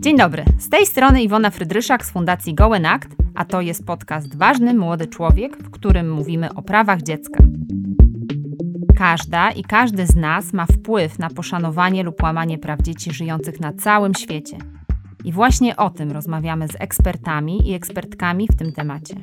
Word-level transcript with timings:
Dzień 0.00 0.16
dobry, 0.16 0.44
z 0.58 0.68
tej 0.68 0.86
strony 0.86 1.22
Iwona 1.22 1.50
Frydryszak 1.50 2.06
z 2.06 2.10
Fundacji 2.10 2.54
Gołen 2.54 2.86
Act, 2.86 3.08
a 3.34 3.44
to 3.44 3.60
jest 3.60 3.86
podcast 3.86 4.36
Ważny 4.36 4.74
Młody 4.74 5.06
Człowiek, 5.06 5.56
w 5.56 5.70
którym 5.70 6.12
mówimy 6.12 6.54
o 6.54 6.62
prawach 6.62 7.02
dziecka. 7.02 7.44
Każda 8.96 9.50
i 9.50 9.62
każdy 9.62 10.06
z 10.06 10.16
nas 10.16 10.52
ma 10.52 10.66
wpływ 10.66 11.18
na 11.18 11.30
poszanowanie 11.30 12.02
lub 12.02 12.22
łamanie 12.22 12.58
praw 12.58 12.82
dzieci 12.82 13.12
żyjących 13.12 13.60
na 13.60 13.72
całym 13.72 14.14
świecie. 14.14 14.58
I 15.24 15.32
właśnie 15.32 15.76
o 15.76 15.90
tym 15.90 16.12
rozmawiamy 16.12 16.68
z 16.68 16.76
ekspertami 16.78 17.70
i 17.70 17.74
ekspertkami 17.74 18.48
w 18.48 18.56
tym 18.56 18.72
temacie. 18.72 19.14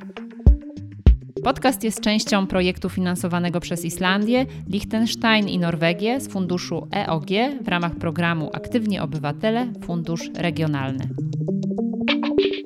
Podcast 1.48 1.84
jest 1.84 2.02
częścią 2.02 2.48
projektu 2.48 2.90
finansowanego 2.90 3.60
przez 3.60 3.86
Islandię, 3.86 4.46
Liechtenstein 4.70 5.50
i 5.50 5.60
Norwegię 5.60 6.20
z 6.20 6.28
funduszu 6.28 6.88
EOG 6.96 7.28
w 7.62 7.68
ramach 7.68 7.96
programu 7.96 8.50
Aktywni 8.54 9.00
Obywatele 9.00 9.68
Fundusz 9.86 10.30
Regionalny. 10.36 11.10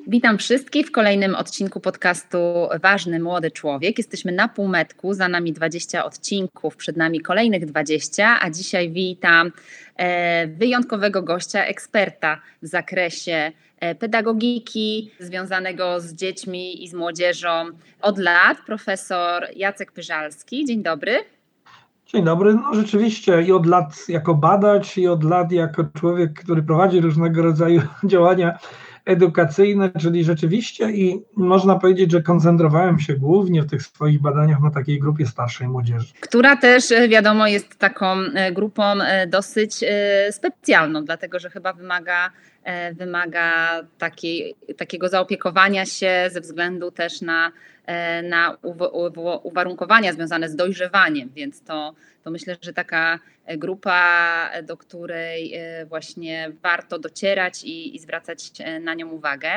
Witam 0.08 0.38
wszystkich 0.38 0.88
w 0.88 0.92
kolejnym 0.92 1.36
odcinku 1.36 1.80
podcastu 1.80 2.38
Ważny 2.82 3.20
Młody 3.20 3.52
Człowiek. 3.52 3.98
Jesteśmy 3.98 4.32
na 4.32 4.48
półmetku, 4.48 5.14
za 5.14 5.28
nami 5.28 5.54
20 5.54 6.06
odcinków, 6.06 6.76
przed 6.76 6.98
nami 6.98 7.20
kolejnych 7.20 7.66
20, 7.66 8.40
a 8.42 8.50
dzisiaj 8.50 8.90
witam 8.90 9.52
e, 9.98 10.48
wyjątkowego 10.48 11.24
gościa, 11.24 11.66
eksperta 11.66 12.42
w 12.62 12.68
zakresie 12.68 13.52
pedagogiki 14.00 15.12
związanego 15.20 16.00
z 16.00 16.14
dziećmi 16.14 16.84
i 16.84 16.88
z 16.88 16.94
młodzieżą 16.94 17.66
od 18.02 18.18
lat, 18.18 18.58
profesor 18.66 19.48
Jacek 19.56 19.92
Pyżalski. 19.92 20.66
Dzień 20.66 20.84
dobry. 20.84 21.14
Dzień 22.06 22.24
dobry. 22.24 22.54
No 22.54 22.74
rzeczywiście 22.74 23.42
i 23.42 23.52
od 23.52 23.66
lat 23.66 24.10
jako 24.10 24.36
badacz, 24.36 24.98
i 24.98 25.08
od 25.08 25.24
lat 25.24 25.52
jako 25.52 25.84
człowiek, 26.00 26.34
który 26.34 26.64
prowadzi 26.64 27.02
różnego 27.02 27.42
rodzaju 27.42 27.82
działania 28.04 28.60
edukacyjne, 29.06 29.92
czyli 30.00 30.24
rzeczywiście 30.24 30.92
i 30.92 31.22
można 31.36 31.80
powiedzieć, 31.80 32.12
że 32.12 32.22
koncentrowałem 32.22 33.00
się 33.00 33.14
głównie 33.14 33.64
w 33.64 33.70
tych 33.70 33.82
swoich 33.82 34.22
badaniach 34.22 34.60
na 34.60 34.72
takiej 34.72 35.00
grupie 35.00 35.26
starszej 35.26 35.68
młodzieży. 35.68 36.14
Która 36.20 36.56
też 36.56 36.92
e, 36.92 37.08
wiadomo 37.08 37.48
jest 37.48 37.76
taką 37.76 38.06
e, 38.16 38.52
grupą 38.52 38.84
e, 38.84 39.28
dosyć 39.28 39.84
specjalną, 40.32 41.06
dlatego 41.06 41.40
że 41.40 41.50
chyba 41.50 41.74
wymaga 41.74 42.32
wymaga 42.94 43.82
takiej, 43.98 44.56
takiego 44.78 45.10
zaopiekowania 45.10 45.86
się 45.86 46.30
ze 46.32 46.42
względu 46.42 46.92
też 46.92 47.22
na, 47.22 47.52
na 48.24 48.58
uwarunkowania 49.44 50.14
związane 50.14 50.50
z 50.50 50.56
dojrzewaniem, 50.56 51.30
więc 51.36 51.64
to, 51.64 51.94
to 52.24 52.32
myślę, 52.32 52.58
że 52.62 52.74
taka 52.74 53.20
grupa, 53.58 54.50
do 54.64 54.78
której 54.78 55.54
e, 55.56 55.86
właśnie 55.86 56.52
warto 56.64 57.00
docierać 57.00 57.64
i, 57.64 57.96
i 57.96 58.00
zwracać 58.00 58.52
e, 58.60 58.80
na 58.80 58.94
nią 58.94 59.10
uwagę. 59.10 59.50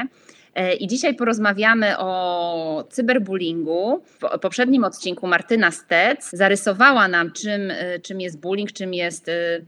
E, 0.54 0.74
I 0.74 0.86
dzisiaj 0.86 1.14
porozmawiamy 1.14 1.98
o 1.98 2.84
cyberbullyingu. 2.90 4.02
W 4.06 4.38
poprzednim 4.38 4.84
odcinku 4.84 5.26
Martyna 5.26 5.70
Stec 5.70 6.30
zarysowała 6.32 7.08
nam, 7.08 7.32
czym, 7.32 7.72
czym 8.02 8.20
jest 8.20 8.40
bullying, 8.40 8.72
czym 8.72 8.94
jest 8.94 9.28
E, 9.28 9.60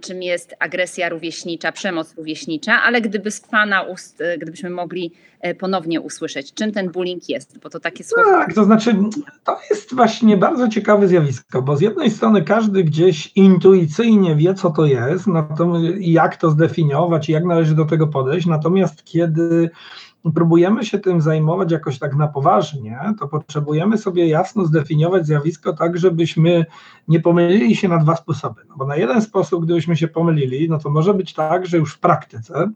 czym 0.00 0.22
jest 0.22 0.54
agresja 0.58 1.08
rówieśnicza, 1.08 1.72
przemoc 1.72 2.14
rówieśnicza, 2.16 2.82
ale 2.82 3.00
gdyby 3.00 3.30
z 3.30 3.40
Pana 3.40 3.82
ust, 3.82 4.20
e, 4.20 4.38
gdybyśmy 4.38 4.70
mogli 4.70 5.12
e, 5.40 5.54
ponownie 5.54 6.00
usłyszeć, 6.00 6.54
czym 6.54 6.72
ten 6.72 6.90
bullying 6.90 7.28
jest, 7.28 7.58
bo 7.58 7.70
to 7.70 7.80
takie 7.80 8.04
słowo. 8.04 8.30
Tak, 8.30 8.54
to 8.54 8.64
znaczy, 8.64 8.96
to 9.44 9.58
jest 9.70 9.94
właśnie 9.94 10.36
bardzo 10.36 10.68
ciekawe 10.68 11.08
zjawisko, 11.08 11.62
bo 11.62 11.76
z 11.76 11.80
jednej 11.80 12.10
strony 12.10 12.42
każdy 12.42 12.84
gdzieś 12.84 13.32
intuicyjnie 13.36 14.36
wie, 14.36 14.54
co 14.54 14.70
to 14.70 14.86
jest, 14.86 15.26
natomiast 15.26 15.84
jak 15.98 16.36
to 16.36 16.50
zdefiniować 16.50 17.28
i 17.28 17.32
jak 17.32 17.44
należy 17.44 17.74
do 17.74 17.84
tego 17.84 18.06
podejść, 18.06 18.46
natomiast 18.46 19.04
kiedy 19.04 19.70
próbujemy 20.30 20.84
się 20.84 20.98
tym 20.98 21.20
zajmować 21.20 21.72
jakoś 21.72 21.98
tak 21.98 22.16
na 22.16 22.28
poważnie, 22.28 23.00
to 23.18 23.28
potrzebujemy 23.28 23.98
sobie 23.98 24.28
jasno 24.28 24.64
zdefiniować 24.64 25.26
zjawisko 25.26 25.72
tak, 25.72 25.98
żebyśmy 25.98 26.66
nie 27.08 27.20
pomylili 27.20 27.76
się 27.76 27.88
na 27.88 27.98
dwa 27.98 28.16
sposoby. 28.16 28.60
No 28.68 28.76
bo 28.76 28.86
na 28.86 28.96
jeden 28.96 29.22
sposób, 29.22 29.64
gdybyśmy 29.64 29.96
się 29.96 30.08
pomylili, 30.08 30.68
no 30.68 30.78
to 30.78 30.90
może 30.90 31.14
być 31.14 31.34
tak, 31.34 31.66
że 31.66 31.76
już 31.78 31.94
w 31.94 31.98
praktyce 31.98 32.70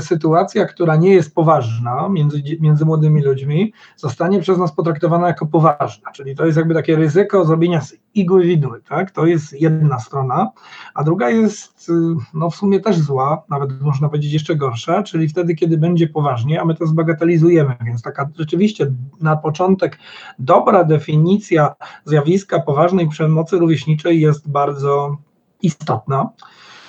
sytuacja, 0.00 0.66
która 0.66 0.96
nie 0.96 1.10
jest 1.14 1.34
poważna 1.34 2.08
między, 2.08 2.42
między 2.60 2.84
młodymi 2.84 3.22
ludźmi, 3.22 3.72
zostanie 3.96 4.40
przez 4.40 4.58
nas 4.58 4.72
potraktowana 4.72 5.26
jako 5.28 5.46
poważna. 5.46 6.12
Czyli 6.12 6.36
to 6.36 6.46
jest 6.46 6.58
jakby 6.58 6.74
takie 6.74 6.96
ryzyko 6.96 7.44
zrobienia 7.44 7.80
z 7.80 7.94
igły 8.14 8.42
widły. 8.42 8.82
Tak? 8.88 9.10
To 9.10 9.26
jest 9.26 9.60
jedna 9.60 9.98
strona, 9.98 10.50
a 10.94 11.04
druga 11.04 11.30
jest 11.30 11.88
y, 11.88 11.92
no 12.34 12.50
w 12.50 12.56
sumie 12.56 12.80
też 12.80 12.98
zła, 12.98 13.42
nawet 13.48 13.80
można 13.80 14.08
powiedzieć 14.08 14.32
jeszcze 14.32 14.56
gorsza, 14.56 15.02
czyli 15.02 15.28
wtedy, 15.28 15.54
kiedy 15.54 15.78
będzie 15.78 16.08
poważnie, 16.08 16.60
a 16.60 16.64
my 16.64 16.74
to 16.74 16.86
zbagatelizujemy. 16.86 17.76
Więc 17.84 18.02
taka 18.02 18.28
rzeczywiście 18.38 18.92
na 19.20 19.36
początek 19.36 19.98
dobra 20.38 20.84
definicja 20.84 21.74
zjawiska 22.04 22.60
poważnej 22.60 23.08
przemocy 23.08 23.58
rówieśniczej 23.58 24.20
jest 24.20 24.50
bardzo 24.50 25.16
istotna. 25.62 26.30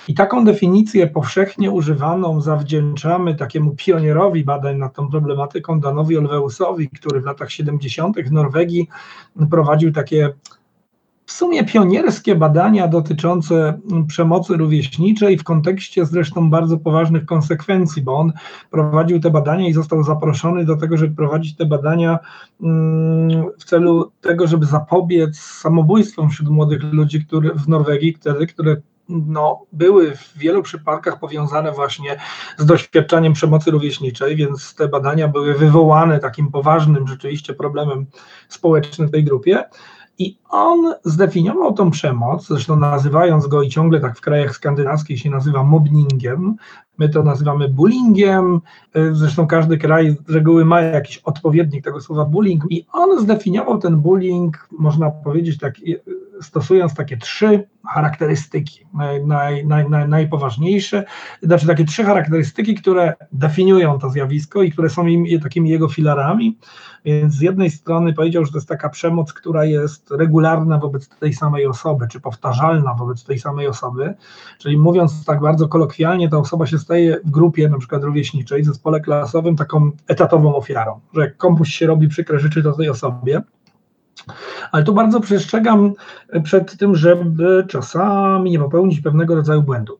I 0.08 0.14
taką 0.14 0.44
definicję 0.44 1.06
powszechnie 1.06 1.70
używaną 1.70 2.40
zawdzięczamy 2.40 3.34
takiemu 3.34 3.74
pionierowi 3.76 4.44
badań 4.44 4.78
nad 4.78 4.94
tą 4.94 5.08
problematyką 5.08 5.80
Danowi 5.80 6.18
Olweusowi, 6.18 6.88
który 6.88 7.20
w 7.20 7.24
latach 7.24 7.50
70. 7.50 8.16
w 8.20 8.32
Norwegii 8.32 8.88
prowadził 9.50 9.92
takie 9.92 10.34
w 11.26 11.32
sumie 11.32 11.64
pionierskie 11.64 12.34
badania 12.34 12.88
dotyczące 12.88 13.80
przemocy 14.08 14.56
rówieśniczej 14.56 15.38
w 15.38 15.44
kontekście 15.44 16.06
zresztą 16.06 16.50
bardzo 16.50 16.78
poważnych 16.78 17.26
konsekwencji, 17.26 18.02
bo 18.02 18.16
on 18.16 18.32
prowadził 18.70 19.20
te 19.20 19.30
badania 19.30 19.68
i 19.68 19.72
został 19.72 20.02
zaproszony 20.02 20.64
do 20.64 20.76
tego, 20.76 20.96
żeby 20.96 21.16
prowadzić 21.16 21.56
te 21.56 21.66
badania 21.66 22.18
mm, 22.62 23.44
w 23.58 23.64
celu 23.64 24.12
tego, 24.20 24.46
żeby 24.46 24.66
zapobiec 24.66 25.38
samobójstwom 25.38 26.30
wśród 26.30 26.48
młodych 26.48 26.82
ludzi 26.92 27.26
który, 27.26 27.50
w 27.54 27.68
Norwegii, 27.68 28.14
wtedy, 28.14 28.46
które 28.46 28.76
no, 29.08 29.66
były 29.72 30.16
w 30.16 30.38
wielu 30.38 30.62
przypadkach 30.62 31.18
powiązane 31.18 31.72
właśnie 31.72 32.16
z 32.58 32.66
doświadczaniem 32.66 33.32
przemocy 33.32 33.70
rówieśniczej, 33.70 34.36
więc 34.36 34.74
te 34.74 34.88
badania 34.88 35.28
były 35.28 35.54
wywołane 35.54 36.18
takim 36.18 36.50
poważnym 36.50 37.08
rzeczywiście 37.08 37.54
problemem 37.54 38.06
społecznym 38.48 39.08
w 39.08 39.10
tej 39.10 39.24
grupie. 39.24 39.64
I 40.18 40.38
on 40.48 40.94
zdefiniował 41.04 41.72
tą 41.72 41.90
przemoc, 41.90 42.46
zresztą 42.46 42.76
nazywając 42.76 43.46
go 43.46 43.62
i 43.62 43.68
ciągle 43.68 44.00
tak 44.00 44.18
w 44.18 44.20
krajach 44.20 44.54
skandynawskich 44.54 45.20
się 45.20 45.30
nazywa 45.30 45.62
mobbingiem, 45.62 46.56
my 46.98 47.08
to 47.08 47.22
nazywamy 47.22 47.68
bullyingiem, 47.68 48.60
zresztą 49.12 49.46
każdy 49.46 49.78
kraj 49.78 50.16
z 50.28 50.30
reguły 50.30 50.64
ma 50.64 50.80
jakiś 50.80 51.18
odpowiednik 51.18 51.84
tego 51.84 52.00
słowa 52.00 52.24
bullying 52.24 52.64
i 52.70 52.86
on 52.92 53.20
zdefiniował 53.20 53.78
ten 53.78 53.96
bullying, 53.96 54.68
można 54.78 55.10
powiedzieć 55.10 55.58
tak, 55.58 55.74
stosując 56.40 56.94
takie 56.94 57.16
trzy 57.16 57.68
charakterystyki. 57.88 58.86
Naj, 58.94 59.26
naj, 59.26 59.64
naj, 59.66 60.08
najpoważniejsze, 60.08 61.04
znaczy 61.42 61.66
takie 61.66 61.84
trzy 61.84 62.04
charakterystyki, 62.04 62.74
które 62.74 63.14
definiują 63.32 63.98
to 63.98 64.10
zjawisko 64.10 64.62
i 64.62 64.72
które 64.72 64.90
są 64.90 65.06
im, 65.06 65.40
takimi 65.40 65.70
jego 65.70 65.88
filarami. 65.88 66.58
Więc 67.04 67.34
z 67.34 67.40
jednej 67.40 67.70
strony 67.70 68.12
powiedział, 68.12 68.44
że 68.44 68.52
to 68.52 68.58
jest 68.58 68.68
taka 68.68 68.88
przemoc, 68.88 69.32
która 69.32 69.64
jest 69.64 70.10
regularna 70.10 70.78
wobec 70.78 71.08
tej 71.08 71.32
samej 71.32 71.66
osoby, 71.66 72.06
czy 72.10 72.20
powtarzalna 72.20 72.94
wobec 72.94 73.24
tej 73.24 73.38
samej 73.38 73.68
osoby, 73.68 74.14
czyli 74.58 74.78
mówiąc 74.78 75.24
tak 75.24 75.40
bardzo 75.40 75.68
kolokwialnie, 75.68 76.28
ta 76.28 76.38
osoba 76.38 76.66
się 76.66 76.78
staje 76.84 77.20
w 77.24 77.30
grupie 77.30 77.68
na 77.68 77.78
przykład 77.78 78.02
rówieśniczej, 78.02 78.64
zespole 78.64 79.00
klasowym 79.00 79.56
taką 79.56 79.90
etatową 80.08 80.56
ofiarą, 80.56 81.00
że 81.14 81.20
jak 81.20 81.36
komuś 81.36 81.74
się 81.74 81.86
robi 81.86 82.08
przykre 82.08 82.38
rzeczy, 82.38 82.62
to 82.62 82.72
tej 82.72 82.88
osobie. 82.88 83.42
Ale 84.72 84.84
tu 84.84 84.94
bardzo 84.94 85.20
przestrzegam 85.20 85.92
przed 86.42 86.78
tym, 86.78 86.94
żeby 86.94 87.64
czasami 87.68 88.50
nie 88.50 88.58
popełnić 88.58 89.00
pewnego 89.00 89.34
rodzaju 89.34 89.62
błędu, 89.62 89.98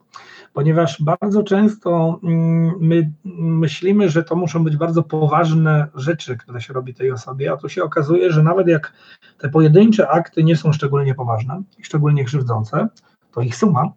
ponieważ 0.52 1.02
bardzo 1.02 1.42
często 1.42 2.20
mm, 2.22 2.72
my 2.80 3.12
myślimy, 3.38 4.08
że 4.08 4.24
to 4.24 4.36
muszą 4.36 4.64
być 4.64 4.76
bardzo 4.76 5.02
poważne 5.02 5.86
rzeczy, 5.94 6.36
które 6.36 6.60
się 6.60 6.72
robi 6.72 6.94
tej 6.94 7.12
osobie, 7.12 7.52
a 7.52 7.56
tu 7.56 7.68
się 7.68 7.84
okazuje, 7.84 8.32
że 8.32 8.42
nawet 8.42 8.68
jak 8.68 8.92
te 9.38 9.48
pojedyncze 9.48 10.08
akty 10.08 10.44
nie 10.44 10.56
są 10.56 10.72
szczególnie 10.72 11.14
poważne 11.14 11.62
i 11.78 11.84
szczególnie 11.84 12.24
krzywdzące, 12.24 12.88
to 13.32 13.40
ich 13.40 13.56
suma 13.56 13.92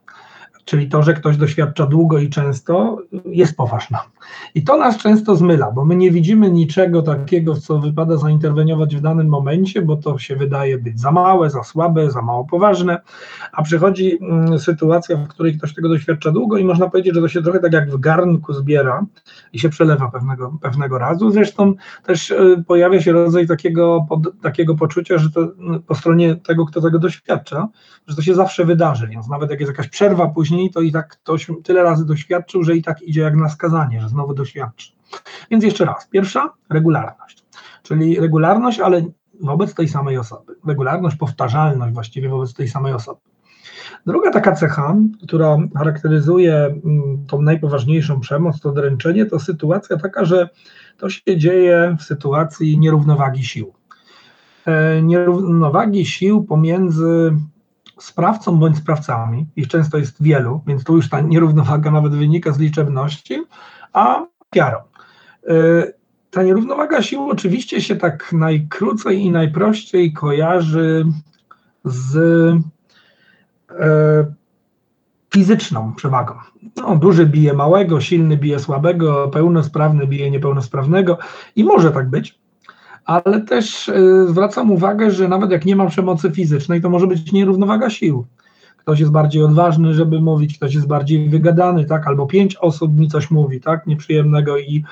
czyli 0.68 0.90
to, 0.90 1.04
że 1.04 1.14
ktoś 1.14 1.38
doświadcza 1.38 1.86
długo 1.86 2.20
i 2.20 2.30
często, 2.30 2.98
jest 3.26 3.58
poważna. 3.58 4.04
I 4.56 4.64
to 4.64 4.78
nas 4.78 4.98
często 4.98 5.36
zmyla, 5.36 5.72
bo 5.72 5.86
my 5.86 5.96
nie 5.96 6.12
widzimy 6.12 6.52
niczego 6.52 7.02
takiego, 7.02 7.56
w 7.56 7.60
co 7.60 7.80
wypada 7.80 8.18
zainterweniować 8.18 8.96
w 8.96 9.02
danym 9.02 9.28
momencie, 9.28 9.82
bo 9.82 9.98
to 9.98 10.18
się 10.18 10.36
wydaje 10.36 10.78
być 10.78 11.00
za 11.00 11.12
małe, 11.12 11.50
za 11.50 11.64
słabe, 11.64 12.12
za 12.12 12.22
mało 12.22 12.46
poważne, 12.46 13.02
a 13.52 13.64
przychodzi 13.64 14.18
mm, 14.22 14.60
sytuacja, 14.60 15.18
w 15.18 15.28
której 15.28 15.58
ktoś 15.58 15.74
tego 15.74 15.90
doświadcza 15.90 16.32
długo 16.32 16.58
i 16.58 16.66
można 16.66 16.90
powiedzieć, 16.90 17.16
że 17.16 17.22
to 17.22 17.28
się 17.28 17.42
trochę 17.42 17.60
tak 17.60 17.74
jak 17.74 17.92
w 17.92 18.00
garnku 18.00 18.54
zbiera 18.54 19.06
i 19.54 19.60
się 19.60 19.70
przelewa 19.70 20.12
pewnego, 20.12 20.58
pewnego 20.62 20.98
razu. 20.98 21.32
Zresztą 21.32 21.74
też 22.04 22.32
y, 22.32 22.64
pojawia 22.68 23.02
się 23.02 23.12
rodzaj 23.12 23.48
takiego, 23.48 24.06
pod, 24.10 24.42
takiego 24.42 24.76
poczucia, 24.76 25.18
że 25.18 25.30
to 25.30 25.42
mm, 25.42 25.82
po 25.84 25.96
stronie 25.96 26.36
tego, 26.36 26.66
kto 26.66 26.82
tego 26.82 27.00
doświadcza, 27.00 27.68
że 28.08 28.16
to 28.16 28.22
się 28.22 28.36
zawsze 28.36 28.66
wydarzy, 28.66 29.08
więc 29.08 29.30
nawet 29.30 29.50
jak 29.50 29.60
jest 29.60 29.72
jakaś 29.72 29.88
przerwa 29.90 30.28
później, 30.28 30.72
to 30.72 30.82
i 30.82 30.92
tak 30.92 31.08
ktoś 31.08 31.48
tyle 31.64 31.84
razy 31.84 32.06
doświadczył, 32.06 32.64
że 32.64 32.76
i 32.76 32.82
tak 32.82 33.02
idzie 33.02 33.22
jak 33.22 33.36
na 33.36 33.50
skazanie, 33.50 34.02
że 34.02 34.10
znowu 34.18 34.34
doświadczy. 34.34 34.92
Więc 35.52 35.64
jeszcze 35.64 35.86
raz, 35.86 36.08
pierwsza 36.08 36.50
regularność, 36.70 37.46
czyli 37.84 38.20
regularność, 38.20 38.80
ale 38.80 39.06
wobec 39.42 39.74
tej 39.74 39.88
samej 39.88 40.18
osoby. 40.18 40.56
Regularność, 40.68 41.16
powtarzalność 41.16 41.94
właściwie 41.94 42.30
wobec 42.30 42.54
tej 42.54 42.68
samej 42.68 42.94
osoby. 42.94 43.20
Druga 44.06 44.32
taka 44.32 44.52
cecha, 44.52 44.96
która 45.24 45.58
charakteryzuje 45.76 46.56
mm, 46.56 47.26
tą 47.28 47.42
najpoważniejszą 47.42 48.20
przemoc, 48.20 48.60
to 48.60 48.72
dręczenie, 48.72 49.26
to 49.26 49.40
sytuacja 49.40 49.98
taka, 49.98 50.26
że 50.26 50.50
to 50.98 51.10
się 51.10 51.38
dzieje 51.38 51.96
w 52.00 52.04
sytuacji 52.04 52.80
nierównowagi 52.80 53.44
sił. 53.44 53.74
E, 54.66 55.02
nierównowagi 55.02 56.06
sił 56.06 56.44
pomiędzy 56.44 57.32
sprawcą 58.00 58.60
bądź 58.60 58.78
sprawcami, 58.78 59.48
ich 59.56 59.68
często 59.68 59.98
jest 59.98 60.24
wielu, 60.24 60.62
więc 60.68 60.84
tu 60.84 60.96
już 60.96 61.10
ta 61.10 61.22
nierównowaga 61.22 61.92
nawet 61.92 62.16
wynika 62.16 62.52
z 62.52 62.60
liczebności, 62.60 63.44
a 63.94 64.26
ofiarą. 64.52 64.78
E, 65.48 65.54
ta 66.32 66.44
nierównowaga 66.44 67.02
sił 67.02 67.30
oczywiście 67.30 67.82
się 67.82 67.96
tak 67.96 68.34
najkrócej 68.34 69.20
i 69.22 69.32
najprościej 69.32 70.14
kojarzy 70.14 71.06
z 71.86 72.18
e, 73.70 74.38
fizyczną 75.34 75.94
przewagą. 75.96 76.34
No, 76.76 76.96
duży 76.96 77.26
bije 77.26 77.54
małego, 77.54 78.02
silny 78.02 78.38
bije 78.38 78.60
słabego, 78.60 79.28
pełnosprawny 79.28 80.08
bije 80.08 80.32
niepełnosprawnego 80.32 81.18
i 81.56 81.64
może 81.64 81.92
tak 81.92 82.10
być, 82.10 82.40
ale 83.06 83.42
też 83.42 83.90
y, 83.90 84.28
zwracam 84.28 84.72
uwagę, 84.72 85.12
że 85.12 85.28
nawet 85.28 85.52
jak 85.52 85.66
nie 85.66 85.76
ma 85.76 85.86
przemocy 85.86 86.32
fizycznej, 86.32 86.82
to 86.82 86.90
może 86.90 87.08
być 87.08 87.32
nierównowaga 87.32 87.90
sił. 87.90 88.26
Ktoś 88.88 89.00
jest 89.00 89.12
bardziej 89.12 89.44
odważny, 89.44 89.94
żeby 89.94 90.22
mówić, 90.22 90.58
ktoś 90.58 90.74
jest 90.74 90.88
bardziej 90.88 91.30
wygadany, 91.30 91.86
tak, 91.86 92.08
albo 92.08 92.26
pięć 92.26 92.56
osób 92.56 93.00
mi 93.00 93.08
coś 93.08 93.32
mówi, 93.32 93.62
tak, 93.62 93.88
nieprzyjemnego 93.88 94.58
i 94.58 94.84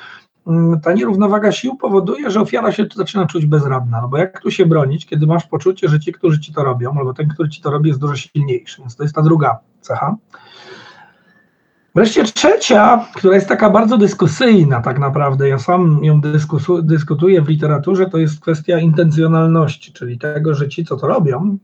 y, 0.48 0.52
ta 0.84 0.94
nierównowaga 0.94 1.52
sił 1.52 1.76
powoduje, 1.76 2.32
że 2.32 2.42
ofiara 2.42 2.72
się 2.72 2.86
zaczyna 2.96 3.26
czuć 3.26 3.46
bezradna, 3.46 4.02
no 4.02 4.08
bo 4.08 4.18
jak 4.18 4.42
tu 4.42 4.52
się 4.52 4.66
bronić, 4.66 5.06
kiedy 5.06 5.28
masz 5.28 5.46
poczucie, 5.46 5.90
że 5.90 6.00
ci, 6.00 6.12
którzy 6.12 6.40
ci 6.40 6.54
to 6.54 6.64
robią, 6.64 6.94
albo 6.98 7.14
ten, 7.14 7.28
który 7.28 7.50
ci 7.50 7.62
to 7.62 7.72
robi, 7.72 7.88
jest 7.88 8.00
dużo 8.02 8.16
silniejszy, 8.16 8.82
więc 8.82 8.96
to 8.96 9.04
jest 9.04 9.16
ta 9.16 9.22
druga 9.22 9.60
cecha. 9.82 10.16
Wreszcie 11.96 12.24
trzecia, 12.24 13.06
która 13.16 13.36
jest 13.36 13.48
taka 13.48 13.70
bardzo 13.70 13.98
dyskusyjna 13.98 14.82
tak 14.82 15.00
naprawdę, 15.00 15.50
ja 15.50 15.60
sam 15.60 16.00
ją 16.04 16.22
dyskutuję 16.84 17.42
w 17.42 17.50
literaturze, 17.50 18.10
to 18.10 18.18
jest 18.18 18.42
kwestia 18.42 18.80
intencjonalności, 18.80 19.94
czyli 19.94 20.20
tego, 20.20 20.56
że 20.56 20.70
ci, 20.70 20.86
co 20.86 20.98
to 20.98 21.08
robią, 21.08 21.58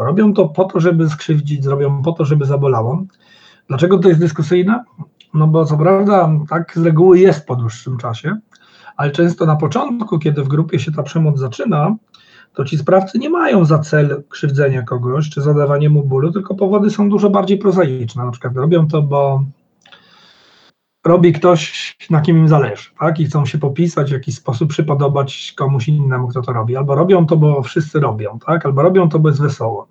to 0.00 0.04
robią 0.04 0.34
to 0.34 0.48
po 0.48 0.64
to, 0.64 0.80
żeby 0.80 1.10
skrzywdzić, 1.10 1.64
zrobią 1.64 2.02
po 2.02 2.12
to, 2.12 2.24
żeby 2.24 2.44
zabolało. 2.44 3.04
Dlaczego 3.68 3.98
to 3.98 4.08
jest 4.08 4.20
dyskusyjne? 4.20 4.84
No 5.34 5.46
bo 5.46 5.64
co 5.64 5.76
prawda 5.76 6.30
tak 6.48 6.72
z 6.76 6.82
reguły 6.82 7.18
jest 7.18 7.46
po 7.46 7.56
dłuższym 7.56 7.98
czasie, 7.98 8.36
ale 8.96 9.10
często 9.10 9.46
na 9.46 9.56
początku, 9.56 10.18
kiedy 10.18 10.42
w 10.42 10.48
grupie 10.48 10.78
się 10.78 10.92
ta 10.92 11.02
przemoc 11.02 11.38
zaczyna, 11.38 11.96
to 12.54 12.64
ci 12.64 12.78
sprawcy 12.78 13.18
nie 13.18 13.30
mają 13.30 13.64
za 13.64 13.78
cel 13.78 14.22
krzywdzenia 14.28 14.82
kogoś 14.82 15.30
czy 15.30 15.42
zadawanie 15.42 15.90
mu 15.90 16.02
bólu, 16.02 16.32
tylko 16.32 16.54
powody 16.54 16.90
są 16.90 17.08
dużo 17.08 17.30
bardziej 17.30 17.58
prozaiczne. 17.58 18.24
Na 18.24 18.30
przykład 18.30 18.56
robią 18.56 18.88
to, 18.88 19.02
bo 19.02 19.44
robi 21.04 21.32
ktoś, 21.32 21.96
na 22.10 22.20
kim 22.20 22.38
im 22.38 22.48
zależy, 22.48 22.90
tak? 23.00 23.20
I 23.20 23.26
chcą 23.26 23.46
się 23.46 23.58
popisać, 23.58 24.10
w 24.10 24.12
jakiś 24.12 24.34
sposób 24.34 24.70
przypodobać 24.70 25.54
komuś 25.56 25.88
innemu, 25.88 26.28
kto 26.28 26.42
to 26.42 26.52
robi. 26.52 26.76
Albo 26.76 26.94
robią 26.94 27.26
to, 27.26 27.36
bo 27.36 27.62
wszyscy 27.62 28.00
robią, 28.00 28.38
tak? 28.46 28.66
Albo 28.66 28.82
robią 28.82 29.08
to, 29.08 29.18
bo 29.18 29.28
jest 29.28 29.42
wesoło. 29.42 29.88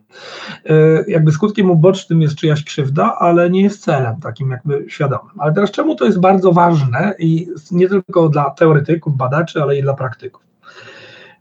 Yy, 0.65 1.05
jakby 1.07 1.31
skutkiem 1.31 1.71
ubocznym 1.71 2.21
jest 2.21 2.35
czyjaś 2.35 2.63
krzywda, 2.63 3.15
ale 3.19 3.49
nie 3.49 3.61
jest 3.61 3.83
celem 3.83 4.19
takim 4.19 4.51
jakby 4.51 4.85
świadomym. 4.87 5.39
Ale 5.39 5.53
teraz 5.53 5.71
czemu 5.71 5.95
to 5.95 6.05
jest 6.05 6.19
bardzo 6.19 6.51
ważne 6.51 7.15
i 7.19 7.47
nie 7.71 7.89
tylko 7.89 8.29
dla 8.29 8.49
teoretyków, 8.49 9.17
badaczy, 9.17 9.61
ale 9.61 9.77
i 9.77 9.81
dla 9.81 9.93
praktyków? 9.93 10.48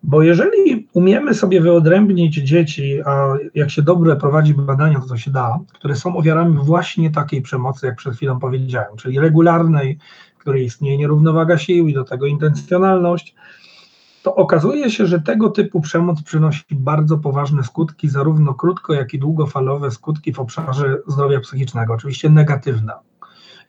Bo 0.03 0.23
jeżeli 0.23 0.89
umiemy 0.93 1.35
sobie 1.35 1.61
wyodrębnić 1.61 2.35
dzieci, 2.35 3.03
a 3.07 3.35
jak 3.55 3.71
się 3.71 3.83
dobrze 3.83 4.17
prowadzi 4.17 4.55
badania, 4.55 5.01
to 5.01 5.07
to 5.07 5.17
się 5.17 5.31
da, 5.31 5.59
które 5.73 5.97
są 5.97 6.17
ofiarami 6.17 6.59
właśnie 6.63 7.11
takiej 7.11 7.43
przemocy, 7.43 7.87
jak 7.87 7.97
przed 7.97 8.15
chwilą 8.15 8.39
powiedziałem, 8.39 8.97
czyli 8.97 9.21
regularnej, 9.21 9.99
w 10.37 10.41
której 10.41 10.65
istnieje 10.65 10.99
nierównowaga 10.99 11.59
sił 11.59 11.89
i 11.89 11.95
do 11.95 12.05
tego 12.05 12.27
intencjonalność, 12.27 13.35
to 14.23 14.35
okazuje 14.35 14.91
się, 14.91 15.07
że 15.07 15.21
tego 15.21 15.49
typu 15.51 15.81
przemoc 15.81 16.23
przynosi 16.23 16.65
bardzo 16.71 17.19
poważne 17.19 17.65
skutki, 17.65 18.09
zarówno 18.09 18.55
krótko, 18.55 18.95
jak 18.95 19.15
i 19.15 19.19
długofalowe 19.19 19.91
skutki 19.91 20.33
w 20.33 20.41
obszarze 20.41 20.99
zdrowia 21.07 21.41
psychicznego, 21.41 21.95
oczywiście 21.95 22.31
negatywne. 22.31 22.93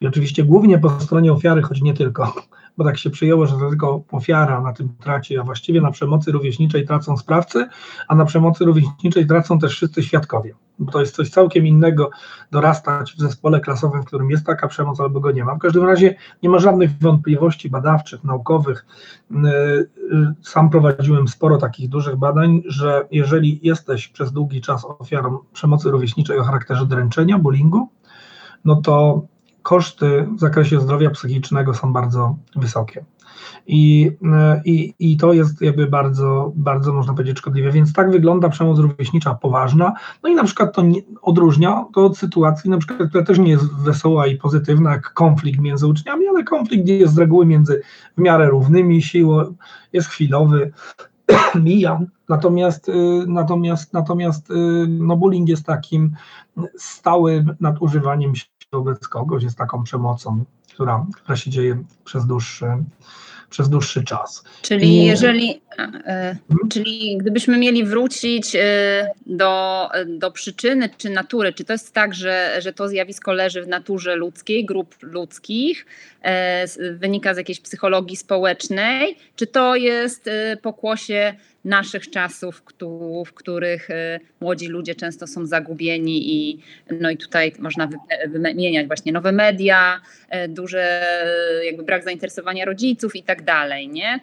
I 0.01 0.07
oczywiście 0.07 0.43
głównie 0.43 0.79
po 0.79 0.89
stronie 0.89 1.33
ofiary, 1.33 1.61
choć 1.61 1.81
nie 1.81 1.93
tylko 1.93 2.33
bo 2.79 2.85
tak 2.85 2.97
się 2.97 3.09
przyjęło, 3.09 3.47
że 3.47 3.55
to 3.55 3.69
tylko 3.69 4.03
ofiara 4.11 4.61
na 4.61 4.73
tym 4.73 4.89
traci, 4.99 5.37
a 5.37 5.43
właściwie 5.43 5.81
na 5.81 5.91
przemocy 5.91 6.31
rówieśniczej 6.31 6.87
tracą 6.87 7.17
sprawcy, 7.17 7.67
a 8.07 8.15
na 8.15 8.25
przemocy 8.25 8.65
rówieśniczej 8.65 9.27
tracą 9.27 9.59
też 9.59 9.71
wszyscy 9.71 10.03
świadkowie. 10.03 10.53
Bo 10.79 10.91
to 10.91 10.99
jest 10.99 11.15
coś 11.15 11.29
całkiem 11.29 11.67
innego 11.67 12.09
dorastać 12.51 13.13
w 13.13 13.19
zespole 13.19 13.59
klasowym, 13.59 14.01
w 14.01 14.05
którym 14.05 14.29
jest 14.29 14.45
taka 14.45 14.67
przemoc 14.67 14.99
albo 14.99 15.19
go 15.19 15.31
nie 15.31 15.43
ma. 15.43 15.55
W 15.55 15.59
każdym 15.59 15.85
razie 15.85 16.15
nie 16.43 16.49
ma 16.49 16.59
żadnych 16.59 16.99
wątpliwości 16.99 17.69
badawczych, 17.69 18.23
naukowych. 18.23 18.85
Y, 19.31 19.35
y, 19.35 19.87
sam 20.41 20.69
prowadziłem 20.69 21.27
sporo 21.27 21.57
takich 21.57 21.89
dużych 21.89 22.15
badań, 22.15 22.61
że 22.65 23.07
jeżeli 23.11 23.59
jesteś 23.63 24.07
przez 24.07 24.31
długi 24.31 24.61
czas 24.61 24.85
ofiarą 24.85 25.37
przemocy 25.53 25.91
rówieśniczej 25.91 26.39
o 26.39 26.43
charakterze 26.43 26.85
dręczenia, 26.85 27.39
bullyingu, 27.39 27.89
no 28.65 28.75
to 28.75 29.21
koszty 29.63 30.27
w 30.37 30.39
zakresie 30.39 30.81
zdrowia 30.81 31.09
psychicznego 31.09 31.73
są 31.73 31.93
bardzo 31.93 32.35
wysokie. 32.55 33.05
I, 33.67 34.11
i, 34.65 34.93
I 34.99 35.17
to 35.17 35.33
jest 35.33 35.61
jakby 35.61 35.87
bardzo, 35.87 36.51
bardzo 36.55 36.93
można 36.93 37.13
powiedzieć 37.13 37.37
szkodliwe. 37.37 37.71
Więc 37.71 37.93
tak 37.93 38.11
wygląda 38.11 38.49
przemoc 38.49 38.79
rówieśnicza 38.79 39.35
poważna. 39.35 39.93
No 40.23 40.29
i 40.29 40.35
na 40.35 40.43
przykład 40.43 40.75
to 40.75 40.81
nie, 40.81 41.01
odróżnia 41.21 41.85
to 41.93 42.05
od 42.05 42.17
sytuacji, 42.17 42.69
na 42.69 42.77
przykład, 42.77 43.09
która 43.09 43.23
też 43.23 43.39
nie 43.39 43.51
jest 43.51 43.75
wesoła 43.75 44.27
i 44.27 44.37
pozytywna, 44.37 44.91
jak 44.91 45.13
konflikt 45.13 45.59
między 45.59 45.87
uczniami, 45.87 46.27
ale 46.27 46.43
konflikt 46.43 46.87
jest 46.87 47.13
z 47.13 47.17
reguły 47.17 47.45
między 47.45 47.81
w 48.17 48.21
miarę 48.21 48.49
równymi 48.49 49.01
siłą, 49.01 49.55
jest 49.93 50.07
chwilowy, 50.07 50.71
mija. 51.55 51.99
Natomiast, 52.29 52.89
y, 52.89 52.93
natomiast, 53.27 53.93
natomiast 53.93 54.51
y, 54.51 54.53
no 54.87 55.17
bullying 55.17 55.49
jest 55.49 55.65
takim 55.65 56.15
stałym 56.77 57.55
nadużywaniem 57.59 58.33
wobec 58.71 59.07
kogoś, 59.07 59.43
jest 59.43 59.57
taką 59.57 59.83
przemocą, 59.83 60.43
która, 60.73 61.05
która 61.15 61.35
się 61.35 61.51
dzieje 61.51 61.83
przez 62.05 62.25
dłuższy, 62.25 62.65
przez 63.49 63.69
dłuższy 63.69 64.03
czas. 64.03 64.43
Czyli 64.61 64.87
I... 64.87 65.05
jeżeli, 65.05 65.61
hmm? 65.77 66.37
czyli 66.69 67.17
gdybyśmy 67.17 67.57
mieli 67.57 67.83
wrócić 67.83 68.55
e, 68.55 69.11
do, 69.25 69.87
do 70.07 70.31
przyczyny 70.31 70.89
czy 70.97 71.09
natury, 71.09 71.53
czy 71.53 71.63
to 71.63 71.73
jest 71.73 71.93
tak, 71.93 72.13
że, 72.13 72.55
że 72.59 72.73
to 72.73 72.87
zjawisko 72.87 73.33
leży 73.33 73.63
w 73.63 73.67
naturze 73.67 74.15
ludzkiej, 74.15 74.65
grup 74.65 74.95
ludzkich, 75.01 75.85
e, 76.21 76.65
wynika 76.93 77.33
z 77.33 77.37
jakiejś 77.37 77.59
psychologii 77.59 78.17
społecznej, 78.17 79.17
czy 79.35 79.47
to 79.47 79.75
jest 79.75 80.29
pokłosie 80.61 81.33
naszych 81.65 82.09
czasów, 82.09 82.63
w 83.25 83.33
których 83.33 83.89
y, 83.89 84.19
młodzi 84.41 84.67
ludzie 84.67 84.95
często 84.95 85.27
są 85.27 85.45
zagubieni 85.45 86.33
i 86.35 86.59
no 87.01 87.09
i 87.09 87.17
tutaj 87.17 87.53
można 87.59 87.89
wymieniać 88.27 88.87
właśnie 88.87 89.11
nowe 89.11 89.31
media, 89.31 90.01
y, 90.45 90.47
duże 90.47 91.01
jakby 91.65 91.83
brak 91.83 92.03
zainteresowania 92.03 92.65
rodziców 92.65 93.15
i 93.15 93.23
tak 93.23 93.43
dalej, 93.43 93.89
nie? 93.89 94.19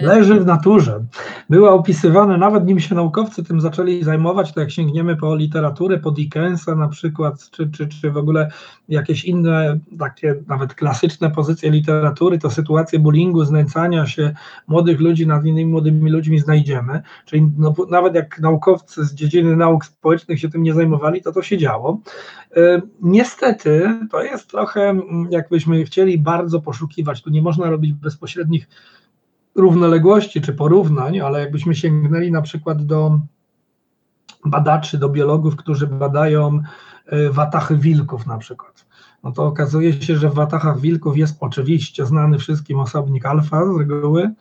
Y, 0.00 0.06
Leży 0.06 0.40
w 0.40 0.46
naturze. 0.46 1.04
Były 1.50 1.70
opisywane, 1.70 2.38
nawet 2.38 2.66
nim 2.66 2.80
się 2.80 2.94
naukowcy 2.94 3.44
tym 3.44 3.60
zaczęli 3.60 4.04
zajmować, 4.04 4.52
to 4.52 4.60
jak 4.60 4.70
sięgniemy 4.70 5.16
po 5.16 5.36
literaturę, 5.36 5.98
po 5.98 6.10
Dickensa 6.10 6.74
na 6.74 6.88
przykład, 6.88 7.50
czy, 7.50 7.70
czy, 7.70 7.88
czy 7.88 8.10
w 8.10 8.16
ogóle 8.16 8.50
jakieś 8.88 9.24
inne, 9.24 9.78
takie 9.98 10.34
nawet 10.48 10.74
klasyczne 10.74 11.30
pozycje 11.30 11.70
literatury, 11.70 12.38
to 12.38 12.50
sytuacje 12.50 12.98
bullyingu, 12.98 13.44
znęcania 13.44 14.06
się 14.06 14.34
młodych 14.68 15.00
ludzi 15.00 15.26
nad 15.26 15.44
innymi 15.44 15.70
młodymi 15.70 16.10
ludźmi 16.10 16.38
znajdziemy. 16.50 17.02
Czyli 17.24 17.50
no, 17.58 17.74
nawet 17.90 18.14
jak 18.14 18.40
naukowcy 18.40 19.04
z 19.04 19.14
dziedziny 19.14 19.56
nauk 19.56 19.84
społecznych 19.84 20.40
się 20.40 20.48
tym 20.48 20.62
nie 20.62 20.74
zajmowali, 20.74 21.22
to 21.22 21.32
to 21.32 21.42
się 21.42 21.58
działo. 21.58 22.00
E, 22.56 22.82
niestety 23.00 23.98
to 24.10 24.22
jest 24.22 24.50
trochę, 24.50 25.00
jakbyśmy 25.30 25.84
chcieli 25.84 26.18
bardzo 26.18 26.60
poszukiwać, 26.60 27.22
tu 27.22 27.30
nie 27.30 27.42
można 27.42 27.70
robić 27.70 27.92
bezpośrednich 27.92 28.68
równoległości 29.54 30.40
czy 30.40 30.52
porównań, 30.52 31.20
ale 31.20 31.40
jakbyśmy 31.40 31.74
sięgnęli 31.74 32.30
na 32.32 32.42
przykład 32.42 32.86
do 32.86 33.20
badaczy, 34.44 34.98
do 34.98 35.08
biologów, 35.08 35.56
którzy 35.56 35.86
badają 35.86 36.62
e, 37.06 37.30
watachy 37.30 37.76
wilków 37.76 38.26
na 38.26 38.38
przykład. 38.38 38.86
No 39.24 39.32
to 39.32 39.46
okazuje 39.46 40.02
się, 40.02 40.16
że 40.16 40.30
w 40.30 40.34
watachach 40.34 40.80
wilków 40.80 41.16
jest 41.16 41.36
oczywiście 41.40 42.06
znany 42.06 42.38
wszystkim 42.38 42.80
osobnik 42.80 43.26
alfa 43.26 43.64
z 43.66 43.78
reguły, 43.78 44.34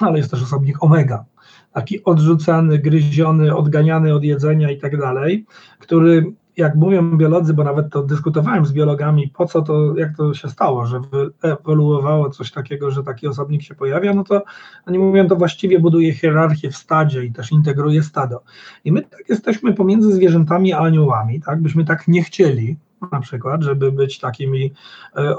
ale 0.00 0.18
jest 0.18 0.30
też 0.30 0.42
osobnik 0.42 0.82
omega. 0.82 1.24
Taki 1.72 2.04
odrzucany, 2.04 2.78
gryziony, 2.78 3.56
odganiany 3.56 4.14
od 4.14 4.24
jedzenia 4.24 4.70
i 4.70 4.78
tak 4.78 4.98
dalej, 4.98 5.46
który 5.78 6.32
jak 6.56 6.74
mówią 6.74 7.16
biolodzy, 7.16 7.54
bo 7.54 7.64
nawet 7.64 7.90
to 7.90 8.02
dyskutowałem 8.02 8.66
z 8.66 8.72
biologami, 8.72 9.28
po 9.28 9.46
co 9.46 9.62
to, 9.62 9.96
jak 9.96 10.16
to 10.16 10.34
się 10.34 10.48
stało, 10.48 10.86
że 10.86 11.00
ewoluowało 11.42 12.30
coś 12.30 12.50
takiego, 12.50 12.90
że 12.90 13.02
taki 13.02 13.26
osobnik 13.26 13.62
się 13.62 13.74
pojawia, 13.74 14.14
no 14.14 14.24
to 14.24 14.42
oni 14.86 14.98
mówią, 14.98 15.28
to 15.28 15.36
właściwie 15.36 15.80
buduje 15.80 16.14
hierarchię 16.14 16.70
w 16.70 16.76
stadzie 16.76 17.24
i 17.24 17.32
też 17.32 17.52
integruje 17.52 18.02
stado. 18.02 18.42
I 18.84 18.92
my 18.92 19.02
tak 19.02 19.28
jesteśmy 19.28 19.74
pomiędzy 19.74 20.12
zwierzętami 20.12 20.72
a 20.72 20.78
aniołami, 20.78 21.40
tak, 21.40 21.62
byśmy 21.62 21.84
tak 21.84 22.08
nie 22.08 22.22
chcieli, 22.22 22.76
na 23.12 23.20
przykład, 23.20 23.62
żeby 23.62 23.92
być 23.92 24.18
takimi, 24.18 24.72
e, 25.16 25.34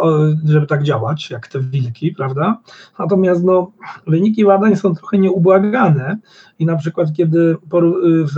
żeby 0.45 0.67
tak 0.67 0.83
działać, 0.83 1.29
jak 1.29 1.47
te 1.47 1.59
wilki, 1.59 2.11
prawda? 2.11 2.57
Natomiast 2.99 3.43
no, 3.43 3.71
wyniki 4.07 4.45
badań 4.45 4.75
są 4.75 4.95
trochę 4.95 5.17
nieubłagane 5.17 6.17
i 6.61 6.65
na 6.65 6.75
przykład 6.75 7.13
kiedy 7.13 7.57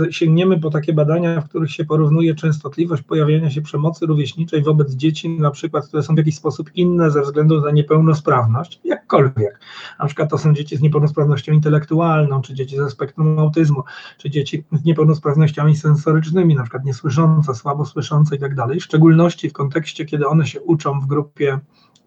y, 0.00 0.12
sięgniemy 0.12 0.60
po 0.60 0.70
takie 0.70 0.92
badania, 0.92 1.40
w 1.40 1.48
których 1.48 1.70
się 1.70 1.84
porównuje 1.84 2.34
częstotliwość 2.34 3.02
pojawiania 3.02 3.50
się 3.50 3.62
przemocy 3.62 4.06
rówieśniczej 4.06 4.62
wobec 4.62 4.92
dzieci, 4.92 5.28
na 5.28 5.50
przykład, 5.50 5.86
które 5.88 6.02
są 6.02 6.14
w 6.14 6.18
jakiś 6.18 6.36
sposób 6.36 6.70
inne 6.74 7.10
ze 7.10 7.22
względu 7.22 7.60
na 7.60 7.70
niepełnosprawność, 7.70 8.80
jakkolwiek, 8.84 9.60
na 9.98 10.06
przykład 10.06 10.30
to 10.30 10.38
są 10.38 10.54
dzieci 10.54 10.76
z 10.76 10.80
niepełnosprawnością 10.80 11.52
intelektualną, 11.52 12.42
czy 12.42 12.54
dzieci 12.54 12.76
ze 12.76 12.90
spektrum 12.90 13.38
autyzmu, 13.38 13.82
czy 14.18 14.30
dzieci 14.30 14.64
z 14.72 14.84
niepełnosprawnościami 14.84 15.76
sensorycznymi, 15.76 16.54
na 16.54 16.62
przykład 16.62 16.84
niesłyszące, 16.84 17.54
słabo 17.54 17.84
słyszące 17.84 18.36
i 18.36 18.38
tak 18.38 18.54
dalej, 18.54 18.80
szczególności 19.14 19.50
w 19.50 19.52
kontekście, 19.52 20.04
kiedy 20.04 20.26
one 20.26 20.46
się 20.46 20.60
uczą 20.60 21.00
w 21.00 21.06
grupie 21.06 21.58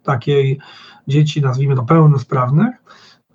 takiej 0.03 0.59
dzieci, 1.07 1.41
nazwijmy 1.41 1.75
to 1.75 1.83
pełnosprawnych, 1.83 2.75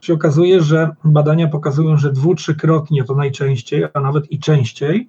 się 0.00 0.14
okazuje, 0.14 0.62
że 0.62 0.90
badania 1.04 1.48
pokazują, 1.48 1.96
że 1.96 2.12
dwu, 2.12 2.34
trzykrotnie 2.34 3.04
to 3.04 3.14
najczęściej, 3.14 3.84
a 3.94 4.00
nawet 4.00 4.32
i 4.32 4.38
częściej, 4.38 5.08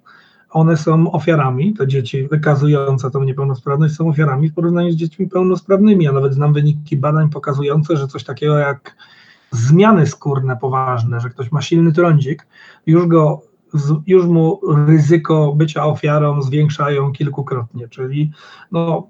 one 0.50 0.76
są 0.76 1.12
ofiarami, 1.12 1.74
te 1.74 1.86
dzieci 1.86 2.28
wykazujące 2.28 3.10
tą 3.10 3.24
niepełnosprawność 3.24 3.94
są 3.94 4.08
ofiarami 4.08 4.48
w 4.48 4.54
porównaniu 4.54 4.92
z 4.92 4.96
dziećmi 4.96 5.28
pełnosprawnymi, 5.28 6.08
a 6.08 6.12
nawet 6.12 6.34
znam 6.34 6.52
wyniki 6.52 6.96
badań 6.96 7.30
pokazujące, 7.30 7.96
że 7.96 8.06
coś 8.06 8.24
takiego 8.24 8.58
jak 8.58 8.96
zmiany 9.50 10.06
skórne 10.06 10.56
poważne, 10.56 11.20
że 11.20 11.30
ktoś 11.30 11.52
ma 11.52 11.62
silny 11.62 11.92
trądzik, 11.92 12.46
już 12.86 13.06
go 13.06 13.42
już 14.06 14.26
mu 14.26 14.60
ryzyko 14.86 15.54
bycia 15.56 15.86
ofiarą 15.86 16.42
zwiększają 16.42 17.12
kilkukrotnie, 17.12 17.88
czyli 17.88 18.30
no, 18.72 19.08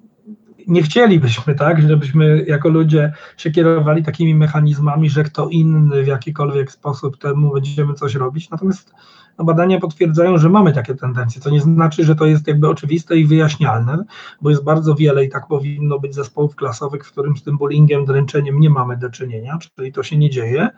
nie 0.66 0.82
chcielibyśmy, 0.82 1.54
tak, 1.54 1.82
żebyśmy 1.82 2.44
jako 2.48 2.68
ludzie 2.68 3.12
się 3.36 3.50
kierowali 3.50 4.02
takimi 4.02 4.34
mechanizmami, 4.34 5.10
że 5.10 5.24
kto 5.24 5.48
inny 5.48 6.02
w 6.02 6.06
jakikolwiek 6.06 6.72
sposób 6.72 7.18
temu 7.18 7.52
będziemy 7.52 7.94
coś 7.94 8.14
robić. 8.14 8.50
Natomiast 8.50 8.94
no 9.38 9.44
badania 9.44 9.80
potwierdzają, 9.80 10.38
że 10.38 10.48
mamy 10.48 10.72
takie 10.72 10.94
tendencje. 10.94 11.42
To 11.42 11.50
nie 11.50 11.60
znaczy, 11.60 12.04
że 12.04 12.14
to 12.16 12.26
jest 12.26 12.48
jakby 12.48 12.68
oczywiste 12.68 13.16
i 13.16 13.26
wyjaśnialne, 13.26 14.04
bo 14.42 14.50
jest 14.50 14.64
bardzo 14.64 14.94
wiele 14.94 15.24
i 15.24 15.28
tak 15.28 15.46
powinno 15.46 15.98
być 15.98 16.14
zespołów 16.14 16.56
klasowych, 16.56 17.06
w 17.06 17.12
którym 17.12 17.36
z 17.36 17.42
tym 17.42 17.58
bullyingiem, 17.58 18.04
dręczeniem 18.04 18.60
nie 18.60 18.70
mamy 18.70 18.96
do 18.96 19.10
czynienia, 19.10 19.58
czyli 19.76 19.92
to 19.92 20.02
się 20.02 20.16
nie 20.16 20.30
dzieje. 20.30 20.68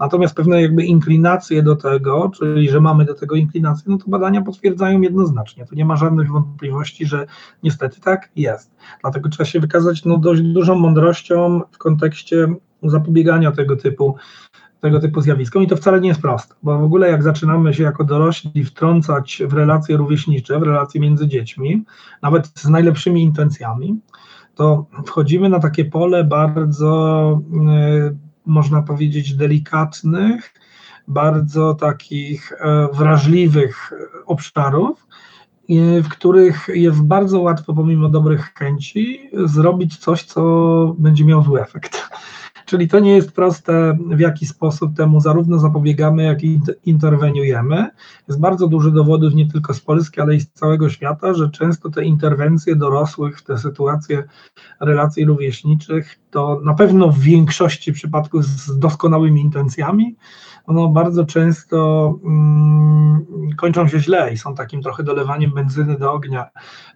Natomiast 0.00 0.34
pewne 0.34 0.62
jakby 0.62 0.84
inklinacje 0.84 1.62
do 1.62 1.76
tego, 1.76 2.30
czyli 2.38 2.68
że 2.68 2.80
mamy 2.80 3.04
do 3.04 3.14
tego 3.14 3.34
inklinacje, 3.34 3.84
no 3.86 3.98
to 3.98 4.04
badania 4.08 4.42
potwierdzają 4.42 5.00
jednoznacznie. 5.00 5.66
Tu 5.66 5.74
nie 5.74 5.84
ma 5.84 5.96
żadnych 5.96 6.30
wątpliwości, 6.30 7.06
że 7.06 7.26
niestety 7.62 8.00
tak 8.00 8.30
jest. 8.36 8.70
Dlatego 9.00 9.28
trzeba 9.28 9.44
się 9.44 9.60
wykazać 9.60 10.04
no, 10.04 10.18
dość 10.18 10.42
dużą 10.42 10.74
mądrością 10.74 11.60
w 11.72 11.78
kontekście 11.78 12.54
zapobiegania 12.82 13.52
tego 13.52 13.76
typu 13.76 14.16
tego 14.82 15.00
typu 15.00 15.20
zjawiskom 15.20 15.62
i 15.62 15.66
to 15.66 15.76
wcale 15.76 16.00
nie 16.00 16.08
jest 16.08 16.22
proste, 16.22 16.54
bo 16.62 16.78
w 16.78 16.84
ogóle 16.84 17.10
jak 17.10 17.22
zaczynamy 17.22 17.74
się 17.74 17.82
jako 17.82 18.04
dorośli 18.04 18.64
wtrącać 18.64 19.42
w 19.46 19.52
relacje 19.52 19.96
rówieśnicze, 19.96 20.58
w 20.58 20.62
relacje 20.62 21.00
między 21.00 21.28
dziećmi, 21.28 21.84
nawet 22.22 22.46
z 22.54 22.68
najlepszymi 22.68 23.22
intencjami, 23.22 24.00
to 24.54 24.86
wchodzimy 25.06 25.48
na 25.48 25.58
takie 25.58 25.84
pole 25.84 26.24
bardzo, 26.24 27.40
yy, 27.52 28.16
można 28.46 28.82
powiedzieć, 28.82 29.34
delikatnych, 29.34 30.54
bardzo 31.08 31.74
takich 31.74 32.52
e, 32.52 32.88
wrażliwych 32.92 33.92
obszarów, 34.26 35.06
w 36.02 36.08
których 36.08 36.68
jest 36.74 37.02
bardzo 37.02 37.40
łatwo, 37.40 37.74
pomimo 37.74 38.08
dobrych 38.08 38.54
chęci, 38.54 39.30
zrobić 39.44 39.96
coś, 39.96 40.24
co 40.24 40.94
będzie 40.98 41.24
miało 41.24 41.42
zły 41.42 41.62
efekt. 41.62 42.08
Czyli 42.66 42.88
to 42.88 42.98
nie 42.98 43.12
jest 43.14 43.32
proste, 43.32 43.98
w 44.10 44.20
jaki 44.20 44.46
sposób 44.46 44.96
temu 44.96 45.20
zarówno 45.20 45.58
zapobiegamy, 45.58 46.22
jak 46.22 46.44
i 46.44 46.60
interweniujemy. 46.84 47.88
Jest 48.28 48.40
bardzo 48.40 48.68
dużo 48.68 48.90
dowodów 48.90 49.34
nie 49.34 49.48
tylko 49.48 49.74
z 49.74 49.80
Polski, 49.80 50.20
ale 50.20 50.34
i 50.34 50.40
z 50.40 50.50
całego 50.50 50.88
świata, 50.90 51.34
że 51.34 51.50
często 51.50 51.90
te 51.90 52.04
interwencje 52.04 52.76
dorosłych 52.76 53.38
w 53.38 53.44
te 53.44 53.58
sytuacje 53.58 54.24
relacji 54.80 55.24
rówieśniczych, 55.24 56.18
to 56.30 56.60
na 56.64 56.74
pewno 56.74 57.08
w 57.08 57.18
większości 57.18 57.92
przypadków 57.92 58.44
z 58.44 58.78
doskonałymi 58.78 59.40
intencjami, 59.40 60.16
ono 60.66 60.88
bardzo 60.88 61.24
często 61.24 62.18
mm, 62.24 63.26
kończą 63.56 63.88
się 63.88 64.00
źle 64.00 64.32
i 64.32 64.38
są 64.38 64.54
takim 64.54 64.82
trochę 64.82 65.02
dolewaniem 65.02 65.54
benzyny 65.54 65.98
do 65.98 66.12
ognia. 66.12 66.50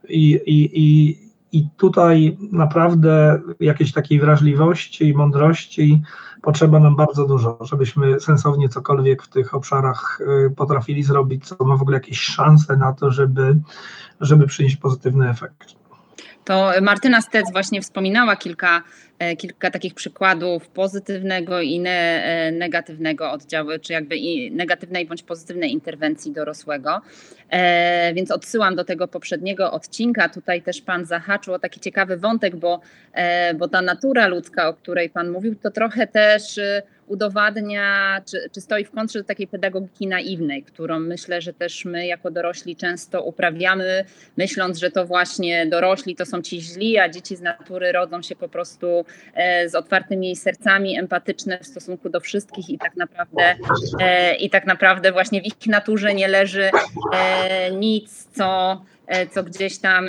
I, 0.08 0.40
i, 0.46 0.70
i 0.75 1.16
i 1.52 1.68
tutaj 1.76 2.38
naprawdę 2.52 3.40
jakiejś 3.60 3.92
takiej 3.92 4.20
wrażliwości 4.20 5.08
i 5.08 5.14
mądrości 5.14 6.02
potrzeba 6.42 6.80
nam 6.80 6.96
bardzo 6.96 7.26
dużo, 7.26 7.58
żebyśmy 7.60 8.20
sensownie 8.20 8.68
cokolwiek 8.68 9.22
w 9.22 9.28
tych 9.28 9.54
obszarach 9.54 10.18
y, 10.20 10.50
potrafili 10.50 11.02
zrobić, 11.02 11.46
co 11.46 11.64
ma 11.64 11.76
w 11.76 11.82
ogóle 11.82 11.96
jakieś 11.96 12.20
szanse 12.20 12.76
na 12.76 12.92
to, 12.92 13.10
żeby, 13.10 13.60
żeby 14.20 14.46
przynieść 14.46 14.76
pozytywny 14.76 15.30
efekt. 15.30 15.85
To 16.46 16.72
Martyna 16.82 17.20
Stec 17.20 17.52
właśnie 17.52 17.82
wspominała 17.82 18.36
kilka, 18.36 18.82
e, 19.18 19.36
kilka 19.36 19.70
takich 19.70 19.94
przykładów 19.94 20.68
pozytywnego 20.68 21.60
i 21.60 21.80
ne, 21.80 22.24
e, 22.24 22.52
negatywnego 22.52 23.32
oddziału, 23.32 23.70
czy 23.80 23.92
jakby 23.92 24.16
i 24.16 24.50
negatywnej 24.50 25.06
bądź 25.06 25.22
pozytywnej 25.22 25.72
interwencji 25.72 26.32
dorosłego. 26.32 27.00
E, 27.50 28.14
więc 28.14 28.30
odsyłam 28.30 28.76
do 28.76 28.84
tego 28.84 29.08
poprzedniego 29.08 29.72
odcinka. 29.72 30.28
Tutaj 30.28 30.62
też 30.62 30.80
Pan 30.80 31.04
zahaczył 31.04 31.54
o 31.54 31.58
taki 31.58 31.80
ciekawy 31.80 32.16
wątek, 32.16 32.56
bo, 32.56 32.80
e, 33.12 33.54
bo 33.54 33.68
ta 33.68 33.82
natura 33.82 34.26
ludzka, 34.26 34.68
o 34.68 34.74
której 34.74 35.10
Pan 35.10 35.30
mówił, 35.30 35.54
to 35.54 35.70
trochę 35.70 36.06
też 36.06 36.60
udowadnia, 37.06 38.20
czy, 38.30 38.50
czy 38.52 38.60
stoi 38.60 38.84
w 38.84 38.90
kontrze 38.90 39.18
do 39.18 39.25
takiej 39.25 39.46
pedagogiki 39.46 40.06
naiwnej, 40.06 40.62
którą 40.62 41.00
myślę, 41.00 41.40
że 41.40 41.52
też 41.52 41.84
my 41.84 42.06
jako 42.06 42.30
dorośli 42.30 42.76
często 42.76 43.22
uprawiamy, 43.22 44.04
myśląc, 44.36 44.78
że 44.78 44.90
to 44.90 45.06
właśnie 45.06 45.66
dorośli 45.66 46.16
to 46.16 46.26
są 46.26 46.42
ci 46.42 46.60
źli, 46.60 46.98
a 46.98 47.08
dzieci 47.08 47.36
z 47.36 47.40
natury 47.40 47.92
rodzą 47.92 48.22
się 48.22 48.36
po 48.36 48.48
prostu 48.48 49.04
e, 49.34 49.68
z 49.68 49.75
otwartymi 49.75 50.36
sercami, 50.36 50.98
empatyczne 50.98 51.58
w 51.58 51.66
stosunku 51.66 52.08
do 52.08 52.20
wszystkich 52.20 52.70
i 52.70 52.78
tak 52.78 52.96
naprawdę, 52.96 53.54
e, 54.00 54.34
i 54.34 54.50
tak 54.50 54.66
naprawdę 54.66 55.12
właśnie 55.12 55.42
w 55.42 55.46
ich 55.46 55.66
naturze 55.66 56.14
nie 56.14 56.28
leży 56.28 56.70
e, 57.14 57.70
nic, 57.70 58.28
co, 58.36 58.82
co 59.34 59.42
gdzieś 59.42 59.78
tam 59.78 60.08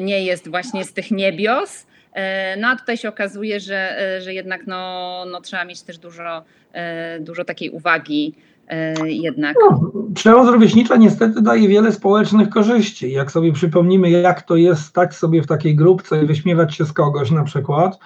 nie 0.00 0.24
jest 0.24 0.48
właśnie 0.48 0.84
z 0.84 0.92
tych 0.92 1.10
niebios. 1.10 1.86
E, 2.12 2.56
no 2.56 2.68
a 2.68 2.76
tutaj 2.76 2.96
się 2.96 3.08
okazuje, 3.08 3.60
że, 3.60 4.00
e, 4.00 4.20
że 4.20 4.34
jednak 4.34 4.66
no, 4.66 5.24
no 5.30 5.40
trzeba 5.40 5.64
mieć 5.64 5.82
też 5.82 5.98
dużo, 5.98 6.44
e, 6.72 7.20
dużo 7.20 7.44
takiej 7.44 7.70
uwagi 7.70 8.34
jednak. 9.04 9.56
No, 9.70 9.90
przemoc 10.14 10.48
rówieśnicza 10.48 10.96
niestety 10.96 11.42
daje 11.42 11.68
wiele 11.68 11.92
społecznych 11.92 12.50
korzyści. 12.50 13.12
Jak 13.12 13.32
sobie 13.32 13.52
przypomnimy, 13.52 14.10
jak 14.10 14.42
to 14.42 14.56
jest 14.56 14.82
stać 14.82 15.14
sobie 15.14 15.42
w 15.42 15.46
takiej 15.46 15.76
grupce 15.76 16.24
i 16.24 16.26
wyśmiewać 16.26 16.74
się 16.74 16.84
z 16.84 16.92
kogoś 16.92 17.30
na 17.30 17.44
przykład, 17.44 17.98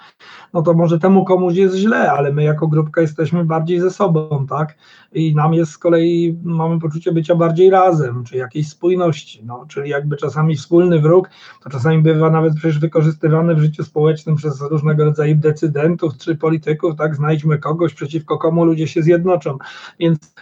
no 0.53 0.61
to 0.61 0.73
może 0.73 0.99
temu 0.99 1.25
komuś 1.25 1.55
jest 1.55 1.75
źle, 1.75 2.11
ale 2.11 2.33
my 2.33 2.43
jako 2.43 2.67
grupka 2.67 3.01
jesteśmy 3.01 3.45
bardziej 3.45 3.79
ze 3.79 3.91
sobą, 3.91 4.45
tak? 4.49 4.75
I 5.13 5.35
nam 5.35 5.53
jest 5.53 5.71
z 5.71 5.77
kolei, 5.77 6.39
mamy 6.43 6.79
poczucie 6.79 7.11
bycia 7.11 7.35
bardziej 7.35 7.69
razem, 7.69 8.23
czy 8.23 8.37
jakiejś 8.37 8.69
spójności, 8.69 9.43
no, 9.45 9.65
czyli 9.67 9.89
jakby 9.89 10.17
czasami 10.17 10.55
wspólny 10.55 10.99
wróg, 10.99 11.29
to 11.63 11.69
czasami 11.69 12.01
bywa 12.01 12.29
nawet 12.29 12.53
przecież 12.55 12.79
wykorzystywany 12.79 13.55
w 13.55 13.59
życiu 13.59 13.83
społecznym 13.83 14.35
przez 14.35 14.61
różnego 14.61 15.05
rodzaju 15.05 15.35
decydentów 15.35 16.17
czy 16.17 16.35
polityków, 16.35 16.95
tak? 16.95 17.15
Znajdźmy 17.15 17.57
kogoś, 17.57 17.93
przeciwko 17.93 18.37
komu 18.37 18.65
ludzie 18.65 18.87
się 18.87 19.01
zjednoczą. 19.03 19.57
Więc 19.99 20.33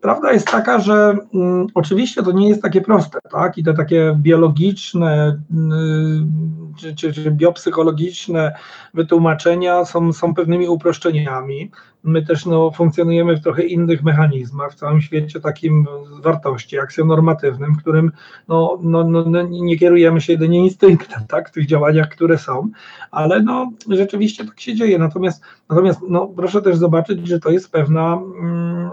Prawda 0.00 0.32
jest 0.32 0.46
taka, 0.46 0.78
że 0.78 1.16
mm, 1.34 1.66
oczywiście 1.74 2.22
to 2.22 2.32
nie 2.32 2.48
jest 2.48 2.62
takie 2.62 2.80
proste, 2.80 3.18
tak? 3.30 3.58
I 3.58 3.64
te 3.64 3.74
takie 3.74 4.16
biologiczne 4.18 5.40
y, 5.50 6.80
czy, 6.80 6.94
czy, 6.94 7.12
czy 7.12 7.30
biopsychologiczne 7.30 8.52
wytłumaczenia 8.94 9.84
są, 9.84 10.12
są 10.12 10.34
pewnymi 10.34 10.68
uproszczeniami. 10.68 11.70
My 12.04 12.26
też 12.26 12.46
no, 12.46 12.70
funkcjonujemy 12.70 13.36
w 13.36 13.42
trochę 13.42 13.62
innych 13.62 14.02
mechanizmach, 14.02 14.72
w 14.72 14.74
całym 14.74 15.00
świecie 15.00 15.40
takim 15.40 15.86
wartości 16.22 16.78
aksjonormatywnym, 16.78 17.74
w 17.74 17.78
którym 17.78 18.12
no, 18.48 18.78
no, 18.82 19.04
no, 19.04 19.24
no, 19.26 19.42
nie 19.42 19.78
kierujemy 19.78 20.20
się 20.20 20.32
jedynie 20.32 20.64
instynktem 20.64 21.26
tak, 21.28 21.48
w 21.48 21.52
tych 21.52 21.66
działaniach, 21.66 22.08
które 22.08 22.38
są, 22.38 22.70
ale 23.10 23.42
no, 23.42 23.70
rzeczywiście 23.88 24.44
tak 24.44 24.60
się 24.60 24.74
dzieje. 24.74 24.98
Natomiast, 24.98 25.42
natomiast 25.70 26.00
no, 26.08 26.26
proszę 26.26 26.62
też 26.62 26.76
zobaczyć, 26.76 27.28
że 27.28 27.40
to 27.40 27.50
jest 27.50 27.72
pewna 27.72 28.18
mm, 28.42 28.90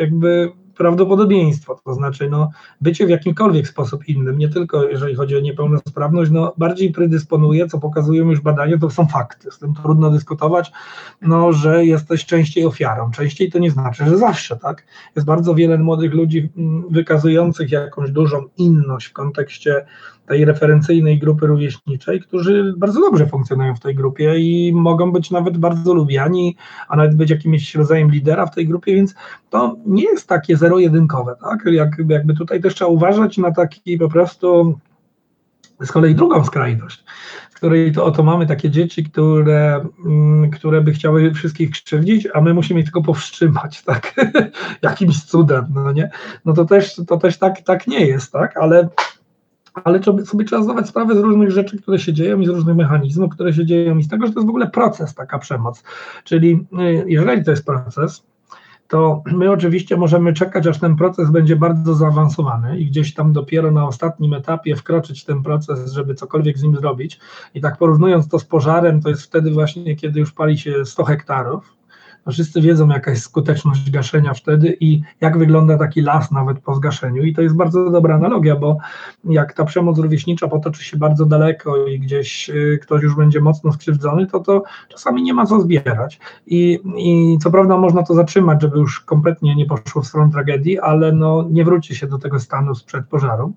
jakby 0.00 0.52
prawdopodobieństwo, 0.80 1.80
to 1.84 1.94
znaczy 1.94 2.30
no, 2.30 2.50
bycie 2.80 3.06
w 3.06 3.10
jakimkolwiek 3.10 3.68
sposób 3.68 4.08
innym, 4.08 4.38
nie 4.38 4.48
tylko 4.48 4.84
jeżeli 4.84 5.14
chodzi 5.14 5.36
o 5.36 5.40
niepełnosprawność, 5.40 6.30
no, 6.30 6.54
bardziej 6.58 6.92
predysponuje, 6.92 7.66
co 7.66 7.78
pokazują 7.78 8.30
już 8.30 8.40
badania, 8.40 8.78
to 8.78 8.90
są 8.90 9.06
fakty, 9.06 9.50
z 9.50 9.58
tym 9.58 9.74
trudno 9.74 10.10
dyskutować, 10.10 10.72
no, 11.22 11.52
że 11.52 11.84
jesteś 11.84 12.26
częściej 12.26 12.64
ofiarą. 12.64 13.10
Częściej 13.10 13.50
to 13.50 13.58
nie 13.58 13.70
znaczy, 13.70 14.04
że 14.04 14.18
zawsze, 14.18 14.56
tak? 14.56 14.86
Jest 15.16 15.26
bardzo 15.26 15.54
wiele 15.54 15.78
młodych 15.78 16.14
ludzi 16.14 16.50
mm, 16.56 16.84
wykazujących 16.90 17.72
jakąś 17.72 18.10
dużą 18.10 18.44
inność 18.56 19.06
w 19.06 19.12
kontekście 19.12 19.86
tej 20.30 20.44
referencyjnej 20.44 21.18
grupy 21.18 21.46
rówieśniczej, 21.46 22.20
którzy 22.20 22.74
bardzo 22.76 23.00
dobrze 23.00 23.26
funkcjonują 23.26 23.74
w 23.74 23.80
tej 23.80 23.94
grupie 23.94 24.38
i 24.38 24.72
mogą 24.72 25.12
być 25.12 25.30
nawet 25.30 25.58
bardzo 25.58 25.94
lubiani, 25.94 26.56
a 26.88 26.96
nawet 26.96 27.16
być 27.16 27.30
jakimś 27.30 27.74
rodzajem 27.74 28.10
lidera 28.10 28.46
w 28.46 28.54
tej 28.54 28.66
grupie, 28.66 28.94
więc 28.94 29.14
to 29.50 29.76
nie 29.86 30.02
jest 30.02 30.28
takie 30.28 30.56
zero-jedynkowe, 30.56 31.36
tak? 31.40 31.64
Jakby, 31.64 32.14
jakby 32.14 32.34
tutaj 32.34 32.60
też 32.60 32.74
trzeba 32.74 32.90
uważać 32.90 33.38
na 33.38 33.52
taki 33.52 33.98
po 33.98 34.08
prostu 34.08 34.78
z 35.80 35.92
kolei 35.92 36.14
drugą 36.14 36.44
skrajność, 36.44 37.04
w 37.50 37.54
której 37.54 37.92
to 37.92 38.04
oto 38.04 38.22
mamy 38.22 38.46
takie 38.46 38.70
dzieci, 38.70 39.04
które, 39.04 39.86
mm, 40.06 40.50
które 40.50 40.80
by 40.80 40.92
chciały 40.92 41.34
wszystkich 41.34 41.70
krzywdzić, 41.70 42.28
a 42.34 42.40
my 42.40 42.54
musimy 42.54 42.80
ich 42.80 42.86
tylko 42.86 43.02
powstrzymać, 43.02 43.82
tak? 43.90 44.14
Jakimś 44.82 45.24
cudem, 45.24 45.66
no 45.74 45.92
nie? 45.92 46.10
No 46.44 46.52
to 46.52 46.64
też, 46.64 46.94
to 47.06 47.16
też 47.16 47.38
tak, 47.38 47.60
tak 47.60 47.86
nie 47.86 48.06
jest, 48.06 48.32
tak? 48.32 48.56
Ale 48.56 48.88
ale 49.84 50.02
sobie 50.02 50.44
trzeba 50.44 50.62
zdawać 50.62 50.88
sprawę 50.88 51.14
z 51.14 51.18
różnych 51.18 51.50
rzeczy, 51.50 51.82
które 51.82 51.98
się 51.98 52.12
dzieją 52.12 52.40
i 52.40 52.46
z 52.46 52.48
różnych 52.48 52.76
mechanizmów, 52.76 53.32
które 53.32 53.52
się 53.52 53.66
dzieją 53.66 53.98
i 53.98 54.02
z 54.02 54.08
tego, 54.08 54.26
że 54.26 54.32
to 54.32 54.40
jest 54.40 54.46
w 54.46 54.50
ogóle 54.50 54.70
proces, 54.70 55.14
taka 55.14 55.38
przemoc. 55.38 55.82
Czyli 56.24 56.66
y, 56.80 57.04
jeżeli 57.06 57.44
to 57.44 57.50
jest 57.50 57.66
proces, 57.66 58.22
to 58.90 59.22
my 59.26 59.50
oczywiście 59.50 59.96
możemy 59.96 60.32
czekać, 60.32 60.66
aż 60.66 60.78
ten 60.78 60.96
proces 60.96 61.30
będzie 61.30 61.56
bardzo 61.56 61.94
zaawansowany 61.94 62.78
i 62.78 62.86
gdzieś 62.86 63.14
tam 63.14 63.32
dopiero 63.32 63.70
na 63.70 63.86
ostatnim 63.86 64.34
etapie 64.34 64.76
wkroczyć 64.76 65.24
ten 65.24 65.42
proces, 65.42 65.92
żeby 65.92 66.14
cokolwiek 66.14 66.58
z 66.58 66.62
nim 66.62 66.76
zrobić. 66.76 67.20
I 67.54 67.60
tak 67.60 67.78
porównując 67.78 68.28
to 68.28 68.38
z 68.38 68.44
pożarem, 68.44 69.02
to 69.02 69.08
jest 69.08 69.22
wtedy 69.22 69.50
właśnie, 69.50 69.96
kiedy 69.96 70.20
już 70.20 70.32
pali 70.32 70.58
się 70.58 70.84
100 70.84 71.04
hektarów, 71.04 71.79
wszyscy 72.30 72.60
wiedzą, 72.60 72.88
jaka 72.88 73.10
jest 73.10 73.22
skuteczność 73.22 73.90
gaszenia 73.90 74.34
wtedy 74.34 74.76
i 74.80 75.02
jak 75.20 75.38
wygląda 75.38 75.78
taki 75.78 76.00
las 76.00 76.30
nawet 76.30 76.58
po 76.58 76.74
zgaszeniu. 76.74 77.22
I 77.22 77.34
to 77.34 77.42
jest 77.42 77.56
bardzo 77.56 77.90
dobra 77.90 78.14
analogia, 78.14 78.56
bo 78.56 78.76
jak 79.24 79.52
ta 79.52 79.64
przemoc 79.64 79.98
rówieśnicza 79.98 80.48
potoczy 80.48 80.84
się 80.84 80.96
bardzo 80.96 81.26
daleko 81.26 81.86
i 81.86 82.00
gdzieś 82.00 82.50
y, 82.50 82.78
ktoś 82.82 83.02
już 83.02 83.14
będzie 83.14 83.40
mocno 83.40 83.72
skrzywdzony, 83.72 84.26
to 84.26 84.40
to 84.40 84.62
czasami 84.88 85.22
nie 85.22 85.34
ma 85.34 85.46
co 85.46 85.60
zbierać. 85.60 86.20
I, 86.46 86.78
i 86.96 87.38
co 87.38 87.50
prawda 87.50 87.76
można 87.76 88.02
to 88.02 88.14
zatrzymać, 88.14 88.62
żeby 88.62 88.78
już 88.78 89.00
kompletnie 89.00 89.56
nie 89.56 89.66
poszło 89.66 90.02
w 90.02 90.06
stronę 90.06 90.32
tragedii, 90.32 90.78
ale 90.78 91.12
no 91.12 91.46
nie 91.50 91.64
wróci 91.64 91.94
się 91.94 92.06
do 92.06 92.18
tego 92.18 92.40
stanu 92.40 92.74
sprzed 92.74 93.06
pożaru. 93.06 93.52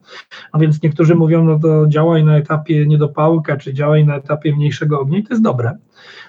No 0.53 0.59
więc 0.59 0.83
niektórzy 0.83 1.15
mówią, 1.15 1.43
no 1.43 1.59
to 1.59 1.87
działaj 1.87 2.23
na 2.23 2.37
etapie 2.37 2.85
niedopałka, 2.87 3.57
czy 3.57 3.73
działaj 3.73 4.05
na 4.05 4.15
etapie 4.15 4.55
mniejszego 4.55 4.99
ognia 4.99 5.17
i 5.17 5.23
to 5.23 5.33
jest 5.33 5.43
dobre. 5.43 5.77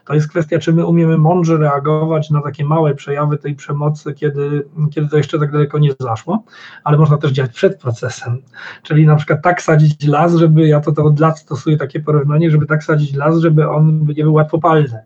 To 0.07 0.15
jest 0.15 0.29
kwestia, 0.29 0.59
czy 0.59 0.73
my 0.73 0.87
umiemy 0.87 1.19
mądrze 1.19 1.57
reagować 1.57 2.31
na 2.31 2.43
takie 2.43 2.65
małe 2.65 2.95
przejawy 2.95 3.39
tej 3.39 3.55
przemocy, 3.55 4.15
kiedy, 4.15 4.67
kiedy 4.91 5.09
to 5.09 5.17
jeszcze 5.17 5.39
tak 5.39 5.53
daleko 5.53 5.79
nie 5.79 5.93
zaszło, 6.01 6.45
ale 6.85 6.99
można 6.99 7.19
też 7.19 7.33
działać 7.33 7.53
przed 7.53 7.81
procesem. 7.81 8.43
Czyli 8.83 9.07
na 9.07 9.17
przykład 9.17 9.43
tak 9.43 9.63
sadzić 9.63 10.07
las, 10.07 10.35
żeby, 10.35 10.69
ja 10.69 10.81
to, 10.81 10.93
to 10.93 11.05
od 11.05 11.21
lat 11.21 11.39
stosuję 11.39 11.77
takie 11.77 12.01
porównanie, 12.01 12.51
żeby 12.51 12.67
tak 12.67 12.85
sadzić 12.85 13.15
las, 13.15 13.39
żeby 13.39 13.69
on 13.69 14.07
nie 14.17 14.23
był 14.23 14.35
łatwopalny. 14.35 14.99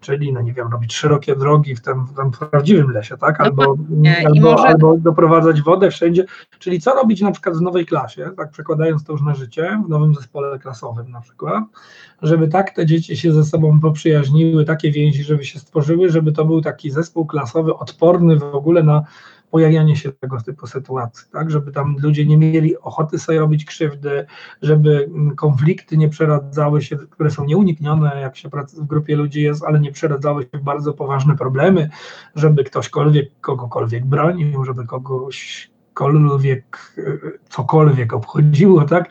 Czyli, 0.00 0.32
no 0.32 0.40
nie 0.40 0.52
wiem, 0.52 0.68
robić 0.72 0.94
szerokie 0.94 1.36
drogi 1.36 1.76
w 1.76 1.80
tym, 1.80 2.04
w 2.04 2.14
tym 2.14 2.30
prawdziwym 2.30 2.90
lesie, 2.90 3.16
tak? 3.16 3.40
Albo, 3.40 3.76
albo, 4.26 4.40
może... 4.40 4.68
albo 4.68 4.96
doprowadzać 4.98 5.62
wodę 5.62 5.90
wszędzie. 5.90 6.24
Czyli 6.58 6.80
co 6.80 6.94
robić 6.94 7.20
na 7.20 7.30
przykład 7.30 7.56
w 7.56 7.60
nowej 7.60 7.86
klasie, 7.86 8.30
tak 8.36 8.50
przekładając 8.50 9.04
to 9.04 9.12
już 9.12 9.22
na 9.22 9.34
życie, 9.34 9.82
w 9.86 9.88
nowym 9.88 10.14
zespole 10.14 10.58
klasowym 10.58 11.10
na 11.10 11.20
przykład, 11.20 11.64
żeby 12.22 12.48
tak 12.48 12.70
te 12.70 12.86
dzieci 12.86 13.16
się 13.16 13.32
ze 13.32 13.44
sobą 13.44 13.80
poprzyjaźniły, 13.80 14.15
takie 14.66 14.90
więzi, 14.90 15.22
żeby 15.22 15.44
się 15.44 15.58
stworzyły, 15.58 16.10
żeby 16.10 16.32
to 16.32 16.44
był 16.44 16.60
taki 16.60 16.90
zespół 16.90 17.26
klasowy 17.26 17.76
odporny 17.76 18.36
w 18.36 18.54
ogóle 18.54 18.82
na 18.82 19.04
pojawianie 19.50 19.96
się 19.96 20.12
tego 20.12 20.40
typu 20.40 20.66
sytuacji, 20.66 21.26
tak, 21.32 21.50
żeby 21.50 21.72
tam 21.72 21.96
ludzie 21.98 22.26
nie 22.26 22.36
mieli 22.36 22.78
ochoty 22.78 23.18
sobie 23.18 23.38
robić 23.38 23.64
krzywdy, 23.64 24.26
żeby 24.62 25.10
konflikty 25.36 25.96
nie 25.96 26.08
przeradzały 26.08 26.82
się, 26.82 26.96
które 26.96 27.30
są 27.30 27.44
nieuniknione, 27.44 28.20
jak 28.20 28.36
się 28.36 28.48
w 28.76 28.86
grupie 28.86 29.16
ludzi 29.16 29.42
jest, 29.42 29.64
ale 29.64 29.80
nie 29.80 29.92
przeradzały 29.92 30.42
się 30.42 30.58
w 30.58 30.62
bardzo 30.62 30.92
poważne 30.92 31.36
problemy, 31.36 31.90
żeby 32.34 32.64
ktośkolwiek 32.64 33.30
kogokolwiek 33.40 34.06
bronił, 34.06 34.64
żeby 34.64 34.86
kogoś 34.86 35.70
cokolwiek, 35.96 36.92
cokolwiek 37.48 38.12
obchodziło, 38.12 38.84
tak? 38.84 39.08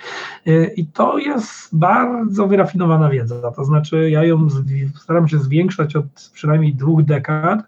I 0.76 0.86
to 0.86 1.18
jest 1.18 1.78
bardzo 1.78 2.48
wyrafinowana 2.48 3.10
wiedza, 3.10 3.52
to 3.52 3.66
znaczy 3.66 4.10
ja 4.10 4.24
ją 4.24 4.48
staram 5.02 5.28
się 5.28 5.40
zwiększać 5.40 5.96
od 5.96 6.06
przynajmniej 6.34 6.76
dwóch 6.76 7.04
dekad 7.04 7.60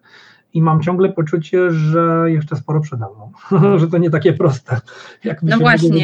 i 0.53 0.61
mam 0.61 0.81
ciągle 0.81 1.09
poczucie, 1.09 1.71
że 1.71 2.25
jeszcze 2.27 2.55
sporo 2.55 2.79
przede 2.79 3.05
mną, 3.05 3.31
że 3.79 3.87
to 3.87 3.97
nie 3.97 4.09
takie 4.09 4.33
proste, 4.33 4.81
jak 5.23 5.43
No 5.43 5.57
właśnie. 5.57 6.03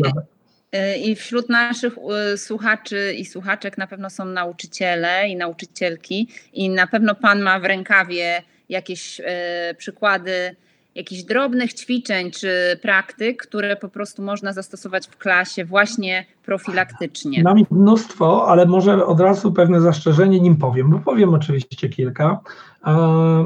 Y, 0.76 0.98
I 0.98 1.16
wśród 1.16 1.50
naszych 1.50 1.96
słuchaczy 2.36 3.14
i 3.18 3.26
słuchaczek 3.26 3.78
na 3.78 3.88
pewno 3.88 4.10
są 4.10 4.26
nauczyciele 4.26 5.28
i 5.28 5.36
nauczycielki, 5.36 6.28
i 6.54 6.70
na 6.70 6.88
pewno 6.88 7.16
Pan 7.16 7.42
ma 7.42 7.60
w 7.60 7.66
rękawie 7.66 8.44
jakieś 8.70 9.22
przykłady 9.78 10.56
jakichś 10.96 11.24
drobnych 11.24 11.74
ćwiczeń 11.74 12.32
czy 12.32 12.80
praktyk, 12.82 13.48
które 13.48 13.76
po 13.76 13.90
prostu 13.90 14.22
można 14.22 14.54
zastosować 14.54 15.08
w 15.08 15.18
klasie 15.18 15.66
właśnie 15.66 16.26
profilaktycznie? 16.46 17.44
Mam 17.44 17.58
mnóstwo, 17.72 18.48
ale 18.48 18.66
może 18.66 19.06
od 19.06 19.20
razu 19.20 19.52
pewne 19.52 19.82
zastrzeżenie 19.82 20.40
nim 20.40 20.56
powiem, 20.56 20.90
bo 20.90 21.00
powiem 21.00 21.34
oczywiście 21.34 21.90
kilka. 21.90 22.40
E, 22.88 23.46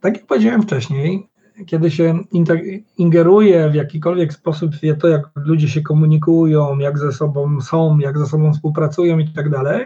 tak 0.00 0.16
jak 0.16 0.26
powiedziałem 0.26 0.62
wcześniej, 0.62 1.28
kiedy 1.66 1.90
się 1.90 2.18
ingeruje 2.98 3.70
w 3.70 3.74
jakikolwiek 3.74 4.32
sposób 4.32 4.74
w 4.74 4.98
to, 5.00 5.08
jak 5.08 5.22
ludzie 5.36 5.68
się 5.68 5.82
komunikują, 5.82 6.78
jak 6.78 6.98
ze 6.98 7.12
sobą 7.12 7.60
są, 7.60 7.98
jak 7.98 8.18
ze 8.18 8.26
sobą 8.26 8.52
współpracują 8.52 9.18
i 9.18 9.28
tak 9.28 9.50
dalej, 9.50 9.84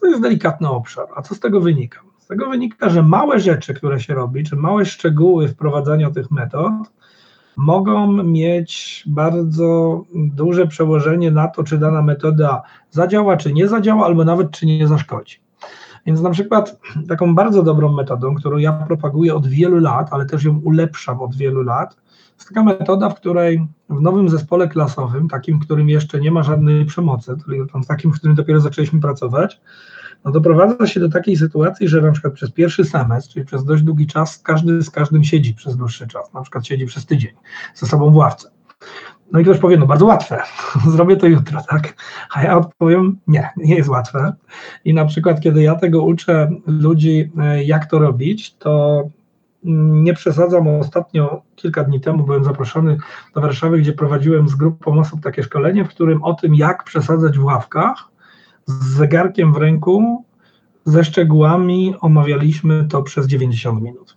to 0.00 0.06
jest 0.06 0.22
delikatny 0.22 0.68
obszar. 0.68 1.06
A 1.16 1.22
co 1.22 1.34
z 1.34 1.40
tego 1.40 1.60
wynika? 1.60 2.00
Tego 2.32 2.50
wynika, 2.50 2.88
że 2.88 3.02
małe 3.02 3.40
rzeczy, 3.40 3.74
które 3.74 4.00
się 4.00 4.14
robi, 4.14 4.44
czy 4.44 4.56
małe 4.56 4.84
szczegóły 4.84 5.48
wprowadzania 5.48 6.10
tych 6.10 6.30
metod 6.30 6.72
mogą 7.56 8.22
mieć 8.22 9.02
bardzo 9.06 10.02
duże 10.14 10.66
przełożenie 10.66 11.30
na 11.30 11.48
to, 11.48 11.64
czy 11.64 11.78
dana 11.78 12.02
metoda 12.02 12.62
zadziała, 12.90 13.36
czy 13.36 13.52
nie 13.52 13.68
zadziała, 13.68 14.06
albo 14.06 14.24
nawet 14.24 14.50
czy 14.50 14.66
nie 14.66 14.88
zaszkodzi. 14.88 15.36
Więc 16.06 16.20
na 16.20 16.30
przykład 16.30 16.80
taką 17.08 17.34
bardzo 17.34 17.62
dobrą 17.62 17.92
metodą, 17.92 18.34
którą 18.34 18.58
ja 18.58 18.72
propaguję 18.72 19.34
od 19.34 19.46
wielu 19.46 19.78
lat, 19.78 20.08
ale 20.10 20.26
też 20.26 20.44
ją 20.44 20.60
ulepszam 20.64 21.20
od 21.20 21.36
wielu 21.36 21.62
lat, 21.62 21.96
jest 22.34 22.48
taka 22.48 22.64
metoda, 22.64 23.10
w 23.10 23.14
której 23.14 23.66
w 23.88 24.00
nowym 24.00 24.28
zespole 24.28 24.68
klasowym, 24.68 25.28
takim, 25.28 25.58
w 25.58 25.64
którym 25.64 25.88
jeszcze 25.88 26.20
nie 26.20 26.30
ma 26.30 26.42
żadnej 26.42 26.84
przemocy, 26.84 27.36
takim, 27.88 28.12
w 28.12 28.18
którym 28.18 28.36
dopiero 28.36 28.60
zaczęliśmy 28.60 29.00
pracować, 29.00 29.60
no 30.24 30.30
doprowadza 30.30 30.86
się 30.86 31.00
do 31.00 31.08
takiej 31.08 31.36
sytuacji, 31.36 31.88
że 31.88 32.00
na 32.00 32.12
przykład 32.12 32.34
przez 32.34 32.50
pierwszy 32.50 32.84
semestr, 32.84 33.32
czyli 33.32 33.46
przez 33.46 33.64
dość 33.64 33.82
długi 33.82 34.06
czas, 34.06 34.38
każdy 34.38 34.82
z 34.82 34.90
każdym 34.90 35.24
siedzi 35.24 35.54
przez 35.54 35.76
dłuższy 35.76 36.08
czas, 36.08 36.32
na 36.34 36.42
przykład 36.42 36.66
siedzi 36.66 36.86
przez 36.86 37.06
tydzień 37.06 37.32
ze 37.74 37.86
sobą 37.86 38.10
w 38.10 38.16
ławce. 38.16 38.50
No 39.32 39.40
i 39.40 39.42
ktoś 39.42 39.58
powie, 39.58 39.76
no 39.76 39.86
bardzo 39.86 40.06
łatwe, 40.06 40.42
zrobię 40.94 41.16
to 41.16 41.26
jutro, 41.26 41.60
tak? 41.68 41.94
A 42.34 42.42
ja 42.42 42.56
odpowiem, 42.56 43.18
nie, 43.26 43.50
nie 43.56 43.74
jest 43.76 43.88
łatwe. 43.88 44.32
I 44.84 44.94
na 44.94 45.04
przykład, 45.04 45.40
kiedy 45.40 45.62
ja 45.62 45.74
tego 45.74 46.02
uczę 46.02 46.50
ludzi, 46.66 47.30
e, 47.38 47.64
jak 47.64 47.86
to 47.86 47.98
robić, 47.98 48.54
to 48.54 49.02
nie 49.64 50.14
przesadzam. 50.14 50.68
Ostatnio, 50.68 51.42
kilka 51.56 51.84
dni 51.84 52.00
temu 52.00 52.24
byłem 52.24 52.44
zaproszony 52.44 52.96
do 53.34 53.40
Warszawy, 53.40 53.78
gdzie 53.78 53.92
prowadziłem 53.92 54.48
z 54.48 54.54
grupą 54.54 54.98
osób 54.98 55.20
takie 55.20 55.42
szkolenie, 55.42 55.84
w 55.84 55.88
którym 55.88 56.22
o 56.22 56.34
tym, 56.34 56.54
jak 56.54 56.84
przesadzać 56.84 57.38
w 57.38 57.44
ławkach, 57.44 58.11
z 58.66 58.96
zegarkiem 58.96 59.52
w 59.52 59.56
ręku, 59.56 60.24
ze 60.84 61.04
szczegółami 61.04 61.94
omawialiśmy 62.00 62.86
to 62.90 63.02
przez 63.02 63.26
90 63.26 63.82
minut. 63.82 64.16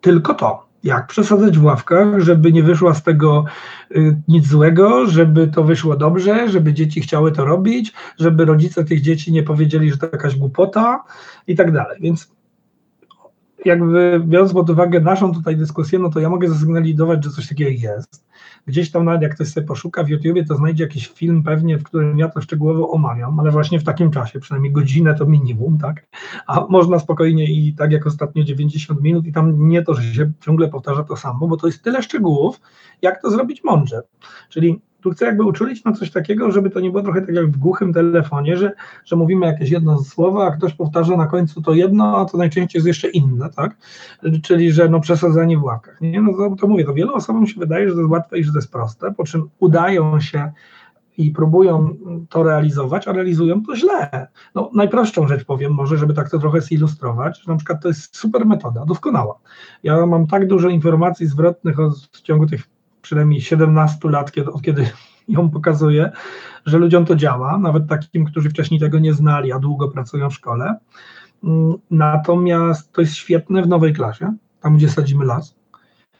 Tylko 0.00 0.34
to. 0.34 0.66
Jak 0.84 1.06
przesadzać 1.06 1.58
w 1.58 1.64
ławkach, 1.64 2.20
żeby 2.20 2.52
nie 2.52 2.62
wyszło 2.62 2.94
z 2.94 3.02
tego 3.02 3.44
y, 3.96 4.16
nic 4.28 4.46
złego, 4.46 5.06
żeby 5.06 5.48
to 5.48 5.64
wyszło 5.64 5.96
dobrze, 5.96 6.48
żeby 6.48 6.74
dzieci 6.74 7.00
chciały 7.00 7.32
to 7.32 7.44
robić, 7.44 7.92
żeby 8.18 8.44
rodzice 8.44 8.84
tych 8.84 9.00
dzieci 9.00 9.32
nie 9.32 9.42
powiedzieli, 9.42 9.90
że 9.90 9.96
to 9.96 10.06
jakaś 10.12 10.36
głupota 10.36 11.04
i 11.46 11.56
tak 11.56 11.72
dalej. 11.72 11.98
Więc 12.00 12.32
jakby 13.64 14.22
biorąc 14.24 14.52
pod 14.52 14.70
uwagę 14.70 15.00
naszą 15.00 15.34
tutaj 15.34 15.56
dyskusję, 15.56 15.98
no 15.98 16.10
to 16.10 16.20
ja 16.20 16.30
mogę 16.30 16.48
zasygnalizować, 16.48 17.24
że 17.24 17.30
coś 17.30 17.48
takiego 17.48 17.70
jest. 17.70 18.24
Gdzieś 18.66 18.90
tam 18.90 19.04
nawet 19.04 19.22
jak 19.22 19.34
ktoś 19.34 19.48
sobie 19.48 19.66
poszuka 19.66 20.04
w 20.04 20.08
YouTubie, 20.08 20.44
to 20.44 20.56
znajdzie 20.56 20.84
jakiś 20.84 21.08
film 21.08 21.42
pewnie, 21.42 21.78
w 21.78 21.82
którym 21.82 22.18
ja 22.18 22.28
to 22.28 22.40
szczegółowo 22.40 22.90
omawiam, 22.90 23.40
ale 23.40 23.50
właśnie 23.50 23.80
w 23.80 23.84
takim 23.84 24.10
czasie, 24.10 24.40
przynajmniej 24.40 24.72
godzinę 24.72 25.14
to 25.14 25.26
minimum, 25.26 25.78
tak? 25.78 26.06
A 26.46 26.66
można 26.68 26.98
spokojnie 26.98 27.44
i 27.44 27.72
tak 27.72 27.92
jak 27.92 28.06
ostatnio 28.06 28.44
90 28.44 29.02
minut 29.02 29.26
i 29.26 29.32
tam 29.32 29.68
nie 29.68 29.82
to, 29.82 29.94
że 29.94 30.14
się 30.14 30.32
ciągle 30.40 30.68
powtarza 30.68 31.04
to 31.04 31.16
samo, 31.16 31.48
bo 31.48 31.56
to 31.56 31.66
jest 31.66 31.82
tyle 31.82 32.02
szczegółów, 32.02 32.60
jak 33.02 33.22
to 33.22 33.30
zrobić 33.30 33.64
mądrze. 33.64 34.02
Czyli 34.48 34.80
tu 35.04 35.10
chcę 35.10 35.24
jakby 35.24 35.42
uczulić 35.42 35.84
na 35.84 35.92
coś 35.92 36.10
takiego, 36.10 36.50
żeby 36.50 36.70
to 36.70 36.80
nie 36.80 36.90
było 36.90 37.02
trochę 37.02 37.20
tak 37.20 37.34
jak 37.34 37.50
w 37.50 37.56
głuchym 37.56 37.92
telefonie, 37.92 38.56
że, 38.56 38.72
że 39.04 39.16
mówimy 39.16 39.46
jakieś 39.46 39.70
jedno 39.70 39.98
słowo, 39.98 40.46
a 40.46 40.50
ktoś 40.50 40.74
powtarza 40.74 41.16
na 41.16 41.26
końcu 41.26 41.62
to 41.62 41.74
jedno, 41.74 42.18
a 42.18 42.24
to 42.24 42.38
najczęściej 42.38 42.78
jest 42.78 42.86
jeszcze 42.86 43.08
inne, 43.08 43.50
tak? 43.50 43.76
Czyli, 44.42 44.72
że 44.72 44.88
no 44.88 45.00
przesadzanie 45.00 45.58
w 45.58 45.64
łapkach. 45.64 46.00
Nie, 46.00 46.20
no 46.20 46.32
to, 46.32 46.56
to 46.56 46.66
mówię, 46.66 46.84
to 46.84 46.94
wielu 46.94 47.14
osobom 47.14 47.46
się 47.46 47.60
wydaje, 47.60 47.88
że 47.88 47.94
to 47.94 48.00
jest 48.00 48.10
łatwe 48.10 48.38
i 48.38 48.44
że 48.44 48.52
to 48.52 48.58
jest 48.58 48.72
proste, 48.72 49.12
po 49.12 49.24
czym 49.24 49.48
udają 49.58 50.20
się 50.20 50.52
i 51.18 51.30
próbują 51.30 51.96
to 52.28 52.42
realizować, 52.42 53.08
a 53.08 53.12
realizują 53.12 53.62
to 53.62 53.76
źle. 53.76 54.28
No, 54.54 54.70
najprostszą 54.74 55.28
rzecz 55.28 55.44
powiem, 55.44 55.72
może, 55.72 55.98
żeby 55.98 56.14
tak 56.14 56.30
to 56.30 56.38
trochę 56.38 56.60
zilustrować, 56.60 57.42
że 57.42 57.52
na 57.52 57.56
przykład 57.56 57.82
to 57.82 57.88
jest 57.88 58.16
super 58.16 58.46
metoda, 58.46 58.84
doskonała. 58.84 59.38
Ja 59.82 60.06
mam 60.06 60.26
tak 60.26 60.46
dużo 60.46 60.68
informacji 60.68 61.26
zwrotnych 61.26 61.76
w 62.12 62.20
ciągu 62.20 62.46
tych 62.46 62.73
przynajmniej 63.04 63.40
17 63.40 64.10
lat, 64.10 64.32
kiedy, 64.32 64.52
od 64.52 64.62
kiedy 64.62 64.90
ją 65.28 65.50
pokazuję, 65.50 66.10
że 66.66 66.78
ludziom 66.78 67.04
to 67.04 67.16
działa, 67.16 67.58
nawet 67.58 67.88
takim, 67.88 68.24
którzy 68.24 68.50
wcześniej 68.50 68.80
tego 68.80 68.98
nie 68.98 69.14
znali, 69.14 69.52
a 69.52 69.58
długo 69.58 69.88
pracują 69.88 70.30
w 70.30 70.34
szkole. 70.34 70.78
Mm, 71.44 71.74
natomiast 71.90 72.92
to 72.92 73.00
jest 73.00 73.14
świetne 73.14 73.62
w 73.62 73.68
nowej 73.68 73.92
klasie, 73.92 74.34
tam 74.60 74.76
gdzie 74.76 74.88
sadzimy 74.88 75.24
las, 75.24 75.54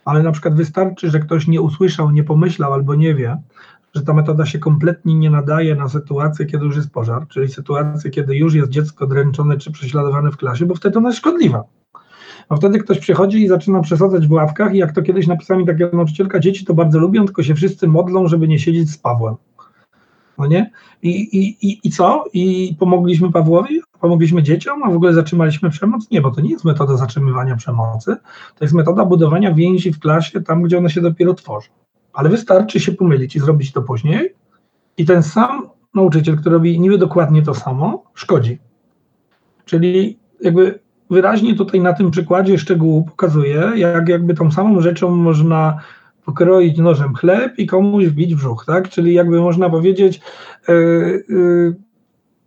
ale 0.04 0.22
na 0.22 0.32
przykład 0.32 0.54
wystarczy, 0.54 1.10
że 1.10 1.20
ktoś 1.20 1.46
nie 1.46 1.60
usłyszał, 1.60 2.10
nie 2.10 2.24
pomyślał 2.24 2.72
albo 2.72 2.94
nie 2.94 3.14
wie, 3.14 3.42
że 3.94 4.02
ta 4.02 4.14
metoda 4.14 4.46
się 4.46 4.58
kompletnie 4.58 5.14
nie 5.14 5.30
nadaje 5.30 5.74
na 5.74 5.88
sytuację, 5.88 6.46
kiedy 6.46 6.64
już 6.64 6.76
jest 6.76 6.90
pożar, 6.90 7.28
czyli 7.28 7.48
sytuację, 7.48 8.10
kiedy 8.10 8.36
już 8.36 8.54
jest 8.54 8.70
dziecko 8.70 9.06
dręczone 9.06 9.56
czy 9.58 9.72
prześladowane 9.72 10.30
w 10.30 10.36
klasie, 10.36 10.66
bo 10.66 10.74
wtedy 10.74 10.98
ona 10.98 11.08
jest 11.08 11.18
szkodliwa 11.18 11.64
a 12.48 12.56
wtedy 12.56 12.78
ktoś 12.78 12.98
przychodzi 12.98 13.42
i 13.42 13.48
zaczyna 13.48 13.80
przesadzać 13.80 14.26
w 14.26 14.32
ławkach 14.32 14.74
i 14.74 14.78
jak 14.78 14.92
to 14.92 15.02
kiedyś 15.02 15.26
napisała 15.26 15.60
mi 15.60 15.66
taka 15.66 15.96
nauczycielka, 15.96 16.40
dzieci 16.40 16.64
to 16.64 16.74
bardzo 16.74 16.98
lubią, 16.98 17.24
tylko 17.24 17.42
się 17.42 17.54
wszyscy 17.54 17.88
modlą, 17.88 18.28
żeby 18.28 18.48
nie 18.48 18.58
siedzieć 18.58 18.90
z 18.90 18.98
Pawłem. 18.98 19.34
No 20.38 20.46
nie? 20.46 20.70
I, 21.02 21.10
i, 21.10 21.68
i, 21.68 21.80
i 21.84 21.90
co? 21.90 22.24
I 22.32 22.76
pomogliśmy 22.78 23.32
Pawłowi? 23.32 23.80
Pomogliśmy 24.00 24.42
dzieciom? 24.42 24.82
A 24.82 24.90
w 24.90 24.96
ogóle 24.96 25.14
zatrzymaliśmy 25.14 25.70
przemoc? 25.70 26.10
Nie, 26.10 26.20
bo 26.20 26.30
to 26.30 26.40
nie 26.40 26.50
jest 26.50 26.64
metoda 26.64 26.96
zatrzymywania 26.96 27.56
przemocy, 27.56 28.16
to 28.56 28.64
jest 28.64 28.74
metoda 28.74 29.04
budowania 29.04 29.54
więzi 29.54 29.92
w 29.92 29.98
klasie 29.98 30.40
tam, 30.40 30.62
gdzie 30.62 30.78
one 30.78 30.90
się 30.90 31.00
dopiero 31.00 31.34
tworzą. 31.34 31.68
Ale 32.12 32.28
wystarczy 32.28 32.80
się 32.80 32.92
pomylić 32.92 33.36
i 33.36 33.40
zrobić 33.40 33.72
to 33.72 33.82
później 33.82 34.34
i 34.96 35.04
ten 35.04 35.22
sam 35.22 35.68
nauczyciel, 35.94 36.36
który 36.36 36.54
robi 36.54 36.80
niby 36.80 36.98
dokładnie 36.98 37.42
to 37.42 37.54
samo, 37.54 38.04
szkodzi. 38.14 38.58
Czyli 39.64 40.18
jakby 40.40 40.78
wyraźnie 41.14 41.54
tutaj 41.54 41.80
na 41.80 41.92
tym 41.92 42.10
przykładzie 42.10 42.58
szczegółu 42.58 43.04
pokazuje, 43.04 43.72
jak 43.76 44.08
jakby 44.08 44.34
tą 44.34 44.52
samą 44.52 44.80
rzeczą 44.80 45.16
można 45.16 45.78
pokroić 46.24 46.78
nożem 46.78 47.14
chleb 47.14 47.58
i 47.58 47.66
komuś 47.66 48.06
wbić 48.06 48.34
brzuch, 48.34 48.64
tak? 48.66 48.88
Czyli 48.88 49.14
jakby 49.14 49.40
można 49.40 49.70
powiedzieć, 49.70 50.20
yy, 50.68 51.24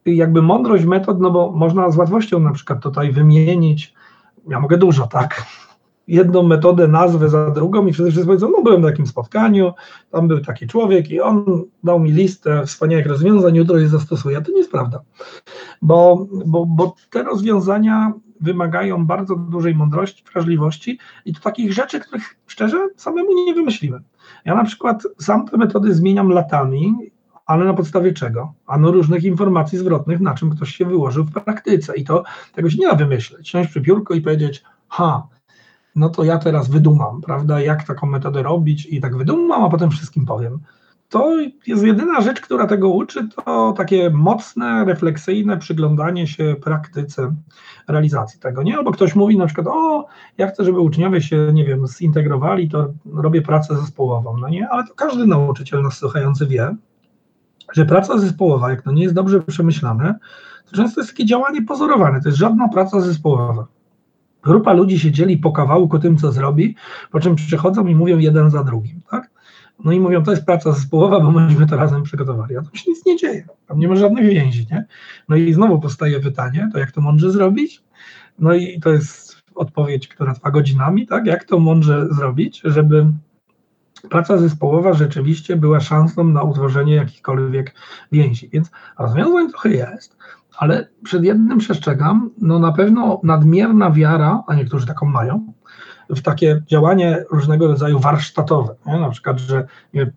yy, 0.06 0.16
jakby 0.16 0.42
mądrość 0.42 0.86
metod, 0.86 1.22
no 1.22 1.32
bo 1.32 1.52
można 1.52 1.92
z 1.92 1.98
łatwością 1.98 2.40
na 2.40 2.52
przykład 2.52 2.84
tutaj 2.84 3.12
wymienić, 3.12 3.94
ja 4.50 4.60
mogę 4.60 4.78
dużo, 4.78 5.08
tak? 5.08 5.44
Jedną 6.08 6.44
metodę, 6.44 6.88
nazwę 6.88 7.30
za 7.30 7.52
drugą 7.52 7.88
i 7.88 7.94
wszyscy 7.94 8.26
powiedzą, 8.26 8.50
no 8.58 8.64
byłem 8.64 8.82
na 8.82 8.90
takim 8.90 9.08
spotkaniu, 9.08 9.74
tam 10.12 10.28
był 10.28 10.40
taki 10.40 10.68
człowiek 10.68 11.12
i 11.12 11.22
on 11.22 11.64
dał 11.84 12.00
mi 12.00 12.12
listę 12.12 12.66
wspaniałych 12.66 13.08
rozwiązań, 13.08 13.56
jutro 13.56 13.78
je 13.78 13.88
zastosuję. 13.88 14.42
To 14.42 14.52
nie 14.52 14.58
jest 14.58 14.72
prawda, 14.72 15.02
bo, 15.82 16.28
bo, 16.46 16.66
bo 16.66 16.96
te 17.10 17.24
rozwiązania 17.24 18.14
wymagają 18.42 19.06
bardzo 19.06 19.36
dużej 19.36 19.76
mądrości, 19.76 20.24
wrażliwości 20.34 21.00
i 21.26 21.34
to 21.34 21.42
takich 21.42 21.74
rzeczy, 21.74 22.00
których 22.00 22.38
szczerze 22.48 22.88
samemu 22.96 23.46
nie 23.46 23.54
wymyśliłem. 23.54 24.04
Ja 24.46 24.56
na 24.56 24.64
przykład 24.64 25.04
sam 25.18 25.48
te 25.48 25.58
metody 25.58 25.94
zmieniam 25.94 26.30
latami, 26.30 26.96
ale 27.46 27.66
na 27.66 27.74
podstawie 27.74 28.14
czego? 28.14 28.54
Ano 28.68 28.92
różnych 28.92 29.24
informacji 29.24 29.78
zwrotnych, 29.78 30.20
na 30.20 30.34
czym 30.34 30.50
ktoś 30.50 30.76
się 30.76 30.86
wyłożył 30.86 31.24
w 31.24 31.32
praktyce 31.32 31.98
i 31.98 32.04
to 32.04 32.24
tego 32.54 32.70
się 32.70 32.78
nie 32.78 32.88
da 32.88 32.96
wymyśleć. 32.96 33.50
Siąść 33.50 33.70
przy 33.70 33.82
piórku 33.82 34.14
i 34.14 34.22
powiedzieć, 34.22 34.64
ha, 34.88 35.28
no 35.96 36.10
to 36.10 36.24
ja 36.24 36.38
teraz 36.38 36.70
wydumam, 36.70 37.22
prawda, 37.22 37.62
jak 37.62 37.84
taką 37.84 38.08
metodę 38.08 38.44
robić 38.44 38.88
i 38.92 39.02
tak 39.02 39.18
wydumam, 39.18 39.64
a 39.64 39.70
potem 39.70 39.92
wszystkim 39.92 40.26
powiem 40.26 40.60
to 41.10 41.38
jest 41.68 41.84
jedyna 41.84 42.22
rzecz, 42.22 42.42
która 42.42 42.68
tego 42.68 42.90
uczy, 42.90 43.28
to 43.36 43.74
takie 43.78 44.10
mocne, 44.10 44.86
refleksyjne 44.86 45.58
przyglądanie 45.58 46.28
się 46.28 46.56
praktyce 46.62 47.36
realizacji 47.88 48.40
tego, 48.40 48.64
nie? 48.64 48.78
Albo 48.78 48.92
ktoś 48.92 49.16
mówi 49.16 49.38
na 49.38 49.46
przykład, 49.46 49.68
o, 49.68 50.08
ja 50.38 50.48
chcę, 50.48 50.64
żeby 50.64 50.80
uczniowie 50.80 51.22
się, 51.22 51.50
nie 51.54 51.66
wiem, 51.66 51.88
zintegrowali, 51.88 52.70
to 52.70 52.94
robię 53.14 53.42
pracę 53.42 53.76
zespołową, 53.76 54.38
no 54.38 54.50
nie? 54.50 54.70
Ale 54.70 54.88
to 54.88 54.94
każdy 54.94 55.28
nauczyciel 55.28 55.82
nas 55.82 55.98
słuchający 55.98 56.46
wie, 56.48 56.76
że 57.74 57.86
praca 57.86 58.18
zespołowa, 58.18 58.70
jak 58.70 58.82
to 58.82 58.92
nie 58.92 59.04
jest 59.04 59.16
dobrze 59.16 59.42
przemyślane, 59.42 60.20
to 60.70 60.76
często 60.76 61.02
jest 61.02 61.12
takie 61.12 61.26
działanie 61.26 61.62
pozorowane, 61.62 62.22
to 62.22 62.30
jest 62.30 62.40
żadna 62.40 62.68
praca 62.68 63.02
zespołowa. 63.02 63.68
Grupa 64.44 64.74
ludzi 64.74 65.00
się 65.00 65.12
dzieli 65.12 65.38
po 65.38 65.52
kawałku 65.52 66.00
tym, 66.00 66.18
co 66.18 66.32
zrobi, 66.32 66.76
po 67.12 67.20
czym 67.20 67.36
przychodzą 67.36 67.88
i 67.88 67.96
mówią 67.96 68.18
jeden 68.18 68.50
za 68.50 68.64
drugim, 68.64 69.02
tak? 69.12 69.37
No 69.86 69.92
i 69.92 70.00
mówią, 70.00 70.24
to 70.24 70.32
jest 70.32 70.46
praca 70.46 70.72
zespołowa, 70.72 71.20
bo 71.20 71.32
myśmy 71.32 71.68
to 71.68 71.76
razem 71.76 72.04
przygotowali. 72.04 72.58
A 72.58 72.62
tam 72.62 72.76
się 72.76 72.92
nic 72.92 73.06
nie 73.06 73.18
dzieje, 73.18 73.48
tam 73.68 73.80
nie 73.80 73.88
ma 73.88 73.96
żadnych 73.96 74.26
więzi, 74.26 74.68
nie? 74.72 74.86
No 75.30 75.36
i 75.36 75.54
znowu 75.54 75.80
powstaje 75.80 76.20
pytanie, 76.20 76.70
to 76.74 76.80
jak 76.80 76.92
to 76.92 77.02
mądrze 77.02 77.32
zrobić? 77.32 77.84
No 78.40 78.54
i 78.54 78.80
to 78.80 78.90
jest 78.90 79.38
odpowiedź, 79.56 80.08
która 80.08 80.34
trwa 80.34 80.52
godzinami, 80.52 81.08
tak? 81.08 81.26
Jak 81.26 81.44
to 81.44 81.60
mądrze 81.60 82.08
zrobić, 82.12 82.62
żeby 82.64 83.06
praca 84.10 84.38
zespołowa 84.38 84.94
rzeczywiście 84.94 85.56
była 85.56 85.80
szansą 85.80 86.24
na 86.24 86.44
utworzenie 86.44 86.96
jakichkolwiek 86.96 87.76
więzi. 88.12 88.50
Więc 88.50 88.72
rozwiązań 89.00 89.50
trochę 89.50 89.70
jest, 89.70 90.18
ale 90.58 90.88
przed 91.04 91.24
jednym 91.24 91.58
przestrzegam, 91.58 92.30
no 92.42 92.60
na 92.60 92.72
pewno 92.72 93.22
nadmierna 93.24 93.92
wiara, 93.92 94.44
a 94.48 94.56
niektórzy 94.56 94.88
taką 94.88 95.06
mają, 95.06 95.54
w 96.10 96.22
takie 96.22 96.62
działanie 96.68 97.24
różnego 97.32 97.68
rodzaju 97.68 98.00
warsztatowe. 98.00 98.76
Nie? 98.86 99.00
Na 99.00 99.10
przykład, 99.10 99.40
że 99.40 99.68
nie, 99.94 100.12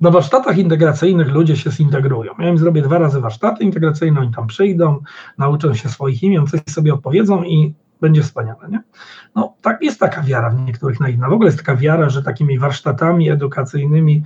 na 0.00 0.10
warsztatach 0.10 0.58
integracyjnych 0.58 1.28
ludzie 1.28 1.56
się 1.56 1.70
zintegrują. 1.70 2.32
Ja 2.38 2.48
im 2.48 2.58
zrobię 2.58 2.82
dwa 2.82 2.98
razy 2.98 3.20
warsztaty 3.20 3.64
integracyjne, 3.64 4.20
oni 4.20 4.34
tam 4.34 4.46
przyjdą, 4.46 5.02
nauczą 5.38 5.74
się 5.74 5.88
swoich 5.88 6.22
imion, 6.22 6.46
coś 6.46 6.60
sobie 6.68 6.94
opowiedzą 6.94 7.42
i 7.42 7.74
będzie 8.00 8.22
wspaniale. 8.22 8.68
Nie? 8.68 8.82
No, 9.34 9.54
tak, 9.62 9.82
jest 9.82 10.00
taka 10.00 10.22
wiara 10.22 10.50
w 10.50 10.66
niektórych 10.66 11.00
naiwna. 11.00 11.28
W 11.28 11.32
ogóle 11.32 11.48
jest 11.48 11.58
taka 11.58 11.76
wiara, 11.76 12.10
że 12.10 12.22
takimi 12.22 12.58
warsztatami 12.58 13.30
edukacyjnymi 13.30 14.22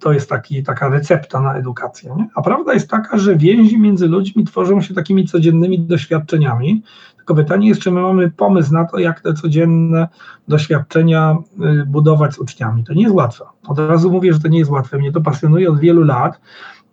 to 0.00 0.12
jest 0.12 0.28
taki, 0.28 0.62
taka 0.62 0.88
recepta 0.88 1.40
na 1.40 1.54
edukację. 1.54 2.14
Nie? 2.16 2.28
A 2.34 2.42
prawda 2.42 2.74
jest 2.74 2.90
taka, 2.90 3.18
że 3.18 3.36
więzi 3.36 3.78
między 3.78 4.08
ludźmi 4.08 4.44
tworzą 4.44 4.80
się 4.80 4.94
takimi 4.94 5.24
codziennymi 5.24 5.80
doświadczeniami. 5.80 6.82
Tylko 7.28 7.42
pytanie 7.42 7.68
jest, 7.68 7.80
czy 7.80 7.90
my 7.90 8.00
mamy 8.00 8.30
pomysł 8.30 8.72
na 8.72 8.84
to, 8.84 8.98
jak 8.98 9.20
te 9.20 9.34
codzienne 9.34 10.08
doświadczenia 10.48 11.36
y, 11.80 11.86
budować 11.86 12.34
z 12.34 12.38
uczniami. 12.38 12.84
To 12.84 12.94
nie 12.94 13.02
jest 13.02 13.14
łatwe. 13.14 13.44
Od 13.66 13.78
razu 13.78 14.10
mówię, 14.10 14.32
że 14.32 14.40
to 14.40 14.48
nie 14.48 14.58
jest 14.58 14.70
łatwe. 14.70 14.98
Mnie 14.98 15.12
to 15.12 15.20
pasjonuje 15.20 15.70
od 15.70 15.80
wielu 15.80 16.04
lat 16.04 16.40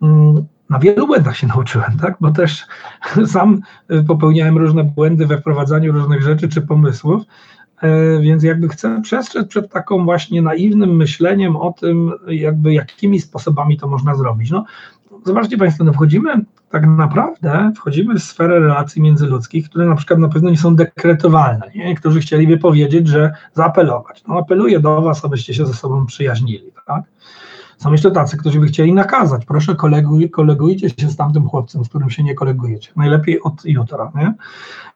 mm, 0.02 0.46
na 0.70 0.78
wielu 0.78 1.06
błędach 1.06 1.36
się 1.36 1.46
nauczyłem, 1.46 1.98
tak? 2.00 2.16
bo 2.20 2.30
też 2.30 2.66
sam 3.34 3.60
y, 3.90 4.04
popełniałem 4.04 4.58
różne 4.58 4.84
błędy 4.84 5.26
we 5.26 5.38
wprowadzaniu 5.38 5.92
różnych 5.92 6.22
rzeczy 6.22 6.48
czy 6.48 6.62
pomysłów, 6.62 7.22
e, 7.82 8.20
więc 8.20 8.42
jakby 8.42 8.68
chcę 8.68 9.02
przestrzec 9.02 9.48
przed 9.48 9.72
taką 9.72 10.04
właśnie 10.04 10.42
naiwnym 10.42 10.96
myśleniem 10.96 11.56
o 11.56 11.72
tym, 11.72 12.12
jakby 12.28 12.72
jakimi 12.72 13.20
sposobami 13.20 13.76
to 13.76 13.88
można 13.88 14.14
zrobić. 14.14 14.50
No, 14.50 14.64
zobaczcie 15.26 15.58
Państwo, 15.58 15.84
no 15.84 15.92
wchodzimy 15.92 16.44
tak 16.70 16.86
naprawdę, 16.86 17.72
wchodzimy 17.76 18.14
w 18.14 18.22
sferę 18.22 18.60
relacji 18.60 19.02
międzyludzkich, 19.02 19.68
które 19.70 19.86
na 19.86 19.96
przykład 19.96 20.18
na 20.18 20.28
pewno 20.28 20.50
nie 20.50 20.58
są 20.58 20.76
dekretowalne. 20.76 21.70
Nie? 21.74 21.84
Niektórzy 21.84 22.20
chcieliby 22.20 22.58
powiedzieć, 22.58 23.08
że 23.08 23.32
zaapelować. 23.54 24.24
No 24.28 24.38
apeluję 24.38 24.80
do 24.80 25.02
Was, 25.02 25.24
abyście 25.24 25.54
się 25.54 25.66
ze 25.66 25.74
sobą 25.74 26.06
przyjaźnili. 26.06 26.72
Tak? 26.86 27.02
Są 27.78 27.92
jeszcze 27.92 28.10
tacy, 28.10 28.36
którzy 28.36 28.60
by 28.60 28.66
chcieli 28.66 28.92
nakazać, 28.92 29.44
proszę 29.44 29.74
koleguj, 29.74 30.30
kolegujcie 30.30 30.88
się 30.90 31.08
z 31.08 31.16
tamtym 31.16 31.48
chłopcem, 31.48 31.84
z 31.84 31.88
którym 31.88 32.10
się 32.10 32.22
nie 32.22 32.34
kolegujecie. 32.34 32.92
Najlepiej 32.96 33.42
od 33.42 33.64
jutra, 33.64 34.12
nie? 34.14 34.34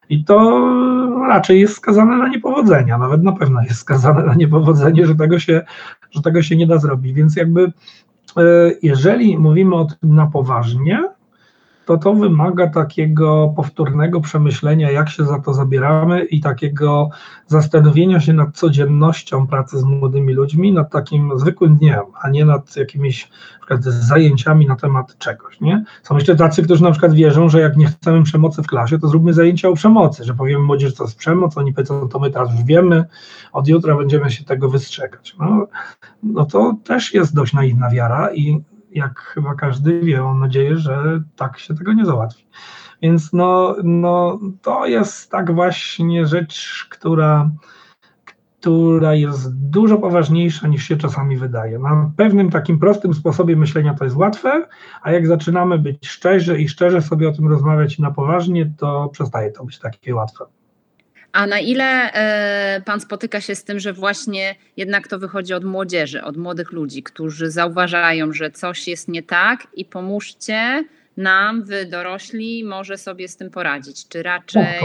I 0.09 0.25
to 0.25 0.61
raczej 1.29 1.61
jest 1.61 1.77
skazane 1.77 2.17
na 2.17 2.29
niepowodzenia, 2.29 2.99
nawet 2.99 3.23
na 3.23 3.33
pewno 3.33 3.63
jest 3.63 3.81
skazane 3.81 4.23
na 4.23 4.35
niepowodzenie, 4.35 5.07
że 5.07 5.15
tego 5.15 5.39
się, 5.39 5.63
że 6.11 6.23
tego 6.23 6.43
się 6.43 6.57
nie 6.57 6.67
da 6.67 6.79
zrobić. 6.79 7.13
Więc 7.13 7.37
jakby 7.37 7.73
jeżeli 8.83 9.39
mówimy 9.39 9.77
o 9.77 9.85
tym 9.85 10.15
na 10.15 10.27
poważnie, 10.27 11.03
to 11.87 11.99
to 11.99 12.15
wymaga 12.15 12.67
takiego 12.67 13.53
powtórnego 13.57 14.21
przemyślenia, 14.21 14.91
jak 14.91 15.09
się 15.09 15.25
za 15.25 15.39
to 15.39 15.55
zabieramy 15.55 16.25
i 16.25 16.41
takiego 16.41 17.11
zastanowienia 17.47 18.21
się 18.21 18.33
nad 18.33 18.57
codziennością 18.57 19.47
pracy 19.47 19.79
z 19.79 19.85
młodymi 19.85 20.35
ludźmi, 20.35 20.73
nad 20.73 20.91
takim 20.91 21.39
zwykłym 21.39 21.77
dniem, 21.77 22.01
a 22.23 22.31
nie 22.31 22.45
nad 22.45 22.77
jakimiś 22.77 23.29
przykład 23.71 23.95
zajęciami 23.95 24.67
na 24.67 24.77
temat 24.77 25.19
czegoś. 25.19 25.61
Nie? 25.61 25.85
Są 26.03 26.15
jeszcze 26.15 26.37
tacy, 26.37 26.63
którzy 26.63 26.83
na 26.83 26.91
przykład 26.91 27.15
wierzą, 27.15 27.49
że 27.49 27.61
jak 27.61 27.77
nie 27.77 27.87
chcemy 27.87 28.23
przemocy 28.23 28.63
w 28.63 28.67
klasie, 28.67 28.99
to 28.99 29.09
zróbmy 29.09 29.33
zajęcia 29.33 29.69
o 29.69 29.75
przemocy, 29.75 30.25
że 30.25 30.35
powiemy 30.35 30.65
młodzieży, 30.65 30.93
co 30.93 31.05
jest 31.05 31.19
przemoc, 31.19 31.59
oni 31.59 31.73
powiedzą, 31.73 32.09
to 32.09 32.19
my 32.19 32.31
teraz 32.31 32.53
już 32.53 32.63
wiemy, 32.63 33.05
od 33.53 33.69
jutra 33.69 33.97
będziemy 33.97 34.31
się 34.31 34.45
tego 34.45 34.69
wystrzegać. 34.69 35.37
No, 35.39 35.67
no 36.23 36.45
to 36.45 36.75
też 36.85 37.15
jest 37.15 37.35
dość 37.35 37.53
naiwna 37.53 37.91
wiara 37.91 38.35
i 38.35 38.61
jak 38.91 39.21
chyba 39.21 39.55
każdy 39.55 40.01
wie, 40.01 40.23
mam 40.23 40.41
nadzieję, 40.41 40.77
że 40.77 41.23
tak 41.37 41.59
się 41.59 41.75
tego 41.75 41.93
nie 41.93 42.05
załatwi. 42.05 42.47
Więc 43.03 43.33
no, 43.33 43.77
no 43.85 44.39
to 44.63 44.87
jest 44.87 45.31
tak 45.31 45.55
właśnie 45.55 46.27
rzecz, 46.27 46.87
która, 46.91 47.51
która 48.61 49.15
jest 49.15 49.71
dużo 49.71 49.99
poważniejsza 49.99 50.69
niż 50.69 50.85
się 50.85 50.97
czasami 50.97 51.37
wydaje. 51.37 51.79
Na 51.79 52.11
pewnym 52.17 52.51
takim 52.51 52.79
prostym 52.79 53.15
sposobie 53.15 53.57
myślenia 53.57 53.95
to 53.95 54.05
jest 54.05 54.17
łatwe, 54.17 54.67
a 55.03 55.13
jak 55.13 55.27
zaczynamy 55.27 55.79
być 55.79 56.09
szczerzy 56.09 56.59
i 56.59 56.69
szczerze 56.69 57.03
sobie 57.03 57.29
o 57.29 57.33
tym 57.33 57.49
rozmawiać 57.49 57.99
na 57.99 58.11
poważnie, 58.11 58.73
to 58.79 59.09
przestaje 59.09 59.53
to 59.53 59.65
być 59.65 59.79
takie 59.79 60.15
łatwe. 60.15 60.45
A 61.33 61.47
na 61.47 61.59
ile 61.59 62.13
e, 62.13 62.81
pan 62.81 63.01
spotyka 63.01 63.41
się 63.41 63.55
z 63.55 63.65
tym, 63.65 63.81
że 63.81 63.93
właśnie 63.93 64.55
jednak 64.77 65.09
to 65.09 65.19
wychodzi 65.19 65.55
od 65.55 65.65
młodzieży, 65.65 66.25
od 66.25 66.37
młodych 66.37 66.73
ludzi, 66.73 67.03
którzy 67.03 67.51
zauważają, 67.51 68.33
że 68.33 68.51
coś 68.51 68.89
jest 68.89 69.09
nie 69.09 69.23
tak 69.23 69.67
i 69.77 69.85
pomóżcie 69.85 70.85
nam, 71.17 71.63
wy 71.63 71.87
dorośli, 71.87 72.65
może 72.65 72.99
sobie 72.99 73.29
z 73.29 73.37
tym 73.37 73.51
poradzić? 73.51 74.09
Czy 74.09 74.23
raczej. 74.23 74.81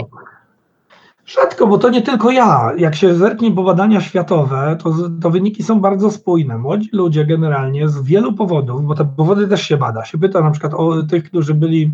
Rzadko, 1.25 1.67
bo 1.67 1.77
to 1.77 1.89
nie 1.89 2.01
tylko 2.01 2.31
ja. 2.31 2.71
Jak 2.77 2.95
się 2.95 3.15
zerknie 3.15 3.51
po 3.51 3.63
badania 3.63 4.01
światowe, 4.01 4.77
to, 4.83 4.93
to 5.21 5.29
wyniki 5.29 5.63
są 5.63 5.81
bardzo 5.81 6.11
spójne. 6.11 6.57
Młodzi 6.57 6.89
ludzie 6.91 7.25
generalnie 7.25 7.89
z 7.89 8.03
wielu 8.03 8.33
powodów, 8.33 8.85
bo 8.85 8.95
te 8.95 9.05
powody 9.05 9.47
też 9.47 9.61
się 9.61 9.77
bada. 9.77 10.05
Się 10.05 10.17
pyta 10.17 10.41
na 10.41 10.51
przykład 10.51 10.73
o 10.73 11.03
tych, 11.03 11.23
którzy 11.23 11.53
byli 11.53 11.91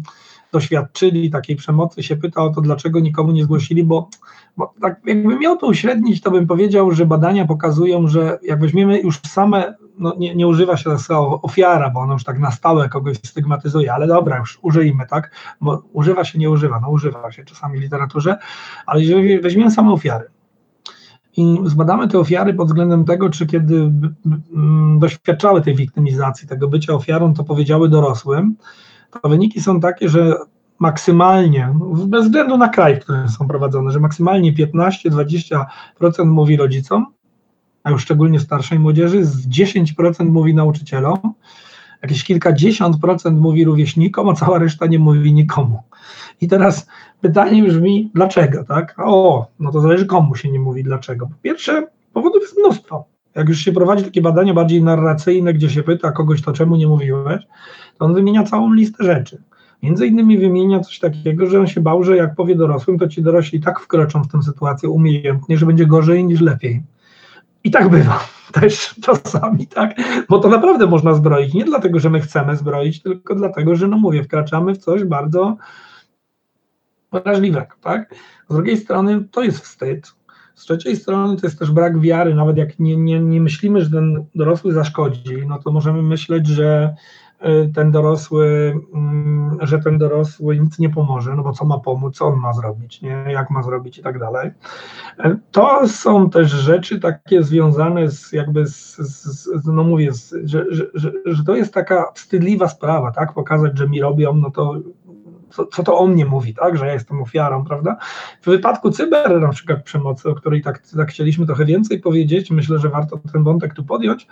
doświadczyli 0.51 1.29
takiej 1.29 1.55
przemocy, 1.55 2.03
się 2.03 2.15
pyta 2.15 2.43
o 2.43 2.49
to, 2.49 2.61
dlaczego 2.61 2.99
nikomu 2.99 3.31
nie 3.31 3.43
zgłosili, 3.43 3.83
bo, 3.83 4.09
bo 4.57 4.73
tak 4.81 5.01
jakbym 5.05 5.39
miał 5.39 5.57
to 5.57 5.67
uśrednić, 5.67 6.21
to 6.21 6.31
bym 6.31 6.47
powiedział, 6.47 6.91
że 6.91 7.05
badania 7.05 7.45
pokazują, 7.45 8.07
że 8.07 8.39
jak 8.43 8.59
weźmiemy 8.59 8.99
już 8.99 9.19
same, 9.19 9.75
no 9.99 10.15
nie, 10.17 10.35
nie 10.35 10.47
używa 10.47 10.77
się 10.77 10.97
słowa 10.97 11.39
ofiara, 11.41 11.89
bo 11.89 11.99
ono 11.99 12.13
już 12.13 12.23
tak 12.23 12.39
na 12.39 12.51
stałe 12.51 12.89
kogoś 12.89 13.17
stygmatyzuje, 13.17 13.93
ale 13.93 14.07
dobra, 14.07 14.37
już 14.37 14.59
użyjmy, 14.61 15.05
tak, 15.09 15.31
bo 15.61 15.83
używa 15.93 16.23
się, 16.23 16.39
nie 16.39 16.49
używa, 16.49 16.79
no 16.79 16.89
używa 16.89 17.31
się 17.31 17.45
czasami 17.45 17.79
w 17.79 17.81
literaturze, 17.81 18.37
ale 18.85 19.01
jeżeli 19.01 19.39
weźmiemy 19.39 19.71
same 19.71 19.91
ofiary, 19.91 20.25
i 21.37 21.57
zbadamy 21.65 22.07
te 22.07 22.19
ofiary 22.19 22.53
pod 22.53 22.67
względem 22.67 23.05
tego, 23.05 23.29
czy 23.29 23.47
kiedy 23.47 23.91
doświadczały 24.99 25.61
tej 25.61 25.75
wiktymizacji, 25.75 26.47
tego 26.47 26.67
bycia 26.67 26.93
ofiarą, 26.93 27.33
to 27.33 27.43
powiedziały 27.43 27.89
dorosłym, 27.89 28.55
to 29.11 29.29
wyniki 29.29 29.61
są 29.61 29.79
takie, 29.79 30.09
że 30.09 30.35
maksymalnie, 30.81 31.73
bez 32.07 32.25
względu 32.25 32.57
na 32.57 32.69
kraj, 32.69 32.95
w 32.95 32.99
którym 32.99 33.29
są 33.29 33.47
prowadzone, 33.47 33.91
że 33.91 33.99
maksymalnie 33.99 34.53
15-20% 34.53 35.65
mówi 36.25 36.57
rodzicom, 36.57 37.05
a 37.83 37.91
już 37.91 38.01
szczególnie 38.01 38.39
starszej 38.39 38.79
młodzieży, 38.79 39.25
z 39.25 39.47
10% 39.47 40.29
mówi 40.29 40.55
nauczycielom, 40.55 41.19
jakieś 42.01 42.23
kilkadziesiąt 42.23 42.99
procent 42.99 43.39
mówi 43.39 43.65
rówieśnikom, 43.65 44.29
a 44.29 44.33
cała 44.33 44.59
reszta 44.59 44.85
nie 44.85 44.99
mówi 44.99 45.33
nikomu. 45.33 45.83
I 46.41 46.47
teraz 46.47 46.87
pytanie 47.21 47.63
brzmi, 47.63 48.11
dlaczego, 48.15 48.63
tak? 48.63 48.95
O, 48.97 49.47
no 49.59 49.71
to 49.71 49.81
zależy 49.81 50.05
komu 50.05 50.35
się 50.35 50.51
nie 50.51 50.59
mówi 50.59 50.83
dlaczego. 50.83 51.27
Po 51.27 51.35
pierwsze, 51.41 51.87
powodów 52.13 52.41
jest 52.41 52.57
mnóstwo. 52.57 53.05
Jak 53.35 53.49
już 53.49 53.59
się 53.59 53.71
prowadzi 53.71 54.03
takie 54.03 54.21
badania 54.21 54.53
bardziej 54.53 54.83
narracyjne, 54.83 55.53
gdzie 55.53 55.69
się 55.69 55.83
pyta 55.83 56.11
kogoś, 56.11 56.41
to 56.41 56.53
czemu 56.53 56.75
nie 56.75 56.87
mówiłeś, 56.87 57.43
to 57.97 58.05
on 58.05 58.13
wymienia 58.13 58.43
całą 58.43 58.73
listę 58.73 59.03
rzeczy. 59.03 59.43
Między 59.83 60.07
innymi 60.07 60.37
wymienia 60.37 60.79
coś 60.79 60.99
takiego, 60.99 61.45
że 61.47 61.59
on 61.59 61.67
się 61.67 61.81
bał, 61.81 62.03
że 62.03 62.17
jak 62.17 62.35
powie 62.35 62.55
dorosłym, 62.55 62.99
to 62.99 63.07
ci 63.07 63.21
dorośli 63.21 63.59
tak 63.59 63.79
wkroczą 63.79 64.23
w 64.23 64.27
tę 64.27 64.43
sytuację 64.43 64.89
umiejętnie, 64.89 65.57
że 65.57 65.65
będzie 65.65 65.85
gorzej 65.85 66.25
niż 66.25 66.41
lepiej. 66.41 66.83
I 67.63 67.71
tak 67.71 67.89
bywa 67.89 68.19
też 68.61 68.95
czasami, 69.01 69.67
tak? 69.67 69.95
Bo 70.29 70.39
to 70.39 70.49
naprawdę 70.49 70.87
można 70.87 71.13
zbroić. 71.13 71.53
Nie 71.53 71.65
dlatego, 71.65 71.99
że 71.99 72.09
my 72.09 72.21
chcemy 72.21 72.57
zbroić, 72.57 73.01
tylko 73.01 73.35
dlatego, 73.35 73.75
że, 73.75 73.87
no 73.87 73.97
mówię, 73.97 74.23
wkraczamy 74.23 74.73
w 74.73 74.77
coś 74.77 75.03
bardzo 75.03 75.57
wrażliwego, 77.11 77.75
tak? 77.81 78.15
Z 78.49 78.53
drugiej 78.53 78.77
strony 78.77 79.23
to 79.31 79.43
jest 79.43 79.59
wstyd, 79.59 80.11
z 80.55 80.63
trzeciej 80.63 80.95
strony 80.95 81.37
to 81.37 81.47
jest 81.47 81.59
też 81.59 81.71
brak 81.71 81.99
wiary, 81.99 82.35
nawet 82.35 82.57
jak 82.57 82.79
nie, 82.79 82.97
nie, 82.97 83.19
nie 83.19 83.41
myślimy, 83.41 83.81
że 83.81 83.89
ten 83.89 84.25
dorosły 84.35 84.73
zaszkodzi, 84.73 85.37
no 85.47 85.59
to 85.59 85.71
możemy 85.71 86.01
myśleć, 86.01 86.47
że 86.47 86.95
ten 87.75 87.91
dorosły, 87.91 88.73
mm, 88.93 89.57
że 89.61 89.79
ten 89.79 89.97
dorosły 89.97 90.59
nic 90.59 90.79
nie 90.79 90.89
pomoże, 90.89 91.35
no 91.35 91.43
bo 91.43 91.51
co 91.53 91.65
ma 91.65 91.79
pomóc, 91.79 92.17
co 92.17 92.25
on 92.25 92.39
ma 92.39 92.53
zrobić, 92.53 93.01
nie? 93.01 93.25
jak 93.27 93.49
ma 93.49 93.63
zrobić 93.63 93.97
i 93.97 94.03
tak 94.03 94.19
dalej. 94.19 94.51
To 95.51 95.87
są 95.87 96.29
też 96.29 96.51
rzeczy 96.51 96.99
takie 96.99 97.43
związane 97.43 98.09
z 98.11 98.31
jakby 98.31 98.67
z, 98.67 98.95
z 98.97 99.65
no 99.65 99.83
mówię, 99.83 100.13
z, 100.13 100.35
że, 100.43 100.65
że, 100.69 100.85
że, 100.93 101.11
że 101.25 101.43
to 101.43 101.55
jest 101.55 101.73
taka 101.73 102.11
wstydliwa 102.15 102.67
sprawa, 102.67 103.11
tak, 103.11 103.33
pokazać, 103.33 103.77
że 103.77 103.89
mi 103.89 104.01
robią, 104.01 104.33
no 104.33 104.51
to 104.51 104.75
co, 105.51 105.65
co, 105.65 105.83
to 105.83 105.97
o 105.97 106.07
mnie 106.07 106.25
mówi, 106.25 106.53
tak, 106.53 106.77
że 106.77 106.87
ja 106.87 106.93
jestem 106.93 107.21
ofiarą, 107.21 107.65
prawda? 107.65 107.97
W 108.41 108.45
wypadku 108.45 108.91
cyber 108.91 109.41
na 109.41 109.49
przykład 109.49 109.83
przemocy, 109.83 110.29
o 110.29 110.35
której 110.35 110.61
tak, 110.61 110.81
tak 110.97 111.09
chcieliśmy 111.09 111.45
trochę 111.45 111.65
więcej 111.65 111.99
powiedzieć, 111.99 112.51
myślę, 112.51 112.79
że 112.79 112.89
warto 112.89 113.19
ten 113.33 113.43
wątek 113.43 113.73
tu 113.73 113.83
podjąć, 113.83 114.27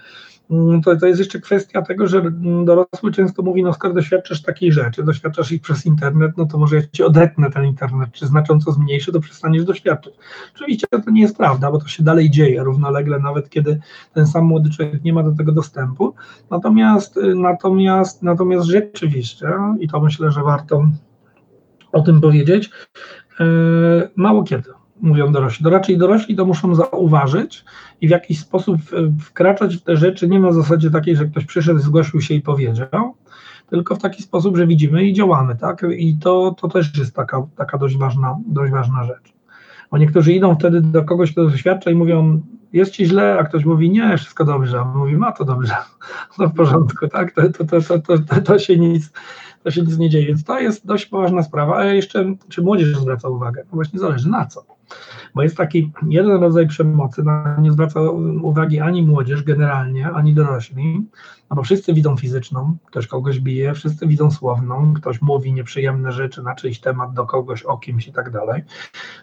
to, 0.86 0.96
to 0.96 1.06
jest 1.06 1.20
jeszcze 1.20 1.40
kwestia 1.40 1.82
tego, 1.82 2.08
że 2.08 2.32
dorosły 2.66 3.12
często 3.12 3.44
mówi, 3.44 3.64
no 3.64 3.74
skoro 3.74 3.94
doświadczasz 3.94 4.42
takiej 4.42 4.72
rzeczy, 4.72 5.04
doświadczasz 5.04 5.52
ich 5.52 5.62
przez 5.62 5.86
internet, 5.86 6.32
no 6.38 6.46
to 6.46 6.58
może 6.58 6.76
ja 6.76 6.82
ci 6.92 7.04
odetnę 7.04 7.52
ten 7.52 7.66
internet, 7.66 8.12
czy 8.12 8.28
znacząco 8.28 8.72
zmniejszy, 8.72 9.12
to 9.12 9.20
przestaniesz 9.20 9.66
doświadczać. 9.66 10.14
Oczywiście 10.56 10.88
to 10.88 11.12
nie 11.12 11.22
jest 11.22 11.38
prawda, 11.38 11.72
bo 11.72 11.80
to 11.80 11.88
się 11.88 12.04
dalej 12.04 12.30
dzieje 12.30 12.64
równolegle, 12.64 13.20
nawet 13.20 13.50
kiedy 13.50 13.80
ten 14.14 14.28
sam 14.28 14.46
młody 14.46 14.70
człowiek 14.70 15.04
nie 15.04 15.14
ma 15.14 15.24
do 15.24 15.32
tego 15.32 15.52
dostępu. 15.52 16.16
Natomiast, 16.52 17.20
natomiast, 17.36 18.24
natomiast 18.24 18.68
rzeczywiście, 18.68 19.48
i 19.80 19.88
to 19.88 20.00
myślę, 20.00 20.32
że 20.32 20.44
warto 20.44 20.88
o 21.92 22.02
tym 22.02 22.22
powiedzieć. 22.22 22.70
E, 23.40 23.46
mało 24.16 24.44
kiedy 24.44 24.79
mówią 25.02 25.32
dorośli. 25.32 25.70
Raczej 25.70 25.98
dorośli 25.98 26.36
to 26.36 26.46
muszą 26.46 26.76
zauważyć 26.76 27.66
i 28.02 28.08
w 28.08 28.12
jakiś 28.12 28.40
sposób 28.40 28.78
wkraczać 29.22 29.76
w 29.78 29.82
te 29.82 29.98
rzeczy 29.98 30.28
nie 30.28 30.40
na 30.40 30.52
zasadzie 30.52 30.92
takiej, 30.92 31.16
że 31.16 31.26
ktoś 31.26 31.46
przyszedł, 31.46 31.80
zgłosił 31.80 32.22
się 32.22 32.34
i 32.34 32.42
powiedział, 32.42 33.16
tylko 33.70 33.96
w 33.96 34.02
taki 34.02 34.24
sposób, 34.24 34.58
że 34.58 34.68
widzimy 34.68 35.04
i 35.04 35.14
działamy, 35.14 35.56
tak? 35.56 35.86
I 35.98 36.18
to, 36.18 36.56
to 36.62 36.68
też 36.68 36.98
jest 36.98 37.16
taka, 37.16 37.48
taka 37.56 37.78
dość, 37.78 37.98
ważna, 37.98 38.38
dość 38.48 38.72
ważna 38.72 39.04
rzecz. 39.04 39.34
Bo 39.92 39.98
niektórzy 39.98 40.34
idą 40.34 40.56
wtedy 40.56 40.82
do 40.82 41.04
kogoś, 41.04 41.32
kto 41.32 41.44
doświadcza 41.44 41.92
i 41.92 41.96
mówią, 41.96 42.42
jest 42.74 42.92
ci 42.92 43.06
źle, 43.06 43.38
a 43.40 43.44
ktoś 43.44 43.66
mówi, 43.66 43.90
nie, 43.90 44.18
wszystko 44.18 44.46
dobrze, 44.46 44.80
a 44.80 44.84
mówi, 44.84 45.18
ma 45.18 45.32
to 45.32 45.46
dobrze, 45.46 45.76
to 46.38 46.48
w 46.50 46.54
porządku, 46.54 47.08
tak? 47.08 47.32
To, 47.32 47.42
to, 47.50 47.66
to, 47.66 48.00
to, 48.00 48.20
to, 48.20 48.42
to 48.42 48.60
się 48.60 48.78
nic 48.78 49.12
to 49.64 49.72
się 49.72 49.82
nic 49.82 49.98
nie 49.98 50.10
dzieje. 50.10 50.26
Więc 50.26 50.44
to 50.44 50.60
jest 50.60 50.86
dość 50.86 51.06
poważna 51.06 51.44
sprawa, 51.44 51.78
a 51.78 51.84
jeszcze 51.84 52.36
czy 52.50 52.62
młodzież 52.62 52.98
zwraca 52.98 53.30
uwagę? 53.30 53.64
No 53.64 53.76
właśnie 53.76 54.00
zależy 54.00 54.30
na 54.30 54.46
co 54.46 54.79
bo 55.36 55.44
jest 55.44 55.58
taki 55.58 55.92
jeden 56.10 56.42
rodzaj 56.42 56.68
przemocy, 56.68 57.24
na 57.24 57.58
nie 57.62 57.72
zwraca 57.72 58.02
uwagi 58.42 58.80
ani 58.80 59.04
młodzież 59.04 59.44
generalnie, 59.44 60.10
ani 60.10 60.34
dorośli, 60.34 61.08
no 61.50 61.56
bo 61.56 61.64
wszyscy 61.64 61.94
widzą 61.94 62.18
fizyczną, 62.18 62.78
ktoś 62.86 63.08
kogoś 63.08 63.40
bije, 63.40 63.74
wszyscy 63.74 64.08
widzą 64.08 64.32
słowną, 64.32 64.94
ktoś 64.94 65.22
mówi 65.22 65.54
nieprzyjemne 65.54 66.12
rzeczy 66.12 66.44
na 66.44 66.56
czyjś 66.56 66.80
temat 66.80 67.14
do 67.14 67.26
kogoś 67.26 67.64
o 67.64 67.78
kimś 67.78 68.08
i 68.08 68.14
tak 68.14 68.32
dalej. 68.32 68.64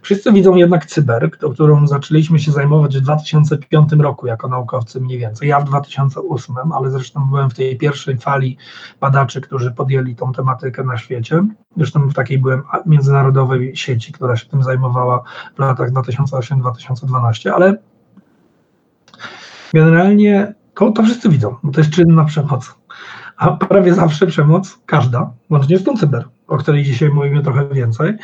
Wszyscy 0.02 0.32
widzą 0.32 0.54
jednak 0.54 0.86
cyber, 0.86 1.30
którą 1.30 1.86
zaczęliśmy 1.86 2.38
się 2.38 2.52
zajmować 2.52 2.98
w 2.98 3.00
2005 3.00 3.92
roku 3.92 4.26
jako 4.26 4.48
naukowcy 4.48 5.00
mniej 5.00 5.18
więcej, 5.18 5.48
ja 5.48 5.60
w 5.60 5.64
2008, 5.64 6.56
ale 6.72 6.90
zresztą 6.90 7.28
byłem 7.28 7.50
w 7.50 7.54
tej 7.54 7.76
pierwszej 7.76 8.18
fali 8.18 8.56
badaczy, 9.00 9.40
którzy 9.40 9.72
podjęli 9.72 10.16
tą 10.16 10.32
tematykę 10.32 10.84
na 10.84 10.98
świecie. 10.98 11.46
Zresztą 11.76 12.08
w 12.08 12.14
takiej 12.14 12.38
byłem 12.38 12.62
międzynarodowej 12.86 13.76
sieci, 13.76 14.12
która 14.12 14.36
się 14.36 14.46
tym 14.46 14.62
zajmowała 14.62 15.22
w 15.56 15.58
latach 15.58 15.92
2008-2012, 15.92 17.50
ale 17.50 17.78
generalnie 19.74 20.54
to, 20.76 20.90
to 20.92 21.02
wszyscy 21.02 21.28
widzą, 21.28 21.56
to 21.72 21.80
jest 21.80 21.92
czynna 21.92 22.24
przemoc. 22.24 22.74
A 23.36 23.50
prawie 23.52 23.94
zawsze 23.94 24.26
przemoc, 24.26 24.78
każda, 24.86 25.30
łącznie 25.50 25.78
z 25.78 25.84
tą 25.84 25.96
cyber, 25.96 26.24
o 26.46 26.56
której 26.56 26.84
dzisiaj 26.84 27.10
mówimy 27.10 27.42
trochę 27.42 27.68
więcej, 27.68 28.14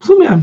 w 0.00 0.06
sumie 0.06 0.42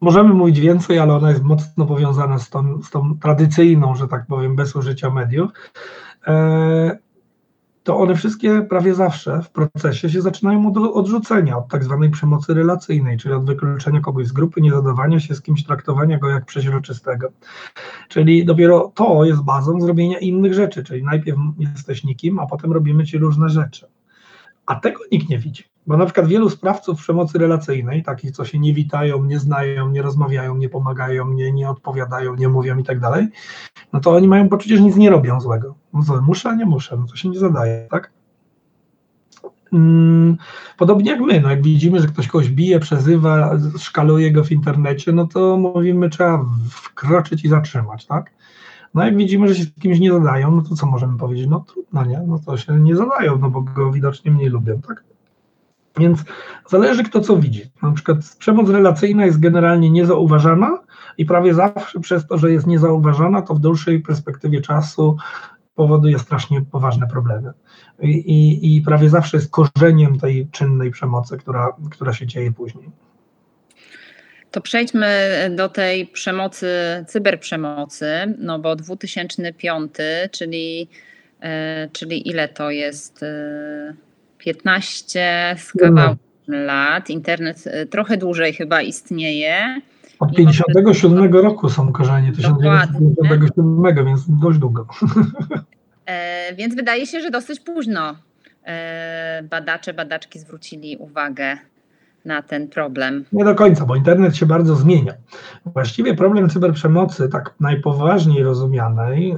możemy 0.00 0.34
mówić 0.34 0.60
więcej, 0.60 0.98
ale 0.98 1.14
ona 1.14 1.30
jest 1.30 1.42
mocno 1.42 1.86
powiązana 1.86 2.38
z 2.38 2.50
tą, 2.50 2.82
z 2.82 2.90
tą 2.90 3.18
tradycyjną, 3.18 3.94
że 3.94 4.08
tak 4.08 4.26
powiem, 4.26 4.56
bez 4.56 4.76
użycia 4.76 5.10
mediów. 5.10 5.50
E, 6.26 6.98
to 7.82 7.96
one 7.96 8.14
wszystkie 8.14 8.62
prawie 8.62 8.94
zawsze 8.94 9.42
w 9.42 9.50
procesie 9.50 10.10
się 10.10 10.22
zaczynają 10.22 10.66
od 10.66 10.76
odrzucenia, 10.76 11.58
od 11.58 11.68
tak 11.68 11.84
zwanej 11.84 12.10
przemocy 12.10 12.54
relacyjnej, 12.54 13.18
czyli 13.18 13.34
od 13.34 13.44
wykluczenia 13.44 14.00
kogoś 14.00 14.26
z 14.26 14.32
grupy, 14.32 14.60
niezadawania 14.60 15.20
się 15.20 15.34
z 15.34 15.42
kimś, 15.42 15.64
traktowania 15.64 16.18
go 16.18 16.28
jak 16.28 16.44
przeźroczystego. 16.44 17.32
Czyli 18.08 18.44
dopiero 18.44 18.92
to 18.94 19.24
jest 19.24 19.42
bazą 19.42 19.80
zrobienia 19.80 20.18
innych 20.18 20.54
rzeczy, 20.54 20.84
czyli 20.84 21.04
najpierw 21.04 21.38
jesteś 21.58 22.04
nikim, 22.04 22.38
a 22.38 22.46
potem 22.46 22.72
robimy 22.72 23.04
ci 23.04 23.18
różne 23.18 23.48
rzeczy. 23.48 23.86
A 24.66 24.74
tego 24.74 25.00
nikt 25.12 25.28
nie 25.28 25.38
widzi. 25.38 25.69
Bo 25.86 25.96
na 25.96 26.04
przykład 26.04 26.26
wielu 26.26 26.50
sprawców 26.50 26.98
przemocy 26.98 27.38
relacyjnej, 27.38 28.02
takich, 28.02 28.30
co 28.30 28.44
się 28.44 28.58
nie 28.58 28.74
witają, 28.74 29.24
nie 29.24 29.38
znają, 29.38 29.88
nie 29.88 30.02
rozmawiają, 30.02 30.56
nie 30.56 30.68
pomagają, 30.68 31.32
nie, 31.32 31.52
nie 31.52 31.70
odpowiadają, 31.70 32.34
nie 32.34 32.48
mówią 32.48 32.78
i 32.78 32.84
tak 32.84 33.00
dalej, 33.00 33.28
no 33.92 34.00
to 34.00 34.10
oni 34.10 34.28
mają 34.28 34.48
poczucie, 34.48 34.76
że 34.76 34.82
nic 34.82 34.96
nie 34.96 35.10
robią 35.10 35.40
złego. 35.40 35.74
No 35.92 36.02
co, 36.02 36.22
muszę, 36.22 36.56
nie 36.56 36.66
muszę, 36.66 36.96
no 36.96 37.06
to 37.06 37.16
się 37.16 37.28
nie 37.28 37.38
zadaje, 37.38 37.86
tak? 37.90 38.10
Mm, 39.72 40.36
podobnie 40.78 41.10
jak 41.10 41.20
my, 41.20 41.40
no 41.40 41.50
jak 41.50 41.62
widzimy, 41.62 42.00
że 42.00 42.06
ktoś 42.06 42.28
kogoś 42.28 42.48
bije, 42.48 42.80
przezywa, 42.80 43.58
szkaluje 43.78 44.32
go 44.32 44.44
w 44.44 44.52
internecie, 44.52 45.12
no 45.12 45.26
to 45.26 45.56
mówimy, 45.56 46.10
trzeba 46.10 46.44
wkroczyć 46.70 47.44
i 47.44 47.48
zatrzymać, 47.48 48.06
tak? 48.06 48.30
No 48.94 49.04
jak 49.04 49.16
widzimy, 49.16 49.48
że 49.48 49.54
się 49.54 49.62
z 49.62 49.74
kimś 49.74 50.00
nie 50.00 50.12
zadają, 50.12 50.50
no 50.50 50.62
to 50.62 50.74
co 50.74 50.86
możemy 50.86 51.18
powiedzieć? 51.18 51.46
No 51.50 51.60
trudno, 51.60 52.04
nie? 52.04 52.20
No 52.26 52.38
to 52.38 52.56
się 52.56 52.80
nie 52.80 52.96
zadają, 52.96 53.38
no 53.38 53.50
bo 53.50 53.62
go 53.62 53.92
widocznie 53.92 54.30
mniej 54.30 54.48
lubią, 54.48 54.80
tak? 54.88 55.04
Więc 56.00 56.24
zależy 56.68 57.04
kto 57.04 57.20
co 57.20 57.36
widzi. 57.36 57.70
Na 57.82 57.92
przykład 57.92 58.18
przemoc 58.38 58.70
relacyjna 58.70 59.26
jest 59.26 59.40
generalnie 59.40 59.90
niezauważana 59.90 60.78
i 61.18 61.24
prawie 61.24 61.54
zawsze 61.54 62.00
przez 62.00 62.26
to, 62.26 62.38
że 62.38 62.52
jest 62.52 62.66
niezauważana, 62.66 63.42
to 63.42 63.54
w 63.54 63.60
dłuższej 63.60 64.00
perspektywie 64.00 64.60
czasu 64.60 65.16
powoduje 65.74 66.18
strasznie 66.18 66.62
poważne 66.62 67.06
problemy. 67.06 67.52
I, 68.00 68.08
i, 68.10 68.76
i 68.76 68.82
prawie 68.82 69.10
zawsze 69.10 69.36
jest 69.36 69.50
korzeniem 69.50 70.18
tej 70.18 70.48
czynnej 70.48 70.90
przemocy, 70.90 71.38
która, 71.38 71.76
która 71.90 72.12
się 72.12 72.26
dzieje 72.26 72.52
później. 72.52 72.90
To 74.50 74.60
przejdźmy 74.60 75.08
do 75.56 75.68
tej 75.68 76.06
przemocy, 76.06 76.66
cyberprzemocy, 77.08 78.34
no 78.38 78.58
bo 78.58 78.76
2005, 78.76 79.92
czyli, 80.30 80.88
e, 81.40 81.88
czyli 81.92 82.28
ile 82.28 82.48
to 82.48 82.70
jest? 82.70 83.24
E, 84.40 84.44
15 84.44 85.56
z 85.58 85.72
kawałkiem 85.72 86.18
no. 86.48 86.56
lat. 86.56 87.10
Internet 87.10 87.64
e, 87.66 87.86
trochę 87.86 88.16
dłużej 88.16 88.52
chyba 88.52 88.82
istnieje. 88.82 89.80
Od 90.18 90.36
57 90.36 91.32
roku 91.32 91.68
są 91.68 91.92
korzenie, 91.92 92.32
1957, 92.32 94.06
więc 94.06 94.24
dość 94.28 94.58
długo. 94.58 94.86
E, 96.06 96.54
więc 96.54 96.74
wydaje 96.74 97.06
się, 97.06 97.20
że 97.20 97.30
dosyć 97.30 97.60
późno 97.60 98.16
e, 98.64 99.42
badacze, 99.50 99.94
badaczki 99.94 100.38
zwrócili 100.38 100.96
uwagę 100.96 101.58
na 102.24 102.42
ten 102.42 102.68
problem. 102.68 103.24
Nie 103.32 103.44
do 103.44 103.54
końca, 103.54 103.86
bo 103.86 103.96
internet 103.96 104.36
się 104.36 104.46
bardzo 104.46 104.76
zmienia. 104.76 105.12
Właściwie 105.66 106.14
problem 106.14 106.50
cyberprzemocy, 106.50 107.28
tak 107.28 107.54
najpoważniej 107.60 108.42
rozumianej, 108.42 109.36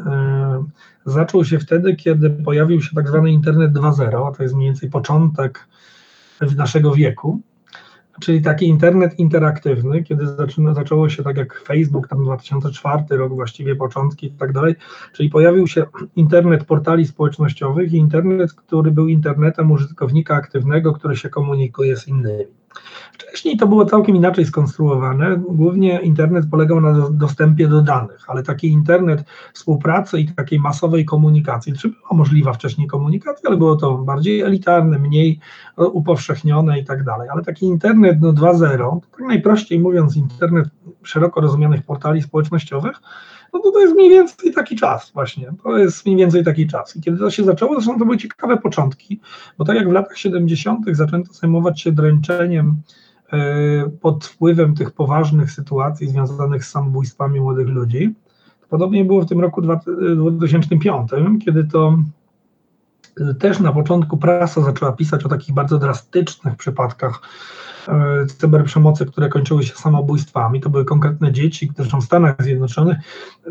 zaczął 1.04 1.44
się 1.44 1.58
wtedy, 1.58 1.96
kiedy 1.96 2.30
pojawił 2.30 2.82
się 2.82 2.94
tak 2.94 3.08
zwany 3.08 3.30
internet 3.30 3.72
2.0, 3.72 4.28
a 4.28 4.32
to 4.36 4.42
jest 4.42 4.54
mniej 4.54 4.68
więcej 4.68 4.90
początek 4.90 5.68
naszego 6.56 6.94
wieku, 6.94 7.40
czyli 8.20 8.42
taki 8.42 8.66
internet 8.68 9.18
interaktywny, 9.18 10.02
kiedy 10.02 10.26
zaczyna, 10.26 10.74
zaczęło 10.74 11.08
się 11.08 11.22
tak 11.22 11.36
jak 11.36 11.62
Facebook, 11.66 12.08
tam 12.08 12.24
2004 12.24 13.04
rok, 13.10 13.34
właściwie 13.34 13.76
początki 13.76 14.26
i 14.26 14.30
tak 14.30 14.52
dalej, 14.52 14.74
czyli 15.12 15.30
pojawił 15.30 15.66
się 15.66 15.84
internet 16.16 16.64
portali 16.64 17.06
społecznościowych 17.06 17.92
i 17.92 17.96
internet, 17.96 18.52
który 18.52 18.90
był 18.90 19.08
internetem 19.08 19.70
użytkownika 19.70 20.34
aktywnego, 20.34 20.92
który 20.92 21.16
się 21.16 21.28
komunikuje 21.28 21.96
z 21.96 22.08
innymi. 22.08 22.62
Wcześniej 23.12 23.56
to 23.56 23.66
było 23.66 23.85
całkiem 23.85 24.16
inaczej 24.16 24.46
skonstruowane. 24.46 25.37
Głównie 25.48 26.00
internet 26.00 26.46
polegał 26.50 26.80
na 26.80 27.11
dostępie 27.11 27.68
do 27.68 27.82
danych, 27.82 28.24
ale 28.26 28.42
taki 28.42 28.68
internet 28.68 29.24
współpracy 29.52 30.20
i 30.20 30.28
takiej 30.28 30.61
masowej 30.61 31.04
komunikacji, 31.04 31.72
czy 31.72 31.88
była 31.88 32.08
możliwa 32.12 32.52
wcześniej 32.52 32.87
komunikacja, 32.87 33.48
ale 33.48 33.58
było 33.58 33.76
to 33.76 33.98
bardziej 33.98 34.40
elitarne, 34.40 34.98
mniej 34.98 35.40
upowszechnione 35.76 36.78
i 36.78 36.85
tak 36.85 37.04
dalej. 37.04 37.28
Ale 37.28 37.42
taki 37.42 37.66
internet 37.66 38.18
no 38.20 38.32
2.0, 38.32 39.00
tak 39.11 39.20
najprościej 39.20 39.78
mówiąc, 39.78 40.16
internet 40.16 40.68
szeroko 41.04 41.40
rozumianych 41.40 41.82
portali 41.82 42.22
społecznościowych, 42.22 43.00
no 43.52 43.60
to 43.60 43.70
to 43.70 43.80
jest 43.80 43.94
mniej 43.94 44.10
więcej 44.10 44.52
taki 44.52 44.76
czas 44.76 45.10
właśnie, 45.14 45.52
to 45.62 45.78
jest 45.78 46.06
mniej 46.06 46.18
więcej 46.18 46.44
taki 46.44 46.66
czas. 46.66 46.96
I 46.96 47.00
kiedy 47.00 47.18
to 47.18 47.30
się 47.30 47.44
zaczęło, 47.44 47.74
zresztą 47.74 47.98
to 47.98 48.04
były 48.04 48.18
ciekawe 48.18 48.56
początki, 48.56 49.20
bo 49.58 49.64
tak 49.64 49.76
jak 49.76 49.88
w 49.88 49.92
latach 49.92 50.18
70. 50.18 50.86
zaczęto 50.92 51.32
zajmować 51.32 51.80
się 51.80 51.92
dręczeniem 51.92 52.76
e, 53.32 53.90
pod 54.00 54.24
wpływem 54.24 54.74
tych 54.74 54.90
poważnych 54.90 55.50
sytuacji 55.50 56.08
związanych 56.08 56.64
z 56.64 56.70
samobójstwami 56.70 57.40
młodych 57.40 57.68
ludzi, 57.68 58.14
podobnie 58.68 59.04
było 59.04 59.22
w 59.22 59.28
tym 59.28 59.40
roku 59.40 59.62
2005, 60.32 61.10
kiedy 61.44 61.64
to 61.64 61.98
też 63.38 63.61
na 63.61 63.72
początku 63.72 64.16
prasa 64.16 64.62
zaczęła 64.62 64.92
pisać 64.92 65.25
o 65.25 65.29
takich 65.29 65.55
bardzo 65.55 65.79
drastycznych 65.79 66.57
przypadkach 66.57 67.20
E, 67.88 68.27
cyberprzemocy, 68.27 69.07
które 69.07 69.29
kończyły 69.29 69.62
się 69.62 69.75
samobójstwami. 69.75 70.61
To 70.61 70.70
były 70.70 70.85
konkretne 70.85 71.33
dzieci, 71.33 71.72
zresztą 71.77 72.01
w 72.01 72.05
Stanach 72.05 72.37
Zjednoczonych, 72.38 72.98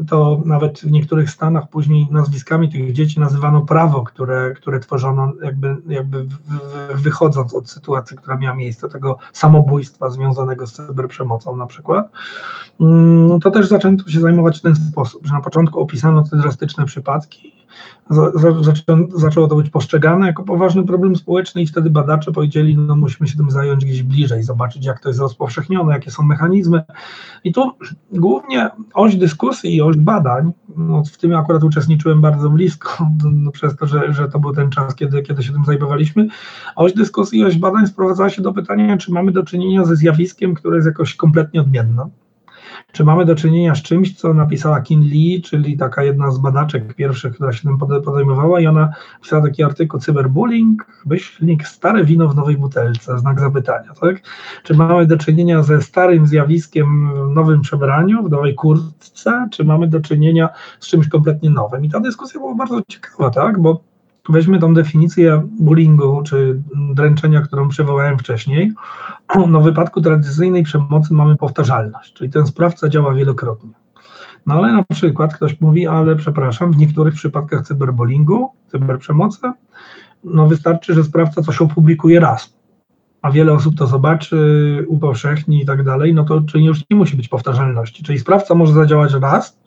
to 0.08 0.42
nawet 0.46 0.80
w 0.80 0.92
niektórych 0.92 1.30
stanach 1.30 1.70
później 1.70 2.08
nazwiskami 2.12 2.70
tych 2.70 2.94
dzieci 2.94 3.20
nazywano 3.20 3.62
prawo, 3.62 4.04
które, 4.04 4.54
które 4.54 4.80
tworzono 4.80 5.34
jakby, 5.44 5.78
jakby 5.88 6.28
wychodząc 6.96 7.54
od 7.54 7.70
sytuacji, 7.70 8.18
która 8.18 8.38
miała 8.38 8.56
miejsce, 8.56 8.90
tego 8.90 9.18
samobójstwa 9.34 10.10
związanego 10.10 10.68
z 10.68 10.74
cyberprzemocą 10.74 11.56
na 11.56 11.66
przykład. 11.66 12.10
Mm, 12.80 13.40
to 13.40 13.52
też 13.52 13.68
zaczęto 13.68 14.10
się 14.10 14.20
zajmować 14.20 14.60
w 14.60 14.62
ten 14.62 14.76
sposób, 14.76 15.28
że 15.28 15.34
na 15.34 15.42
początku 15.42 15.80
opisano 15.80 16.24
te 16.24 16.38
drastyczne 16.38 16.86
przypadki, 16.86 17.61
zaczęło 19.16 19.48
to 19.48 19.56
być 19.56 19.70
postrzegane 19.70 20.28
jako 20.28 20.44
poważny 20.44 20.84
problem 20.84 21.16
społeczny 21.16 21.62
i 21.62 21.68
wtedy 21.68 21.90
badacze 21.90 22.32
powiedzieli, 22.32 22.78
no 22.78 22.96
musimy 22.96 23.28
się 23.28 23.38
tym 23.38 23.52
zająć 23.52 23.86
gdzieś 23.86 24.04
bliżej, 24.04 24.44
zobaczyć 24.44 24.86
jak 24.86 25.00
to 25.00 25.10
jest 25.10 25.20
rozpowszechnione, 25.20 25.94
jakie 25.94 26.12
są 26.12 26.24
mechanizmy. 26.24 26.84
I 27.44 27.54
tu 27.54 27.72
głównie 28.12 28.70
oś 28.94 29.16
dyskusji 29.16 29.76
i 29.76 29.82
oś 29.82 29.98
badań, 29.98 30.52
no 30.78 31.04
w 31.04 31.18
tym 31.18 31.36
akurat 31.36 31.64
uczestniczyłem 31.64 32.22
bardzo 32.22 32.50
blisko, 32.50 33.08
no 33.34 33.52
przez 33.52 33.76
to, 33.76 33.86
że, 33.86 34.14
że 34.14 34.30
to 34.30 34.40
był 34.40 34.54
ten 34.54 34.70
czas, 34.70 34.96
kiedy, 34.96 35.22
kiedy 35.22 35.44
się 35.44 35.54
tym 35.54 35.66
zajmowaliśmy, 35.66 36.28
oś 36.76 36.94
dyskusji 36.94 37.40
i 37.40 37.46
oś 37.46 37.58
badań 37.58 37.88
sprowadzała 37.88 38.30
się 38.30 38.42
do 38.42 38.54
pytania, 38.54 38.98
czy 38.98 39.12
mamy 39.12 39.32
do 39.32 39.44
czynienia 39.44 39.86
ze 39.86 39.96
zjawiskiem, 39.96 40.54
które 40.54 40.76
jest 40.76 40.88
jakoś 40.88 41.16
kompletnie 41.16 41.62
odmienne 41.62 42.10
czy 42.92 43.04
mamy 43.04 43.26
do 43.26 43.36
czynienia 43.36 43.76
z 43.76 43.82
czymś, 43.82 44.18
co 44.18 44.34
napisała 44.34 44.82
Kin 44.82 45.02
Lee, 45.02 45.42
czyli 45.42 45.78
taka 45.78 46.04
jedna 46.04 46.32
z 46.32 46.38
badaczek 46.38 46.94
pierwszych, 46.96 47.36
która 47.36 47.54
się 47.54 47.62
tym 47.62 47.78
podejmowała 47.78 48.60
i 48.60 48.68
ona 48.68 48.94
pisała 49.22 49.42
taki 49.42 49.64
artykuł 49.64 50.00
cyberbullying, 50.00 50.86
myślnik 51.06 51.68
stare 51.68 52.06
wino 52.06 52.28
w 52.28 52.36
nowej 52.36 52.58
butelce, 52.58 53.20
znak 53.20 53.40
zapytania, 53.40 53.94
tak? 54.02 54.22
Czy 54.64 54.74
mamy 54.74 55.06
do 55.06 55.18
czynienia 55.18 55.64
ze 55.64 55.82
starym 55.82 56.28
zjawiskiem 56.28 57.10
w 57.32 57.36
nowym 57.36 57.62
przebraniu, 57.62 58.24
w 58.24 58.30
nowej 58.30 58.56
kurtce, 58.56 59.48
czy 59.52 59.64
mamy 59.64 59.88
do 59.88 60.00
czynienia 60.00 60.50
z 60.80 60.88
czymś 60.88 61.08
kompletnie 61.08 61.50
nowym? 61.50 61.86
I 61.86 61.90
ta 61.90 62.00
dyskusja 62.00 62.40
była 62.40 62.56
bardzo 62.56 62.82
ciekawa, 62.88 63.30
tak? 63.30 63.62
Bo 63.62 63.91
weźmy 64.30 64.60
tą 64.60 64.74
definicję 64.74 65.48
bullyingu 65.60 66.22
czy 66.26 66.62
dręczenia, 66.94 67.42
którą 67.42 67.70
przywołałem 67.70 68.18
wcześniej. 68.20 68.72
No, 69.48 69.62
w 69.62 69.64
wypadku 69.64 70.02
tradycyjnej 70.02 70.64
przemocy 70.64 71.14
mamy 71.14 71.38
powtarzalność, 71.38 72.14
czyli 72.14 72.30
ten 72.30 72.48
sprawca 72.48 72.90
działa 72.90 73.14
wielokrotnie. 73.14 73.70
No 74.46 74.56
ale 74.56 74.74
na 74.74 74.84
przykład 74.84 75.34
ktoś 75.34 75.62
mówi, 75.62 75.88
ale 75.88 76.16
przepraszam, 76.16 76.72
w 76.72 76.78
niektórych 76.78 77.14
przypadkach 77.14 77.68
cyberbullyingu, 77.68 78.50
cyberprzemocy, 78.68 79.52
no 80.24 80.48
wystarczy, 80.48 80.94
że 80.94 81.04
sprawca 81.04 81.42
coś 81.42 81.62
opublikuje 81.62 82.20
raz, 82.20 82.58
a 83.22 83.32
wiele 83.32 83.54
osób 83.54 83.76
to 83.78 83.88
zobaczy, 83.88 84.86
upowszechni 84.88 85.62
i 85.62 85.66
tak 85.66 85.84
dalej, 85.84 86.14
no 86.14 86.24
to 86.24 86.42
czyli 86.42 86.66
już 86.66 86.80
nie 86.90 86.98
musi 86.98 87.18
być 87.18 87.28
powtarzalności. 87.28 88.04
Czyli 88.04 88.20
sprawca 88.20 88.56
może 88.56 88.74
zadziałać 88.74 89.14
raz, 89.14 89.62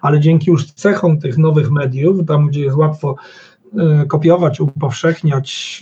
ale 0.00 0.20
dzięki 0.20 0.50
już 0.50 0.72
cechom 0.72 1.18
tych 1.18 1.38
nowych 1.38 1.70
mediów, 1.70 2.26
tam 2.26 2.46
gdzie 2.46 2.60
jest 2.60 2.76
łatwo 2.76 3.16
kopiować, 4.08 4.60
upowszechniać 4.60 5.80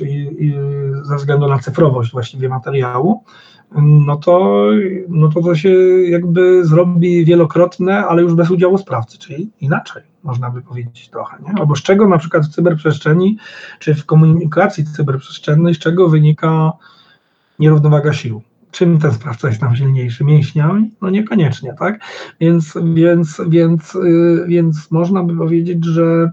ze 1.03 1.17
względu 1.17 1.49
na 1.49 1.59
cyfrowość 1.59 2.13
właściwie 2.13 2.49
materiału, 2.49 3.25
no 3.75 4.17
to, 4.17 4.67
no 5.09 5.29
to 5.29 5.43
to 5.43 5.55
się 5.55 5.71
jakby 6.03 6.65
zrobi 6.65 7.25
wielokrotne, 7.25 8.07
ale 8.07 8.23
już 8.23 8.35
bez 8.35 8.51
udziału 8.51 8.79
sprawcy, 8.79 9.19
czyli 9.19 9.51
inaczej, 9.61 10.03
można 10.23 10.51
by 10.51 10.63
powiedzieć 10.63 11.09
trochę. 11.09 11.37
Nie? 11.43 11.61
Albo 11.61 11.77
z 11.77 11.83
czego 11.83 12.09
na 12.09 12.19
przykład 12.19 12.47
w 12.47 12.49
cyberprzestrzeni, 12.49 13.39
czy 13.79 13.95
w 13.95 14.07
komunikacji 14.07 14.85
cyberprzestrzennej, 14.85 15.75
z 15.75 15.79
czego 15.79 16.09
wynika 16.09 16.73
nierównowaga 17.59 18.13
sił? 18.13 18.43
Czym 18.71 18.99
ten 18.99 19.13
sprawca 19.13 19.49
jest 19.49 19.61
tam 19.61 19.77
silniejszy? 19.77 20.25
Mięśniami? 20.25 20.91
No 21.03 21.11
niekoniecznie, 21.11 21.75
tak? 21.79 22.01
Więc, 22.41 22.75
więc, 22.95 23.41
więc, 23.49 23.95
y, 23.95 24.45
więc 24.49 24.91
można 24.91 25.23
by 25.23 25.37
powiedzieć, 25.37 25.85
że 25.85 26.33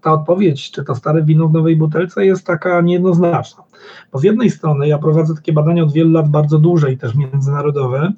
ta 0.00 0.12
odpowiedź, 0.12 0.70
czy 0.70 0.84
to 0.84 0.94
stare 0.94 1.22
wino 1.22 1.48
w 1.48 1.52
nowej 1.52 1.76
butelce 1.76 2.26
jest 2.26 2.46
taka 2.46 2.80
niejednoznaczna. 2.80 3.64
Bo 4.12 4.18
z 4.18 4.22
jednej 4.22 4.50
strony 4.50 4.88
ja 4.88 4.98
prowadzę 4.98 5.34
takie 5.34 5.52
badania 5.52 5.82
od 5.82 5.92
wielu 5.92 6.10
lat 6.10 6.28
bardzo 6.28 6.58
duże 6.58 6.92
i 6.92 6.98
też 6.98 7.14
międzynarodowe. 7.14 8.12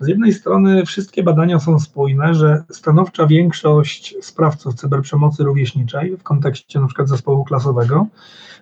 Z 0.00 0.08
jednej 0.08 0.32
strony 0.32 0.86
wszystkie 0.86 1.22
badania 1.22 1.58
są 1.58 1.80
spójne, 1.80 2.34
że 2.34 2.62
stanowcza 2.70 3.26
większość 3.26 4.14
sprawców 4.20 4.74
cyberprzemocy 4.74 5.44
rówieśniczej 5.44 6.16
w 6.16 6.22
kontekście 6.22 6.80
przykład 6.86 7.08
zespołu 7.08 7.44
klasowego, 7.44 8.06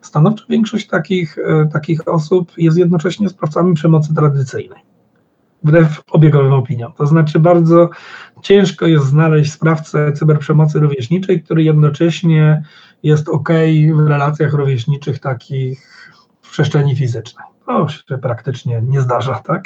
stanowcza 0.02 0.44
większość 0.48 0.86
takich, 0.86 1.38
e, 1.38 1.68
takich 1.72 2.08
osób 2.08 2.52
jest 2.56 2.78
jednocześnie 2.78 3.28
sprawcami 3.28 3.74
przemocy 3.74 4.14
tradycyjnej 4.14 4.87
wbrew 5.62 6.02
obiegowym 6.10 6.52
opiniom. 6.52 6.92
To 6.92 7.06
znaczy 7.06 7.38
bardzo 7.40 7.90
ciężko 8.42 8.86
jest 8.86 9.06
znaleźć 9.06 9.52
sprawcę 9.52 10.12
cyberprzemocy 10.12 10.80
rówieśniczej, 10.80 11.42
który 11.42 11.62
jednocześnie 11.62 12.62
jest 13.02 13.28
ok 13.28 13.48
w 13.94 14.06
relacjach 14.06 14.52
rówieśniczych 14.52 15.18
takich 15.18 16.04
w 16.42 16.50
przestrzeni 16.50 16.96
fizycznej. 16.96 17.46
To 17.66 17.88
się 17.88 18.18
praktycznie 18.18 18.82
nie 18.88 19.00
zdarza, 19.00 19.34
tak? 19.34 19.64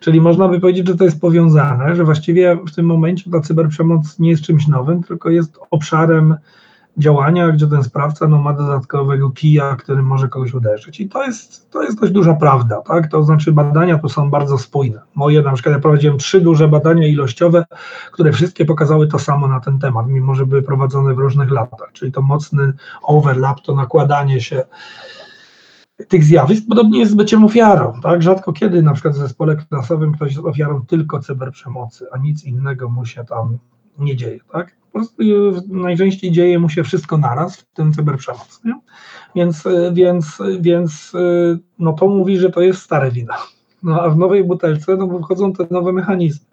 Czyli 0.00 0.20
można 0.20 0.48
by 0.48 0.60
powiedzieć, 0.60 0.86
że 0.86 0.96
to 0.96 1.04
jest 1.04 1.20
powiązane, 1.20 1.96
że 1.96 2.04
właściwie 2.04 2.58
w 2.66 2.74
tym 2.74 2.86
momencie 2.86 3.30
ta 3.30 3.40
cyberprzemoc 3.40 4.18
nie 4.18 4.30
jest 4.30 4.42
czymś 4.42 4.68
nowym, 4.68 5.02
tylko 5.02 5.30
jest 5.30 5.58
obszarem 5.70 6.36
działania, 6.96 7.52
gdzie 7.52 7.66
ten 7.66 7.84
sprawca 7.84 8.28
no, 8.28 8.38
ma 8.38 8.52
dodatkowego 8.52 9.30
kija, 9.30 9.76
którym 9.76 10.06
może 10.06 10.28
kogoś 10.28 10.54
uderzyć. 10.54 11.00
I 11.00 11.08
to 11.08 11.24
jest, 11.24 11.70
to 11.70 11.82
jest 11.82 12.00
dość 12.00 12.12
duża 12.12 12.34
prawda, 12.34 12.80
tak? 12.80 13.10
To 13.10 13.22
znaczy 13.22 13.52
badania 13.52 13.98
tu 13.98 14.08
są 14.08 14.30
bardzo 14.30 14.58
spójne. 14.58 15.00
Moje 15.14 15.42
na 15.42 15.52
przykład 15.52 15.74
ja 15.74 15.80
prowadziłem 15.80 16.18
trzy 16.18 16.40
duże 16.40 16.68
badania 16.68 17.06
ilościowe, 17.06 17.64
które 18.12 18.32
wszystkie 18.32 18.64
pokazały 18.64 19.08
to 19.08 19.18
samo 19.18 19.48
na 19.48 19.60
ten 19.60 19.78
temat, 19.78 20.06
mimo 20.08 20.34
że 20.34 20.46
były 20.46 20.62
prowadzone 20.62 21.14
w 21.14 21.18
różnych 21.18 21.50
latach, 21.50 21.92
czyli 21.92 22.12
to 22.12 22.22
mocny 22.22 22.72
overlap, 23.02 23.60
to 23.60 23.74
nakładanie 23.74 24.40
się 24.40 24.62
tych 26.08 26.24
zjawisk. 26.24 26.64
Podobnie 26.68 26.98
jest 26.98 27.12
z 27.12 27.14
byciem 27.14 27.44
ofiarą, 27.44 28.00
tak? 28.02 28.22
Rzadko 28.22 28.52
kiedy 28.52 28.82
na 28.82 28.92
przykład 28.92 29.14
w 29.14 29.18
zespole 29.18 29.56
klasowym 29.56 30.12
ktoś 30.12 30.34
jest 30.34 30.46
ofiarą 30.46 30.86
tylko 30.86 31.20
cyberprzemocy, 31.20 32.06
a 32.12 32.18
nic 32.18 32.44
innego 32.44 32.88
mu 32.88 33.06
się 33.06 33.24
tam 33.24 33.58
nie 33.98 34.16
dzieje, 34.16 34.40
tak? 34.52 34.76
Po 34.92 34.98
prostu 34.98 35.22
najczęściej 35.68 36.32
dzieje 36.32 36.58
mu 36.58 36.68
się 36.68 36.84
wszystko 36.84 37.18
naraz, 37.18 37.56
w 37.56 37.72
tym 37.72 37.92
cyberprzemoc. 37.92 38.60
Nie? 38.64 38.80
Więc, 39.34 39.64
więc, 39.92 40.38
więc 40.60 41.12
no 41.78 41.92
to 41.92 42.08
mówi, 42.08 42.38
że 42.38 42.50
to 42.50 42.60
jest 42.60 42.82
stare 42.82 43.10
wino. 43.10 43.34
No 43.82 44.02
a 44.02 44.10
w 44.10 44.16
nowej 44.16 44.44
butelce 44.44 44.96
no, 44.96 45.18
wchodzą 45.18 45.52
te 45.52 45.66
nowe 45.70 45.92
mechanizmy. 45.92 46.46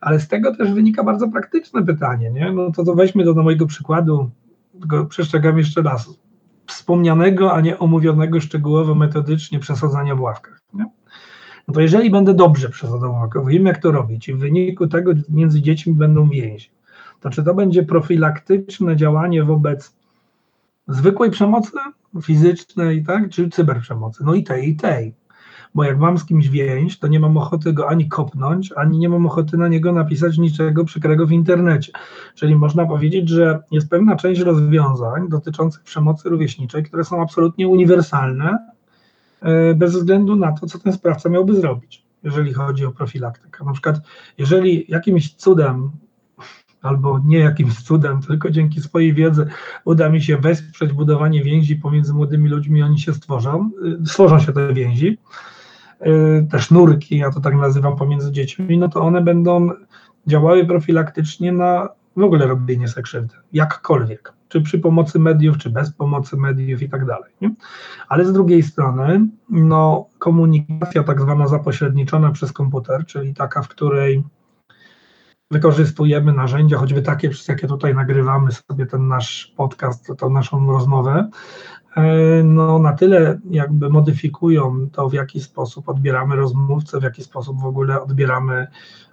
Ale 0.00 0.20
z 0.20 0.28
tego 0.28 0.56
też 0.56 0.72
wynika 0.72 1.04
bardzo 1.04 1.28
praktyczne 1.28 1.86
pytanie, 1.86 2.30
nie? 2.30 2.52
No 2.52 2.72
to, 2.72 2.84
to 2.84 2.94
weźmy 2.94 3.24
do 3.24 3.34
mojego 3.34 3.66
przykładu, 3.66 4.30
tylko 4.80 5.06
przestrzegam 5.06 5.58
jeszcze 5.58 5.82
raz, 5.82 6.18
wspomnianego, 6.66 7.52
a 7.52 7.60
nie 7.60 7.78
omówionego 7.78 8.40
szczegółowo 8.40 8.94
metodycznie 8.94 9.58
przesadzania 9.58 10.16
w 10.16 10.20
ławkach. 10.20 10.60
Nie? 10.74 10.86
No 11.68 11.74
to 11.74 11.80
jeżeli 11.80 12.10
będę 12.10 12.34
dobrze 12.34 12.68
przesadzał 12.68 13.14
w 13.44 13.48
wiem 13.48 13.66
jak 13.66 13.78
to 13.78 13.92
robić 13.92 14.28
i 14.28 14.34
w 14.34 14.38
wyniku 14.38 14.86
tego 14.86 15.12
między 15.28 15.62
dziećmi 15.62 15.92
będą 15.92 16.28
więzi, 16.28 16.70
to 17.20 17.30
czy 17.30 17.42
to 17.42 17.54
będzie 17.54 17.82
profilaktyczne 17.82 18.96
działanie 18.96 19.44
wobec 19.44 19.96
zwykłej 20.88 21.30
przemocy 21.30 21.72
fizycznej, 22.22 23.04
tak, 23.04 23.30
czy 23.30 23.48
cyberprzemocy? 23.48 24.24
No 24.24 24.34
i 24.34 24.44
tej, 24.44 24.68
i 24.68 24.76
tej. 24.76 25.14
Bo 25.74 25.84
jak 25.84 25.98
mam 25.98 26.18
z 26.18 26.24
kimś 26.24 26.48
więź, 26.48 26.98
to 26.98 27.08
nie 27.08 27.20
mam 27.20 27.36
ochoty 27.36 27.72
go 27.72 27.88
ani 27.88 28.08
kopnąć, 28.08 28.72
ani 28.72 28.98
nie 28.98 29.08
mam 29.08 29.26
ochoty 29.26 29.56
na 29.56 29.68
niego 29.68 29.92
napisać 29.92 30.38
niczego 30.38 30.84
przykrego 30.84 31.26
w 31.26 31.32
internecie. 31.32 31.92
Czyli 32.34 32.56
można 32.56 32.86
powiedzieć, 32.86 33.28
że 33.28 33.62
jest 33.70 33.90
pewna 33.90 34.16
część 34.16 34.40
rozwiązań 34.40 35.28
dotyczących 35.28 35.82
przemocy 35.82 36.28
rówieśniczej, 36.28 36.84
które 36.84 37.04
są 37.04 37.22
absolutnie 37.22 37.68
uniwersalne, 37.68 38.58
e, 39.42 39.74
bez 39.74 39.92
względu 39.92 40.36
na 40.36 40.52
to, 40.52 40.66
co 40.66 40.78
ten 40.78 40.92
sprawca 40.92 41.28
miałby 41.28 41.54
zrobić, 41.54 42.04
jeżeli 42.22 42.52
chodzi 42.52 42.86
o 42.86 42.92
profilaktykę. 42.92 43.64
Na 43.64 43.72
przykład, 43.72 43.96
jeżeli 44.38 44.84
jakimś 44.88 45.34
cudem 45.34 45.90
albo 46.82 47.20
nie 47.24 47.38
jakimś 47.38 47.82
cudem, 47.82 48.22
tylko 48.22 48.50
dzięki 48.50 48.80
swojej 48.80 49.14
wiedzy 49.14 49.46
uda 49.84 50.08
mi 50.08 50.22
się 50.22 50.36
wesprzeć 50.36 50.92
budowanie 50.92 51.44
więzi 51.44 51.76
pomiędzy 51.76 52.14
młodymi 52.14 52.48
ludźmi, 52.48 52.82
oni 52.82 53.00
się 53.00 53.14
stworzą, 53.14 53.70
y, 54.02 54.06
stworzą 54.06 54.38
się 54.38 54.52
te 54.52 54.74
więzi, 54.74 55.18
y, 56.06 56.46
te 56.50 56.58
sznurki, 56.58 57.18
ja 57.18 57.30
to 57.30 57.40
tak 57.40 57.54
nazywam, 57.54 57.96
pomiędzy 57.96 58.32
dziećmi, 58.32 58.78
no 58.78 58.88
to 58.88 59.00
one 59.00 59.22
będą 59.22 59.70
działały 60.26 60.66
profilaktycznie 60.66 61.52
na 61.52 61.88
w 62.18 62.22
ogóle 62.22 62.46
robienie 62.46 62.88
sobie 62.88 63.02
krzywdy, 63.02 63.34
jakkolwiek, 63.52 64.32
czy 64.48 64.60
przy 64.60 64.78
pomocy 64.78 65.18
mediów, 65.18 65.58
czy 65.58 65.70
bez 65.70 65.92
pomocy 65.92 66.36
mediów 66.36 66.82
i 66.82 66.88
tak 66.88 67.06
dalej. 67.06 67.32
Nie? 67.40 67.54
Ale 68.08 68.24
z 68.24 68.32
drugiej 68.32 68.62
strony, 68.62 69.26
no, 69.50 70.06
komunikacja 70.18 71.02
tak 71.02 71.20
zwana 71.20 71.48
zapośredniczona 71.48 72.30
przez 72.30 72.52
komputer, 72.52 73.06
czyli 73.06 73.34
taka, 73.34 73.62
w 73.62 73.68
której 73.68 74.22
wykorzystujemy 75.50 76.32
narzędzia, 76.32 76.78
choćby 76.78 77.02
takie, 77.02 77.30
przez 77.30 77.48
jakie 77.48 77.66
tutaj 77.66 77.94
nagrywamy 77.94 78.50
sobie 78.52 78.86
ten 78.86 79.08
nasz 79.08 79.52
podcast, 79.56 80.12
tą 80.18 80.30
naszą 80.30 80.72
rozmowę, 80.72 81.28
e, 81.96 82.02
no 82.42 82.78
na 82.78 82.92
tyle 82.92 83.38
jakby 83.50 83.90
modyfikują 83.90 84.88
to, 84.92 85.08
w 85.08 85.12
jaki 85.12 85.40
sposób 85.40 85.88
odbieramy 85.88 86.36
rozmówcę, 86.36 87.00
w 87.00 87.02
jaki 87.02 87.24
sposób 87.24 87.60
w 87.60 87.66
ogóle 87.66 88.02
odbieramy 88.02 88.66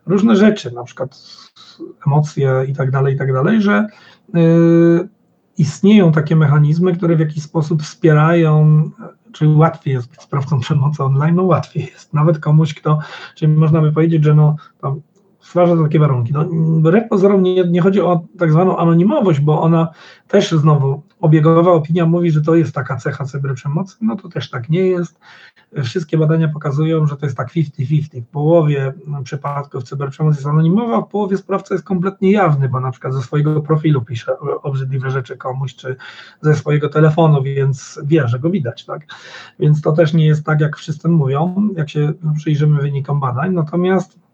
różne 0.05 0.35
rzeczy, 0.35 0.71
na 0.71 0.83
przykład 0.83 1.17
emocje 2.07 2.65
i 2.67 2.73
tak 2.73 2.91
dalej, 2.91 3.15
i 3.15 3.17
tak 3.17 3.33
dalej, 3.33 3.61
że 3.61 3.87
y, 4.35 5.09
istnieją 5.57 6.11
takie 6.11 6.35
mechanizmy, 6.35 6.93
które 6.93 7.15
w 7.15 7.19
jakiś 7.19 7.43
sposób 7.43 7.83
wspierają 7.83 8.83
czyli 9.31 9.55
łatwiej 9.55 9.93
jest 9.93 10.09
być 10.09 10.21
sprawcą 10.21 10.59
przemocy 10.59 11.03
online, 11.03 11.35
no 11.35 11.43
łatwiej 11.43 11.85
jest. 11.85 12.13
Nawet 12.13 12.39
komuś, 12.39 12.73
kto, 12.73 12.99
czyli 13.35 13.53
można 13.53 13.81
by 13.81 13.91
powiedzieć, 13.91 14.23
że 14.23 14.35
no, 14.35 14.55
stwarza 15.45 15.83
takie 15.83 15.99
warunki. 15.99 16.33
No, 16.33 16.45
wbrew 16.49 17.09
pozorom 17.09 17.43
nie, 17.43 17.63
nie 17.67 17.81
chodzi 17.81 18.01
o 18.01 18.21
tak 18.39 18.51
zwaną 18.51 18.77
anonimowość, 18.77 19.39
bo 19.39 19.61
ona 19.61 19.87
też 20.27 20.51
znowu, 20.51 21.01
obiegowa 21.21 21.71
opinia 21.71 22.05
mówi, 22.05 22.31
że 22.31 22.41
to 22.41 22.55
jest 22.55 22.75
taka 22.75 22.97
cecha 22.97 23.25
cyberprzemocy, 23.25 23.97
no 24.01 24.15
to 24.15 24.29
też 24.29 24.49
tak 24.49 24.69
nie 24.69 24.79
jest. 24.79 25.19
Wszystkie 25.83 26.17
badania 26.17 26.47
pokazują, 26.47 27.07
że 27.07 27.17
to 27.17 27.25
jest 27.25 27.37
tak 27.37 27.51
50-50. 27.53 28.21
W 28.21 28.27
połowie 28.27 28.93
przypadków 29.23 29.83
cyberprzemocy 29.83 30.37
jest 30.37 30.47
anonimowa, 30.47 31.01
w 31.01 31.07
połowie 31.07 31.37
sprawca 31.37 31.75
jest 31.75 31.85
kompletnie 31.85 32.31
jawny, 32.31 32.69
bo 32.69 32.79
na 32.79 32.91
przykład 32.91 33.13
ze 33.13 33.21
swojego 33.21 33.61
profilu 33.61 34.01
pisze 34.01 34.39
obrzydliwe 34.63 35.11
rzeczy 35.11 35.37
komuś, 35.37 35.75
czy 35.75 35.95
ze 36.41 36.55
swojego 36.55 36.89
telefonu, 36.89 37.43
więc 37.43 38.01
wie, 38.03 38.27
że 38.27 38.39
go 38.39 38.49
widać, 38.49 38.85
tak? 38.85 39.05
Więc 39.59 39.81
to 39.81 39.91
też 39.91 40.13
nie 40.13 40.25
jest 40.25 40.45
tak, 40.45 40.61
jak 40.61 40.77
wszyscy 40.77 41.09
mówią, 41.09 41.69
jak 41.75 41.89
się 41.89 42.13
przyjrzymy 42.37 42.81
wynikom 42.81 43.19
badań, 43.19 43.53
natomiast 43.53 44.24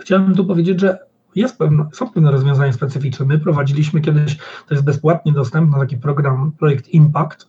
Chciałem 0.00 0.34
tu 0.34 0.44
powiedzieć, 0.44 0.80
że 0.80 0.98
jest 1.34 1.58
pewne, 1.58 1.88
są 1.92 2.10
pewne 2.10 2.30
rozwiązania 2.30 2.72
specyficzne. 2.72 3.26
My 3.26 3.38
prowadziliśmy 3.38 4.00
kiedyś, 4.00 4.36
to 4.36 4.74
jest 4.74 4.84
bezpłatnie 4.84 5.32
dostępny 5.32 5.78
taki 5.80 5.96
program, 5.96 6.52
projekt 6.58 6.88
Impact. 6.88 7.48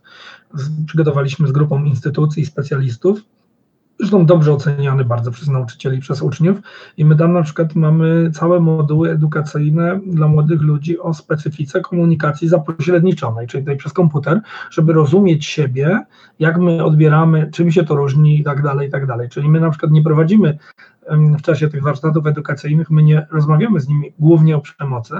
Przygotowaliśmy 0.85 1.47
z 1.47 1.51
grupą 1.51 1.83
instytucji 1.83 2.43
i 2.43 2.45
specjalistów 2.45 3.21
zresztą 3.99 4.25
dobrze 4.25 4.53
oceniany 4.53 5.05
bardzo 5.05 5.31
przez 5.31 5.47
nauczycieli, 5.47 5.99
przez 5.99 6.21
uczniów 6.21 6.57
i 6.97 7.05
my 7.05 7.15
tam 7.15 7.33
na 7.33 7.43
przykład 7.43 7.75
mamy 7.75 8.31
całe 8.33 8.59
moduły 8.59 9.11
edukacyjne 9.11 9.99
dla 10.05 10.27
młodych 10.27 10.61
ludzi 10.61 10.99
o 10.99 11.13
specyfice 11.13 11.81
komunikacji 11.81 12.47
zapośredniczonej, 12.47 13.47
czyli 13.47 13.63
tutaj 13.63 13.77
przez 13.77 13.93
komputer, 13.93 14.41
żeby 14.71 14.93
rozumieć 14.93 15.45
siebie, 15.45 15.99
jak 16.39 16.57
my 16.57 16.83
odbieramy, 16.83 17.49
czym 17.53 17.71
się 17.71 17.83
to 17.83 17.95
różni 17.95 18.39
i 18.39 18.43
tak 18.43 18.63
dalej, 18.63 18.87
i 18.87 18.91
tak 18.91 19.07
dalej. 19.07 19.29
Czyli 19.29 19.49
my 19.49 19.59
na 19.59 19.69
przykład 19.69 19.91
nie 19.91 20.03
prowadzimy 20.03 20.57
w 21.09 21.41
czasie 21.41 21.67
tych 21.67 21.83
warsztatów 21.83 22.27
edukacyjnych, 22.27 22.89
my 22.89 23.03
nie 23.03 23.27
rozmawiamy 23.31 23.79
z 23.79 23.87
nimi 23.87 24.13
głównie 24.19 24.57
o 24.57 24.61
przemocy, 24.61 25.13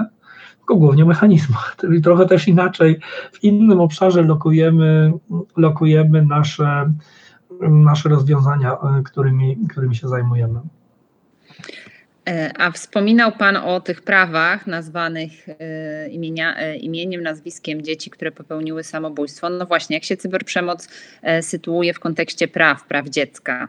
tylko 0.58 0.76
głównie 0.76 1.04
o 1.04 1.06
mechanizmach, 1.06 1.74
czyli 1.80 2.02
trochę 2.02 2.26
też 2.26 2.48
inaczej, 2.48 3.00
w 3.32 3.44
innym 3.44 3.80
obszarze 3.80 4.22
lokujemy, 4.22 5.12
lokujemy 5.56 6.24
nasze 6.24 6.92
nasze 7.60 8.08
rozwiązania, 8.08 8.72
e, 8.72 9.02
którymi, 9.02 9.58
którymi 9.68 9.96
się 9.96 10.08
zajmujemy. 10.08 10.60
E, 12.28 12.52
a 12.58 12.70
wspominał 12.70 13.32
Pan 13.32 13.56
o 13.56 13.80
tych 13.80 14.02
prawach 14.02 14.66
nazwanych 14.66 15.48
e, 15.48 16.08
imienia, 16.08 16.74
imieniem, 16.76 17.22
nazwiskiem 17.22 17.82
dzieci, 17.82 18.10
które 18.10 18.32
popełniły 18.32 18.84
samobójstwo. 18.84 19.50
No 19.50 19.66
właśnie, 19.66 19.96
jak 19.96 20.04
się 20.04 20.16
cyberprzemoc 20.16 20.88
sytuuje 21.40 21.94
w 21.94 22.00
kontekście 22.00 22.48
praw, 22.48 22.86
praw 22.86 23.08
dziecka? 23.08 23.68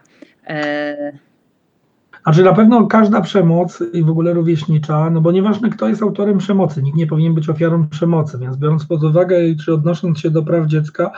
Znaczy 2.22 2.42
na 2.42 2.52
pewno 2.52 2.86
każda 2.86 3.20
przemoc 3.20 3.82
i 3.92 4.02
w 4.02 4.10
ogóle 4.10 4.32
rówieśnicza, 4.32 5.10
no 5.10 5.20
bo 5.20 5.32
nieważne 5.32 5.70
kto 5.70 5.88
jest 5.88 6.02
autorem 6.02 6.38
przemocy, 6.38 6.82
nikt 6.82 6.96
nie 6.96 7.06
powinien 7.06 7.34
być 7.34 7.48
ofiarą 7.48 7.88
przemocy, 7.88 8.38
więc 8.38 8.56
biorąc 8.56 8.86
pod 8.86 9.04
uwagę 9.04 9.36
czy 9.64 9.74
odnosząc 9.74 10.18
się 10.18 10.30
do 10.30 10.42
praw 10.42 10.66
dziecka, 10.66 11.10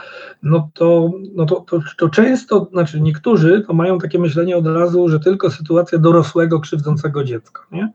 no 0.43 0.69
to, 0.73 1.11
no 1.35 1.45
to, 1.45 1.55
to, 1.55 1.79
to 1.97 2.09
często, 2.09 2.67
znaczy 2.71 3.01
niektórzy 3.01 3.63
to 3.67 3.73
mają 3.73 3.97
takie 3.99 4.19
myślenie 4.19 4.57
od 4.57 4.67
razu, 4.67 5.09
że 5.09 5.19
tylko 5.19 5.51
sytuacja 5.51 5.97
dorosłego 5.97 6.59
krzywdzącego 6.59 7.23
dziecka, 7.23 7.61
nie? 7.71 7.91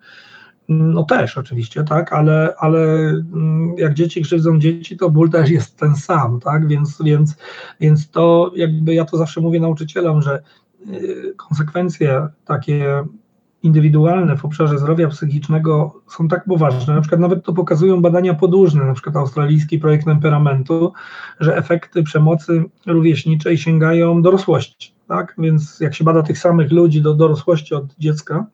No 0.68 1.02
też 1.02 1.38
oczywiście, 1.38 1.84
tak, 1.84 2.12
ale, 2.12 2.54
ale 2.58 2.80
mm, 2.80 3.74
jak 3.78 3.94
dzieci 3.94 4.22
krzywdzą 4.22 4.58
dzieci, 4.58 4.96
to 4.96 5.10
ból 5.10 5.30
też 5.30 5.50
jest 5.50 5.76
ten 5.76 5.96
sam, 5.96 6.40
tak, 6.40 6.68
więc, 6.68 7.02
więc, 7.02 7.36
więc 7.80 8.10
to 8.10 8.52
jakby 8.54 8.94
ja 8.94 9.04
to 9.04 9.16
zawsze 9.16 9.40
mówię 9.40 9.60
nauczycielom, 9.60 10.22
że 10.22 10.42
konsekwencje 11.36 12.28
takie 12.44 13.04
indywidualne 13.62 14.36
w 14.36 14.44
obszarze 14.44 14.78
zdrowia 14.78 15.08
psychicznego 15.08 16.00
są 16.06 16.28
tak 16.28 16.44
poważne, 16.44 16.94
na 16.94 17.00
przykład 17.00 17.20
nawet 17.20 17.44
to 17.44 17.52
pokazują 17.52 18.02
badania 18.02 18.34
podłużne, 18.34 18.84
na 18.84 18.94
przykład 18.94 19.16
australijski 19.16 19.78
projekt 19.78 20.04
temperamentu, 20.04 20.92
że 21.40 21.56
efekty 21.56 22.02
przemocy 22.02 22.64
rówieśniczej 22.86 23.58
sięgają 23.58 24.22
dorosłości, 24.22 24.92
tak, 25.08 25.34
więc 25.38 25.80
jak 25.80 25.94
się 25.94 26.04
bada 26.04 26.22
tych 26.22 26.38
samych 26.38 26.72
ludzi 26.72 27.02
do 27.02 27.14
dorosłości 27.14 27.74
od 27.74 27.94
dziecka, 27.98 28.46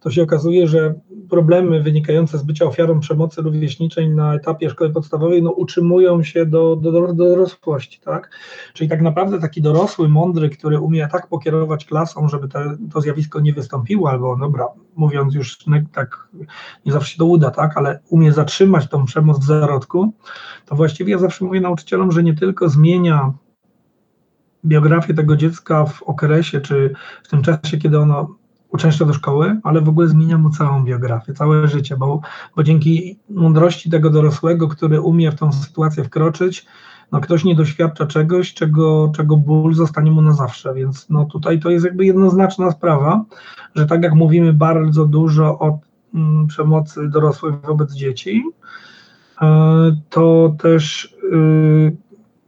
to 0.00 0.10
się 0.10 0.22
okazuje, 0.22 0.68
że 0.68 0.94
problemy 1.30 1.82
wynikające 1.82 2.38
z 2.38 2.42
bycia 2.42 2.64
ofiarą 2.64 3.00
przemocy 3.00 3.42
rówieśniczej 3.42 4.08
na 4.08 4.34
etapie 4.34 4.70
szkoły 4.70 4.90
podstawowej 4.90 5.42
no, 5.42 5.50
utrzymują 5.50 6.22
się 6.22 6.46
do, 6.46 6.76
do, 6.76 6.92
do 6.92 7.14
dorosłości. 7.14 8.00
Tak? 8.00 8.30
Czyli 8.74 8.90
tak 8.90 9.02
naprawdę 9.02 9.40
taki 9.40 9.62
dorosły, 9.62 10.08
mądry, 10.08 10.50
który 10.50 10.80
umie 10.80 11.08
tak 11.12 11.26
pokierować 11.26 11.84
klasą, 11.84 12.28
żeby 12.28 12.48
te, 12.48 12.76
to 12.92 13.00
zjawisko 13.00 13.40
nie 13.40 13.52
wystąpiło, 13.52 14.10
albo 14.10 14.36
dobra, 14.36 14.66
mówiąc 14.96 15.34
już 15.34 15.58
tak, 15.92 16.28
nie 16.86 16.92
zawsze 16.92 17.12
się 17.12 17.18
to 17.18 17.24
uda, 17.24 17.50
tak, 17.50 17.76
ale 17.76 18.00
umie 18.08 18.32
zatrzymać 18.32 18.88
tą 18.88 19.04
przemoc 19.04 19.38
w 19.38 19.44
zarodku, 19.44 20.12
to 20.66 20.76
właściwie 20.76 21.12
ja 21.12 21.18
zawsze 21.18 21.44
mówię 21.44 21.60
nauczycielom, 21.60 22.12
że 22.12 22.22
nie 22.22 22.34
tylko 22.34 22.68
zmienia 22.68 23.32
biografię 24.64 25.14
tego 25.14 25.36
dziecka 25.36 25.84
w 25.84 26.02
okresie, 26.02 26.60
czy 26.60 26.94
w 27.22 27.28
tym 27.28 27.42
czasie, 27.42 27.78
kiedy 27.78 27.98
ono 27.98 28.39
uczęszcza 28.72 29.04
do 29.04 29.12
szkoły, 29.12 29.60
ale 29.62 29.80
w 29.80 29.88
ogóle 29.88 30.08
zmienia 30.08 30.38
mu 30.38 30.50
całą 30.50 30.84
biografię, 30.84 31.34
całe 31.34 31.68
życie, 31.68 31.96
bo, 31.96 32.20
bo 32.56 32.62
dzięki 32.62 33.18
mądrości 33.30 33.90
tego 33.90 34.10
dorosłego, 34.10 34.68
który 34.68 35.00
umie 35.00 35.32
w 35.32 35.34
tą 35.34 35.52
sytuację 35.52 36.04
wkroczyć, 36.04 36.66
no 37.12 37.20
ktoś 37.20 37.44
nie 37.44 37.54
doświadcza 37.54 38.06
czegoś, 38.06 38.54
czego, 38.54 39.12
czego 39.16 39.36
ból 39.36 39.74
zostanie 39.74 40.10
mu 40.10 40.22
na 40.22 40.32
zawsze, 40.32 40.74
więc 40.74 41.08
no 41.10 41.24
tutaj 41.24 41.60
to 41.60 41.70
jest 41.70 41.84
jakby 41.84 42.04
jednoznaczna 42.04 42.70
sprawa, 42.70 43.24
że 43.74 43.86
tak 43.86 44.02
jak 44.02 44.14
mówimy 44.14 44.52
bardzo 44.52 45.06
dużo 45.06 45.58
o 45.58 45.78
mm, 46.14 46.46
przemocy 46.46 47.08
dorosłych 47.08 47.54
wobec 47.66 47.92
dzieci, 47.92 48.44
e, 49.42 49.46
to 50.10 50.54
też 50.58 51.14
y, 51.32 51.96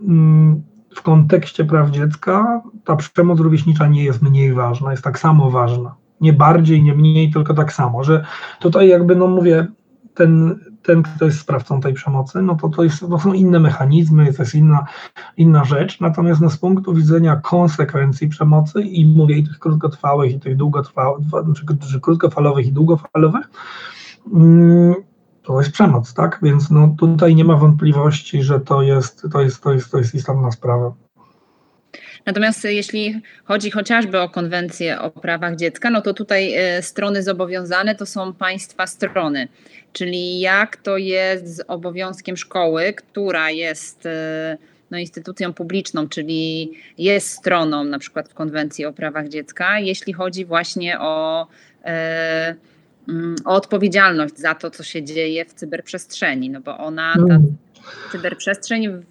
mm, 0.00 0.62
w 0.94 1.02
kontekście 1.02 1.64
praw 1.64 1.90
dziecka 1.90 2.62
ta 2.84 2.96
przemoc 2.96 3.40
rówieśnicza 3.40 3.86
nie 3.86 4.04
jest 4.04 4.22
mniej 4.22 4.52
ważna, 4.52 4.90
jest 4.90 5.04
tak 5.04 5.18
samo 5.18 5.50
ważna 5.50 6.01
nie 6.22 6.32
bardziej, 6.32 6.82
nie 6.82 6.94
mniej, 6.94 7.30
tylko 7.30 7.54
tak 7.54 7.72
samo, 7.72 8.04
że 8.04 8.24
tutaj 8.60 8.88
jakby, 8.88 9.16
no 9.16 9.26
mówię, 9.26 9.66
ten, 10.14 10.58
ten 10.82 11.02
kto 11.02 11.24
jest 11.24 11.40
sprawcą 11.40 11.80
tej 11.80 11.94
przemocy, 11.94 12.42
no 12.42 12.54
to 12.54 12.68
to, 12.68 12.84
jest, 12.84 13.00
to 13.00 13.18
są 13.18 13.32
inne 13.32 13.60
mechanizmy, 13.60 14.32
to 14.32 14.42
jest 14.42 14.54
inna, 14.54 14.84
inna 15.36 15.64
rzecz, 15.64 16.00
natomiast 16.00 16.40
no 16.40 16.50
z 16.50 16.56
punktu 16.56 16.94
widzenia 16.94 17.36
konsekwencji 17.36 18.28
przemocy 18.28 18.82
i 18.82 19.06
mówię 19.06 19.38
i 19.38 19.44
tych 19.44 19.58
krótkotrwałych 19.58 20.32
i 20.32 20.40
tych 20.40 20.56
długotrwałych, 20.56 21.26
czy, 21.56 21.88
czy 21.90 22.00
krótkofalowych 22.00 22.66
i 22.66 22.72
długofalowych, 22.72 23.50
mm, 24.32 24.94
to 25.42 25.60
jest 25.60 25.72
przemoc, 25.72 26.14
tak? 26.14 26.38
Więc 26.42 26.70
no 26.70 26.94
tutaj 26.98 27.34
nie 27.34 27.44
ma 27.44 27.56
wątpliwości, 27.56 28.42
że 28.42 28.60
to 28.60 28.82
jest, 28.82 29.26
to 29.32 29.40
jest, 29.40 29.62
to 29.62 29.72
jest, 29.72 29.90
to 29.90 29.98
jest 29.98 30.14
istotna 30.14 30.50
sprawa. 30.50 30.92
Natomiast 32.26 32.64
jeśli 32.64 33.22
chodzi 33.44 33.70
chociażby 33.70 34.20
o 34.20 34.28
konwencję 34.28 35.00
o 35.00 35.10
prawach 35.10 35.56
dziecka, 35.56 35.90
no 35.90 36.02
to 36.02 36.14
tutaj 36.14 36.54
e, 36.54 36.82
strony 36.82 37.22
zobowiązane 37.22 37.94
to 37.94 38.06
są 38.06 38.32
państwa 38.32 38.86
strony. 38.86 39.48
Czyli 39.92 40.40
jak 40.40 40.76
to 40.76 40.96
jest 40.96 41.56
z 41.56 41.64
obowiązkiem 41.68 42.36
szkoły, 42.36 42.92
która 42.92 43.50
jest 43.50 44.06
e, 44.06 44.58
no, 44.90 44.98
instytucją 44.98 45.52
publiczną, 45.52 46.08
czyli 46.08 46.72
jest 46.98 47.28
stroną 47.28 47.84
na 47.84 47.98
przykład 47.98 48.28
w 48.28 48.34
konwencji 48.34 48.84
o 48.84 48.92
prawach 48.92 49.28
dziecka, 49.28 49.78
jeśli 49.78 50.12
chodzi 50.12 50.44
właśnie 50.44 51.00
o 51.00 51.46
e, 51.84 52.54
mm, 53.08 53.36
o 53.44 53.54
odpowiedzialność 53.54 54.38
za 54.38 54.54
to, 54.54 54.70
co 54.70 54.82
się 54.82 55.02
dzieje 55.02 55.44
w 55.44 55.54
cyberprzestrzeni, 55.54 56.50
no 56.50 56.60
bo 56.60 56.78
ona, 56.78 57.14
ta 57.14 57.34
mm. 57.34 57.56
Cyberprzestrzeń 58.12 59.04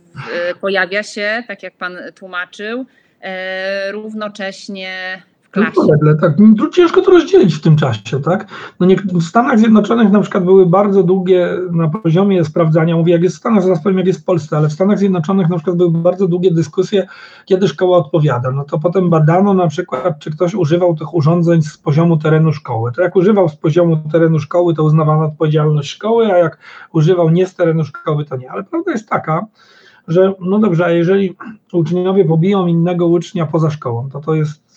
pojawia 0.62 1.04
się, 1.04 1.44
tak 1.48 1.64
jak 1.64 1.78
Pan 1.78 1.98
tłumaczył, 2.16 2.86
E, 3.22 3.92
równocześnie 3.92 5.24
klasie. 5.52 5.72
No, 6.02 6.16
tak, 6.22 6.38
tu 6.58 6.70
ciężko 6.70 7.02
to 7.02 7.12
rozdzielić 7.12 7.56
w 7.56 7.62
tym 7.62 7.76
czasie, 7.76 8.22
tak? 8.22 8.48
No 8.80 8.86
nie, 8.86 8.96
w 8.96 9.24
Stanach 9.24 9.60
Zjednoczonych 9.60 10.12
na 10.12 10.22
przykład 10.22 10.44
były 10.44 10.66
bardzo 10.66 11.04
długie 11.04 11.50
na 11.72 11.90
poziomie 11.90 12.46
sprawdzania, 12.46 12.96
mówię 12.96 13.14
jak 13.14 13.24
jest 13.24 13.36
w 13.36 13.40
Stanach, 13.40 13.64
zaraz 13.64 13.84
powiem 13.84 13.98
jak 13.98 14.08
jest 14.08 14.22
w 14.22 14.24
Polsce, 14.24 14.58
ale 14.58 14.70
w 14.70 14.74
Stanach 14.74 15.00
Zjednoczonych 15.00 15.50
na 15.50 15.56
przykład 15.56 15.78
były 15.78 15.92
bardzo 15.92 16.28
długie 16.28 16.52
dyskusje, 16.52 17.08
kiedy 17.46 17.68
szkoła 17.68 17.98
odpowiada. 17.98 18.52
No 18.52 18.64
to 18.64 18.80
potem 18.80 19.10
badano 19.10 19.54
na 19.54 19.68
przykład, 19.68 20.20
czy 20.20 20.32
ktoś 20.32 20.56
używał 20.56 20.96
tych 20.96 21.14
urządzeń 21.14 21.62
z 21.62 21.78
poziomu 21.78 22.18
terenu 22.18 22.54
szkoły. 22.54 22.92
To 22.92 23.02
jak 23.02 23.16
używał 23.16 23.50
z 23.50 23.56
poziomu 23.56 23.98
terenu 24.12 24.40
szkoły, 24.40 24.76
to 24.76 24.84
uznawano 24.84 25.26
odpowiedzialność 25.26 25.90
szkoły, 25.90 26.34
a 26.34 26.38
jak 26.38 26.58
używał 26.94 27.30
nie 27.30 27.48
z 27.48 27.56
terenu 27.56 27.86
szkoły, 27.86 28.26
to 28.26 28.38
nie. 28.38 28.52
Ale 28.52 28.64
prawda 28.64 28.92
jest 28.92 29.10
taka, 29.10 29.46
że 30.08 30.34
no 30.40 30.60
dobrze, 30.60 30.86
a 30.86 30.90
jeżeli 30.90 31.36
uczniowie 31.74 32.26
pobiją 32.26 32.68
innego 32.68 33.08
ucznia 33.08 33.46
poza 33.46 33.70
szkołą, 33.70 34.10
to 34.10 34.20
to 34.20 34.34
jest, 34.34 34.71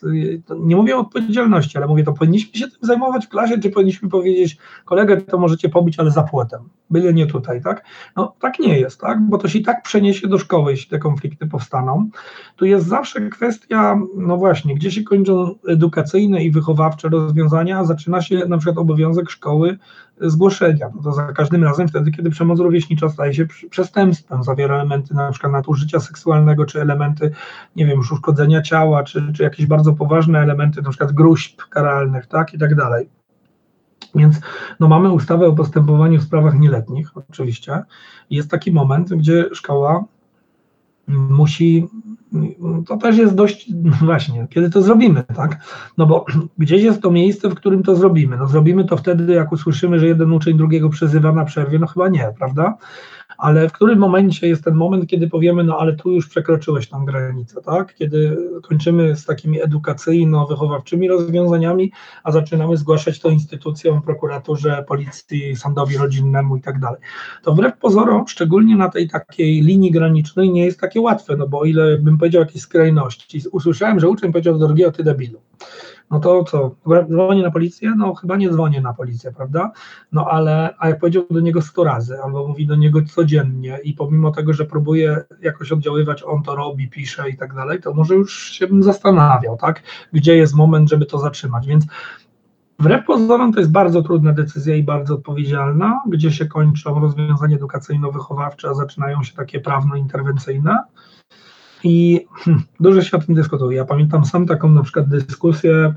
nie 0.60 0.76
mówię 0.76 0.96
o 0.96 1.00
odpowiedzialności, 1.00 1.78
ale 1.78 1.86
mówię, 1.86 2.04
to 2.04 2.12
powinniśmy 2.12 2.58
się 2.58 2.68
tym 2.68 2.78
zajmować 2.82 3.26
w 3.26 3.28
klasie, 3.28 3.58
czy 3.58 3.70
powinniśmy 3.70 4.08
powiedzieć, 4.08 4.58
kolegę 4.84 5.16
to 5.16 5.38
możecie 5.38 5.68
pobić, 5.68 5.98
ale 5.98 6.10
za 6.10 6.22
płotem, 6.22 6.60
byle 6.90 7.14
nie 7.14 7.26
tutaj, 7.26 7.62
tak? 7.62 7.84
No 8.16 8.34
tak 8.40 8.58
nie 8.58 8.80
jest, 8.80 9.00
tak? 9.00 9.20
Bo 9.20 9.38
to 9.38 9.48
się 9.48 9.58
i 9.58 9.62
tak 9.62 9.82
przeniesie 9.82 10.28
do 10.28 10.38
szkoły, 10.38 10.70
jeśli 10.70 10.90
te 10.90 10.98
konflikty 10.98 11.46
powstaną. 11.46 12.08
Tu 12.56 12.64
jest 12.64 12.86
zawsze 12.86 13.28
kwestia, 13.28 14.00
no 14.16 14.36
właśnie, 14.36 14.74
gdzie 14.74 14.90
się 14.90 15.02
kończą 15.02 15.54
edukacyjne 15.68 16.44
i 16.44 16.50
wychowawcze 16.50 17.08
rozwiązania, 17.08 17.78
a 17.78 17.84
zaczyna 17.84 18.22
się 18.22 18.46
na 18.48 18.58
przykład 18.58 18.78
obowiązek 18.78 19.30
szkoły 19.30 19.78
zgłoszenia. 20.20 20.90
No 20.96 21.02
to 21.02 21.12
za 21.12 21.32
każdym 21.32 21.64
razem 21.64 21.88
wtedy, 21.88 22.10
kiedy 22.10 22.30
przemoc 22.30 22.60
rówieśnicza 22.60 23.08
staje 23.08 23.34
się 23.34 23.46
przestępstwem, 23.70 24.44
zawiera 24.44 24.74
elementy 24.74 25.14
na 25.14 25.30
przykład 25.30 25.52
nadużycia 25.52 26.00
seksualnego, 26.00 26.66
czy 26.66 26.80
elementy, 26.80 27.30
nie 27.76 27.86
wiem, 27.86 27.98
uszkodzenia 27.98 28.62
ciała, 28.62 29.02
czy, 29.02 29.32
czy 29.36 29.42
jakieś 29.42 29.66
bardzo 29.66 29.92
poważne 29.94 30.38
elementy, 30.38 30.82
na 30.82 30.90
przykład 30.90 31.12
gruźb 31.12 31.62
karalnych, 31.70 32.26
tak, 32.26 32.54
i 32.54 32.58
tak 32.58 32.74
dalej. 32.74 33.08
Więc 34.14 34.40
no, 34.80 34.88
mamy 34.88 35.12
ustawę 35.12 35.46
o 35.46 35.52
postępowaniu 35.52 36.20
w 36.20 36.22
sprawach 36.22 36.58
nieletnich, 36.58 37.10
oczywiście. 37.30 37.82
Jest 38.30 38.50
taki 38.50 38.72
moment, 38.72 39.14
gdzie 39.14 39.44
szkoła 39.52 40.04
musi, 41.08 41.88
to 42.86 42.96
też 42.96 43.16
jest 43.16 43.34
dość, 43.34 43.70
no 43.74 43.92
właśnie, 44.02 44.46
kiedy 44.50 44.70
to 44.70 44.82
zrobimy, 44.82 45.24
tak? 45.36 45.58
No 45.98 46.06
bo 46.06 46.24
gdzieś 46.58 46.82
jest 46.82 47.02
to 47.02 47.10
miejsce, 47.10 47.48
w 47.48 47.54
którym 47.54 47.82
to 47.82 47.96
zrobimy. 47.96 48.36
No 48.36 48.46
zrobimy 48.46 48.84
to 48.84 48.96
wtedy, 48.96 49.32
jak 49.32 49.52
usłyszymy, 49.52 49.98
że 49.98 50.06
jeden 50.06 50.32
uczeń 50.32 50.56
drugiego 50.56 50.88
przezywa 50.88 51.32
na 51.32 51.44
przerwie, 51.44 51.78
no 51.78 51.86
chyba 51.86 52.08
nie, 52.08 52.32
prawda? 52.38 52.76
Ale 53.38 53.68
w 53.68 53.72
którym 53.72 53.98
momencie 53.98 54.48
jest 54.48 54.64
ten 54.64 54.74
moment, 54.74 55.06
kiedy 55.06 55.28
powiemy, 55.28 55.64
no 55.64 55.78
ale 55.78 55.96
tu 55.96 56.12
już 56.12 56.28
przekroczyłeś 56.28 56.88
tą 56.88 57.04
granicę, 57.04 57.62
tak? 57.62 57.94
Kiedy 57.94 58.36
kończymy 58.62 59.16
z 59.16 59.24
takimi 59.24 59.62
edukacyjno-wychowawczymi 59.62 61.08
rozwiązaniami, 61.08 61.92
a 62.24 62.32
zaczynamy 62.32 62.76
zgłaszać 62.76 63.20
to 63.20 63.30
instytucjom, 63.30 64.02
prokuraturze, 64.02 64.84
policji, 64.88 65.56
sądowi 65.56 65.96
rodzinnemu 65.96 66.56
i 66.56 66.60
tak 66.60 66.80
dalej. 66.80 67.00
To 67.42 67.52
wbrew 67.54 67.78
pozorom, 67.78 68.28
szczególnie 68.28 68.76
na 68.76 68.88
tej 68.88 69.08
takiej 69.08 69.62
linii 69.62 69.90
granicznej, 69.90 70.50
nie 70.50 70.64
jest 70.64 70.80
takie 70.80 71.00
łatwe, 71.00 71.36
no 71.36 71.48
bo 71.48 71.58
o 71.58 71.64
ile 71.64 71.98
bym 71.98 72.18
powiedział 72.18 72.42
jakieś 72.42 72.62
skrajności, 72.62 73.40
usłyszałem, 73.52 74.00
że 74.00 74.08
uczeń 74.08 74.32
powiedział 74.32 74.58
do 74.58 74.66
drugiego, 74.66 74.92
ty 74.92 75.04
debilu 75.04 75.40
no 76.14 76.20
to 76.20 76.44
co, 76.44 76.74
dzwonię 77.10 77.42
na 77.42 77.50
policję? 77.50 77.94
No 77.96 78.14
chyba 78.14 78.36
nie 78.36 78.50
dzwonię 78.50 78.80
na 78.80 78.94
policję, 78.94 79.32
prawda? 79.32 79.72
No 80.12 80.26
ale, 80.30 80.74
a 80.78 80.88
jak 80.88 81.00
powiedział 81.00 81.24
do 81.30 81.40
niego 81.40 81.62
100 81.62 81.84
razy, 81.84 82.16
albo 82.24 82.48
mówi 82.48 82.66
do 82.66 82.76
niego 82.76 83.00
codziennie 83.02 83.78
i 83.84 83.94
pomimo 83.94 84.30
tego, 84.30 84.52
że 84.52 84.64
próbuje 84.64 85.24
jakoś 85.42 85.72
oddziaływać, 85.72 86.22
on 86.22 86.42
to 86.42 86.56
robi, 86.56 86.88
pisze 86.88 87.30
i 87.30 87.36
tak 87.36 87.54
dalej, 87.54 87.80
to 87.80 87.94
może 87.94 88.14
już 88.14 88.50
się 88.50 88.66
bym 88.66 88.82
zastanawiał, 88.82 89.56
tak? 89.56 89.82
Gdzie 90.12 90.36
jest 90.36 90.54
moment, 90.54 90.88
żeby 90.88 91.06
to 91.06 91.18
zatrzymać, 91.18 91.66
więc 91.66 91.86
Wbrew 92.78 93.04
pozorom 93.06 93.52
to 93.52 93.60
jest 93.60 93.72
bardzo 93.72 94.02
trudna 94.02 94.32
decyzja 94.32 94.76
i 94.76 94.82
bardzo 94.82 95.14
odpowiedzialna, 95.14 96.00
gdzie 96.08 96.32
się 96.32 96.46
kończą 96.46 97.00
rozwiązania 97.00 97.56
edukacyjno-wychowawcze, 97.56 98.68
a 98.68 98.74
zaczynają 98.74 99.22
się 99.22 99.34
takie 99.34 99.60
prawno-interwencyjne. 99.60 100.78
I 101.84 102.26
hmm, 102.44 102.62
dużo 102.80 103.02
się 103.02 103.16
o 103.16 103.20
tym 103.20 103.34
dyskutuje. 103.34 103.76
Ja 103.76 103.84
pamiętam 103.84 104.24
sam 104.24 104.46
taką 104.46 104.70
na 104.70 104.82
przykład 104.82 105.08
dyskusję 105.08 105.94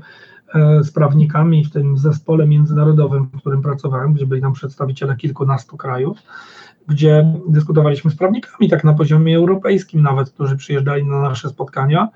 e, 0.54 0.84
z 0.84 0.92
prawnikami 0.92 1.64
w 1.64 1.70
tym 1.70 1.98
zespole 1.98 2.46
międzynarodowym, 2.46 3.24
w 3.26 3.40
którym 3.40 3.62
pracowałem, 3.62 4.12
gdzie 4.12 4.26
byli 4.26 4.42
nam 4.42 4.52
przedstawiciele 4.52 5.16
kilkunastu 5.16 5.76
krajów, 5.76 6.18
gdzie 6.88 7.40
dyskutowaliśmy 7.48 8.10
z 8.10 8.16
prawnikami, 8.16 8.68
tak 8.68 8.84
na 8.84 8.94
poziomie 8.94 9.36
europejskim 9.36 10.02
nawet, 10.02 10.30
którzy 10.30 10.56
przyjeżdżali 10.56 11.04
na 11.04 11.20
nasze 11.20 11.48
spotkania, 11.48 12.08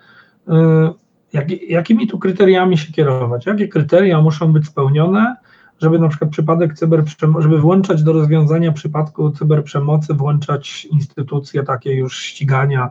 e, 0.48 0.92
jak, 1.32 1.70
jakimi 1.70 2.06
tu 2.06 2.18
kryteriami 2.18 2.78
się 2.78 2.92
kierować, 2.92 3.46
jakie 3.46 3.68
kryteria 3.68 4.20
muszą 4.20 4.52
być 4.52 4.66
spełnione, 4.66 5.36
żeby 5.80 5.98
na 5.98 6.08
przykład 6.08 6.30
przypadek 6.30 6.74
cyberprzemocy, 6.74 7.42
żeby 7.42 7.58
włączać 7.58 8.02
do 8.02 8.12
rozwiązania 8.12 8.72
przypadku 8.72 9.30
cyberprzemocy, 9.30 10.14
włączać 10.14 10.84
instytucje 10.84 11.62
takie 11.62 11.94
już 11.94 12.18
ścigania, 12.18 12.90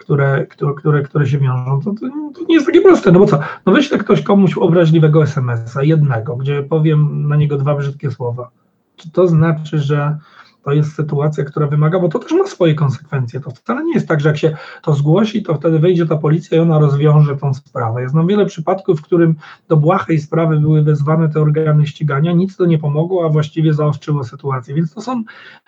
które, 0.00 0.46
które, 0.46 0.74
które, 0.74 1.02
które 1.02 1.26
się 1.26 1.38
wiążą, 1.38 1.80
to, 1.84 1.94
to, 2.00 2.06
nie 2.48 2.54
jest 2.54 2.66
takie 2.66 2.80
proste. 2.80 3.12
No 3.12 3.18
bo 3.18 3.26
co? 3.26 3.40
No 3.66 3.72
wyślę 3.72 3.98
ktoś 3.98 4.22
komuś 4.22 4.58
obraźliwego 4.58 5.22
SMS-a, 5.22 5.82
jednego, 5.82 6.36
gdzie 6.36 6.62
powiem 6.62 7.28
na 7.28 7.36
niego 7.36 7.56
dwa 7.56 7.74
brzydkie 7.74 8.10
słowa. 8.10 8.50
Czy 8.96 9.10
to 9.10 9.28
znaczy, 9.28 9.78
że 9.78 10.18
to 10.64 10.72
jest 10.72 10.94
sytuacja, 10.94 11.44
która 11.44 11.66
wymaga, 11.66 11.98
bo 12.00 12.08
to 12.08 12.18
też 12.18 12.32
ma 12.32 12.46
swoje 12.46 12.74
konsekwencje. 12.74 13.40
To 13.40 13.50
wcale 13.50 13.84
nie 13.84 13.94
jest 13.94 14.08
tak, 14.08 14.20
że 14.20 14.28
jak 14.28 14.38
się 14.38 14.56
to 14.82 14.94
zgłosi, 14.94 15.42
to 15.42 15.54
wtedy 15.54 15.78
wejdzie 15.78 16.06
ta 16.06 16.16
policja 16.16 16.58
i 16.58 16.60
ona 16.60 16.78
rozwiąże 16.78 17.36
tą 17.36 17.54
sprawę. 17.54 18.02
Ja 18.02 18.08
znam 18.08 18.26
wiele 18.26 18.46
przypadków, 18.46 19.00
w 19.00 19.02
którym 19.02 19.34
do 19.68 19.76
błahej 19.76 20.18
sprawy 20.18 20.60
były 20.60 20.82
wezwane 20.82 21.28
te 21.28 21.40
organy 21.40 21.86
ścigania, 21.86 22.32
nic 22.32 22.56
to 22.56 22.66
nie 22.66 22.78
pomogło, 22.78 23.26
a 23.26 23.28
właściwie 23.28 23.74
zaostrzyło 23.74 24.24
sytuację. 24.24 24.74
Więc 24.74 24.94
to 24.94 25.00
są, 25.00 25.24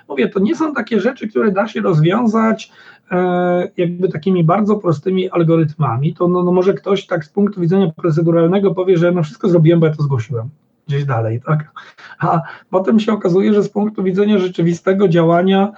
mówię, 0.08 0.28
to 0.28 0.40
nie 0.40 0.56
są 0.56 0.74
takie 0.74 1.00
rzeczy, 1.00 1.28
które 1.28 1.52
da 1.52 1.68
się 1.68 1.80
rozwiązać 1.80 2.72
e, 3.10 3.68
jakby 3.76 4.08
takimi 4.08 4.44
bardzo 4.44 4.76
prostymi 4.76 5.30
algorytmami. 5.30 6.14
To 6.14 6.28
no, 6.28 6.42
no 6.42 6.52
może 6.52 6.74
ktoś 6.74 7.06
tak 7.06 7.24
z 7.24 7.28
punktu 7.28 7.60
widzenia 7.60 7.92
proceduralnego 7.96 8.74
powie, 8.74 8.96
że 8.96 9.12
no 9.12 9.22
wszystko 9.22 9.48
zrobiłem, 9.48 9.80
bo 9.80 9.86
ja 9.86 9.94
to 9.94 10.02
zgłosiłem 10.02 10.48
gdzieś 10.92 11.04
dalej, 11.04 11.40
tak? 11.46 11.70
A 12.18 12.40
potem 12.70 13.00
się 13.00 13.12
okazuje, 13.12 13.54
że 13.54 13.62
z 13.62 13.68
punktu 13.68 14.02
widzenia 14.02 14.38
rzeczywistego 14.38 15.08
działania 15.08 15.72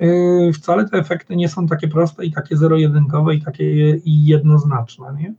yy, 0.00 0.52
wcale 0.52 0.88
te 0.88 0.98
efekty 0.98 1.36
nie 1.36 1.48
są 1.48 1.66
takie 1.66 1.88
proste 1.88 2.24
i 2.24 2.32
takie 2.32 2.56
zero-jedynkowe 2.56 3.34
i 3.34 3.42
takie 3.42 3.64
jednoznaczne, 4.04 5.14
nie? 5.18 5.34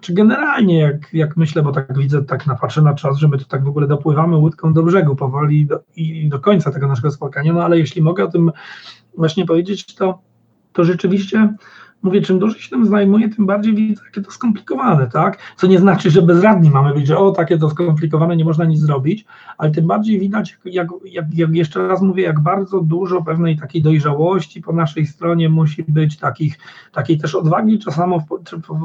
Czy 0.00 0.14
generalnie, 0.14 0.78
jak, 0.78 1.14
jak 1.14 1.36
myślę, 1.36 1.62
bo 1.62 1.72
tak 1.72 1.98
widzę, 1.98 2.24
tak 2.24 2.46
napatrzę 2.46 2.82
na 2.82 2.94
czas, 2.94 3.16
że 3.16 3.28
my 3.28 3.38
tu 3.38 3.44
tak 3.44 3.64
w 3.64 3.68
ogóle 3.68 3.86
dopływamy 3.86 4.36
łódką 4.36 4.72
do 4.72 4.82
brzegu 4.82 5.16
powoli 5.16 5.66
do, 5.66 5.80
i 5.96 6.28
do 6.28 6.40
końca 6.40 6.70
tego 6.70 6.88
naszego 6.88 7.10
spotkania, 7.10 7.52
no 7.52 7.64
ale 7.64 7.78
jeśli 7.78 8.02
mogę 8.02 8.24
o 8.24 8.28
tym 8.28 8.52
właśnie 9.16 9.46
powiedzieć, 9.46 9.94
to, 9.94 10.18
to 10.72 10.84
rzeczywiście 10.84 11.54
mówię, 12.02 12.22
czym 12.22 12.38
dłużej 12.38 12.60
się 12.60 12.70
tym 12.70 12.86
zajmuję, 12.86 13.28
tym 13.28 13.46
bardziej 13.46 13.74
widzę, 13.74 14.02
jakie 14.04 14.20
to 14.20 14.30
skomplikowane, 14.30 15.06
tak? 15.06 15.38
Co 15.56 15.66
nie 15.66 15.78
znaczy, 15.78 16.10
że 16.10 16.22
bezradni 16.22 16.70
mamy 16.70 16.94
być, 16.94 17.06
że 17.06 17.18
o, 17.18 17.30
takie 17.30 17.58
to 17.58 17.70
skomplikowane, 17.70 18.36
nie 18.36 18.44
można 18.44 18.64
nic 18.64 18.80
zrobić, 18.80 19.24
ale 19.58 19.70
tym 19.70 19.86
bardziej 19.86 20.20
widać, 20.20 20.58
jak, 20.64 20.88
jak, 21.04 21.24
jak 21.34 21.54
jeszcze 21.54 21.88
raz 21.88 22.02
mówię, 22.02 22.22
jak 22.22 22.40
bardzo 22.40 22.80
dużo 22.80 23.22
pewnej 23.22 23.58
takiej 23.58 23.82
dojrzałości 23.82 24.62
po 24.62 24.72
naszej 24.72 25.06
stronie 25.06 25.48
musi 25.48 25.84
być, 25.88 26.18
takich, 26.18 26.58
takiej 26.92 27.18
też 27.18 27.34
odwagi 27.34 27.78
czasami 27.78 28.14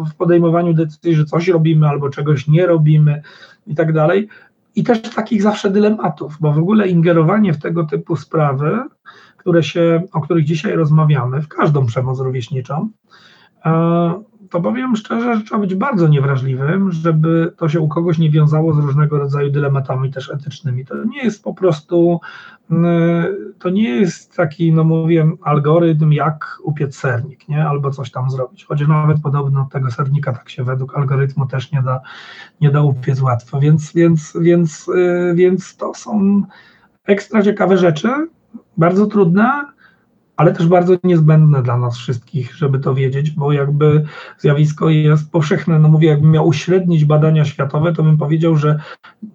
w, 0.09 0.15
podejmowaniu 0.15 0.73
decyzji, 0.73 1.15
że 1.15 1.25
coś 1.25 1.47
robimy 1.47 1.87
albo 1.87 2.09
czegoś 2.09 2.47
nie 2.47 2.65
robimy 2.65 3.21
i 3.67 3.75
tak 3.75 3.93
dalej. 3.93 4.27
I 4.75 4.83
też 4.83 5.01
takich 5.01 5.41
zawsze 5.41 5.69
dylematów, 5.69 6.37
bo 6.39 6.51
w 6.51 6.57
ogóle 6.57 6.87
ingerowanie 6.87 7.53
w 7.53 7.59
tego 7.59 7.83
typu 7.83 8.15
sprawy 8.15 8.79
które 9.47 9.63
się, 9.63 10.01
o 10.13 10.21
których 10.21 10.45
dzisiaj 10.45 10.75
rozmawiamy, 10.75 11.41
w 11.41 11.47
każdą 11.47 11.85
przemoc 11.85 12.19
rówieśniczą, 12.19 12.89
to 14.49 14.61
powiem 14.61 14.95
szczerze, 14.95 15.35
że 15.35 15.43
trzeba 15.43 15.61
być 15.61 15.75
bardzo 15.75 16.07
niewrażliwym, 16.07 16.91
żeby 16.91 17.53
to 17.57 17.69
się 17.69 17.79
u 17.79 17.87
kogoś 17.87 18.17
nie 18.17 18.29
wiązało 18.29 18.73
z 18.73 18.77
różnego 18.77 19.17
rodzaju 19.17 19.51
dylematami 19.51 20.11
też 20.11 20.31
etycznymi. 20.31 20.85
To 20.85 21.03
nie 21.03 21.23
jest 21.23 21.43
po 21.43 21.53
prostu, 21.53 22.19
to 23.59 23.69
nie 23.69 23.89
jest 23.89 24.35
taki, 24.35 24.73
no 24.73 24.83
mówię, 24.83 25.31
algorytm, 25.41 26.11
jak 26.11 26.57
upiec 26.63 26.95
sernik, 26.95 27.49
nie? 27.49 27.65
albo 27.65 27.91
coś 27.91 28.11
tam 28.11 28.29
zrobić. 28.29 28.65
Choć 28.65 28.87
nawet 28.87 29.21
podobno 29.21 29.69
tego 29.71 29.91
sernika 29.91 30.33
tak 30.33 30.49
się 30.49 30.63
według 30.63 30.97
algorytmu 30.97 31.47
też 31.47 31.71
nie 31.71 31.81
da, 31.81 32.01
nie 32.61 32.71
da 32.71 32.81
upiec 32.81 33.21
łatwo. 33.21 33.59
Więc, 33.59 33.93
więc, 33.93 34.37
więc, 34.41 34.87
y, 34.87 35.33
więc 35.35 35.77
to 35.77 35.93
są 35.93 36.41
ekstra 37.05 37.43
ciekawe 37.43 37.77
rzeczy, 37.77 38.09
bardzo 38.77 39.05
trudne, 39.05 39.76
ale 40.37 40.53
też 40.53 40.67
bardzo 40.67 40.93
niezbędne 41.03 41.63
dla 41.63 41.77
nas 41.77 41.97
wszystkich, 41.97 42.55
żeby 42.55 42.79
to 42.79 42.95
wiedzieć, 42.95 43.31
bo 43.31 43.51
jakby 43.51 44.05
zjawisko 44.37 44.89
jest 44.89 45.31
powszechne. 45.31 45.79
No 45.79 45.89
mówię, 45.89 46.07
jakbym 46.07 46.31
miał 46.31 46.47
uśrednić 46.47 47.05
badania 47.05 47.45
światowe, 47.45 47.93
to 47.93 48.03
bym 48.03 48.17
powiedział, 48.17 48.57
że 48.57 48.79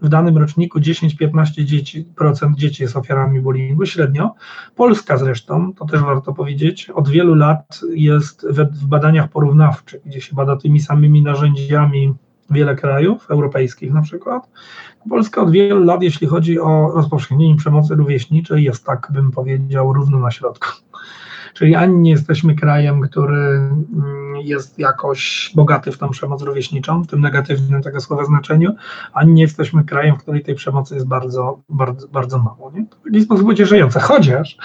w 0.03 0.09
danym 0.09 0.38
roczniku 0.38 0.78
10-15% 0.78 1.64
dzieci, 1.64 2.07
dzieci 2.55 2.82
jest 2.82 2.96
ofiarami 2.96 3.40
bullyingu 3.40 3.86
średnio. 3.86 4.34
Polska 4.76 5.16
zresztą, 5.16 5.72
to 5.74 5.84
też 5.84 6.00
warto 6.00 6.32
powiedzieć, 6.32 6.90
od 6.90 7.09
wielu 7.09 7.34
lat 7.34 7.80
jest 7.94 8.46
w 8.72 8.86
badaniach 8.86 9.28
porównawczych, 9.28 10.03
gdzie 10.07 10.20
się 10.20 10.36
bada 10.36 10.57
tymi 10.57 10.80
samymi 10.80 11.22
narzędziami 11.22 12.14
wiele 12.50 12.76
krajów 12.76 13.30
europejskich 13.30 13.92
na 13.92 14.03
przykład. 14.03 14.48
Polska 15.09 15.42
od 15.42 15.50
wielu 15.50 15.84
lat, 15.84 16.03
jeśli 16.03 16.26
chodzi 16.26 16.61
o 16.61 16.90
rozpowszechnienie 16.94 17.57
przemocy 17.57 17.94
rówieśniczej, 17.94 18.64
jest 18.64 18.86
tak, 18.86 19.09
bym 19.12 19.30
powiedział, 19.30 19.92
równo 19.92 20.18
na 20.18 20.30
środku. 20.30 20.68
Czyli 21.55 21.74
ani 21.74 21.96
nie 21.96 22.11
jesteśmy 22.11 22.55
krajem, 22.55 23.00
który 23.00 23.36
mm, 23.36 24.36
jest 24.42 24.78
jakoś 24.78 25.53
bogaty 25.55 25.92
w 25.92 25.98
tą 25.98 26.11
przemoc 26.11 26.42
rówieśniczą, 26.42 27.03
w 27.03 27.07
tym 27.07 27.20
negatywnym 27.20 27.82
tego 27.82 28.00
słowa 28.00 28.24
znaczeniu, 28.24 28.74
ani 29.12 29.32
nie 29.32 29.42
jesteśmy 29.42 29.84
krajem, 29.84 30.16
w 30.16 30.22
której 30.22 30.42
tej 30.42 30.55
przemocy 30.55 30.94
jest 30.94 31.09
bardzo, 31.09 31.61
bardzo, 31.68 32.09
bardzo 32.09 32.38
mało. 32.38 32.72
Nie? 32.74 32.86
To 32.86 32.96
w 32.96 33.07
jakiś 33.07 33.24
sposób 33.24 33.46
ucieszające. 33.48 34.00
Chociaż, 34.00 34.57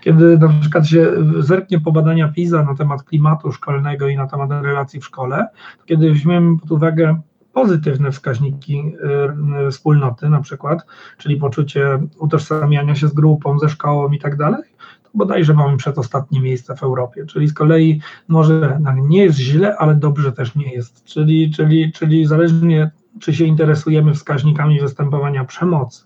kiedy 0.00 0.38
na 0.38 0.48
przykład 0.60 0.86
się 0.86 1.12
zerknie 1.38 1.80
po 1.80 1.92
badania 1.92 2.28
PISA 2.28 2.62
na 2.62 2.74
temat 2.74 3.02
klimatu 3.02 3.52
szkolnego 3.52 4.08
i 4.08 4.16
na 4.16 4.26
temat 4.26 4.50
relacji 4.50 5.00
w 5.00 5.04
szkole, 5.04 5.48
to 5.78 5.84
kiedy 5.84 6.08
weźmiemy 6.08 6.58
pod 6.58 6.70
uwagę 6.70 7.20
pozytywne 7.54 8.12
wskaźniki 8.12 8.92
y, 9.66 9.70
wspólnoty, 9.70 10.28
na 10.28 10.40
przykład, 10.40 10.86
czyli 11.18 11.36
poczucie 11.36 11.98
utożsamiania 12.18 12.94
się 12.94 13.08
z 13.08 13.14
grupą, 13.14 13.58
ze 13.58 13.68
szkołą 13.68 14.10
i 14.10 14.18
tak 14.18 14.36
dalej, 14.36 14.62
bodajże 15.14 15.54
mamy 15.54 15.76
przedostatnie 15.76 16.40
miejsce 16.40 16.76
w 16.76 16.82
Europie. 16.82 17.26
Czyli 17.26 17.48
z 17.48 17.54
kolei 17.54 18.00
może 18.28 18.80
nie 19.02 19.24
jest 19.24 19.38
źle, 19.38 19.76
ale 19.76 19.94
dobrze 19.94 20.32
też 20.32 20.54
nie 20.54 20.72
jest. 20.72 21.04
Czyli, 21.04 21.50
czyli, 21.50 21.92
czyli 21.92 22.26
zależnie, 22.26 22.90
czy 23.20 23.34
się 23.34 23.44
interesujemy 23.44 24.14
wskaźnikami 24.14 24.80
występowania 24.80 25.44
przemocy, 25.44 26.04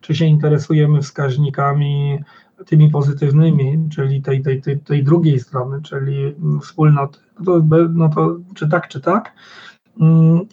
czy 0.00 0.14
się 0.14 0.24
interesujemy 0.24 1.02
wskaźnikami 1.02 2.18
tymi 2.66 2.90
pozytywnymi, 2.90 3.88
czyli 3.90 4.22
tej, 4.22 4.42
tej, 4.42 4.62
tej, 4.62 4.78
tej 4.78 5.04
drugiej 5.04 5.40
strony, 5.40 5.82
czyli 5.82 6.34
wspólnoty, 6.62 7.18
no 7.38 7.44
to, 7.44 7.62
no 7.94 8.08
to 8.08 8.36
czy 8.54 8.68
tak, 8.68 8.88
czy 8.88 9.00
tak, 9.00 9.32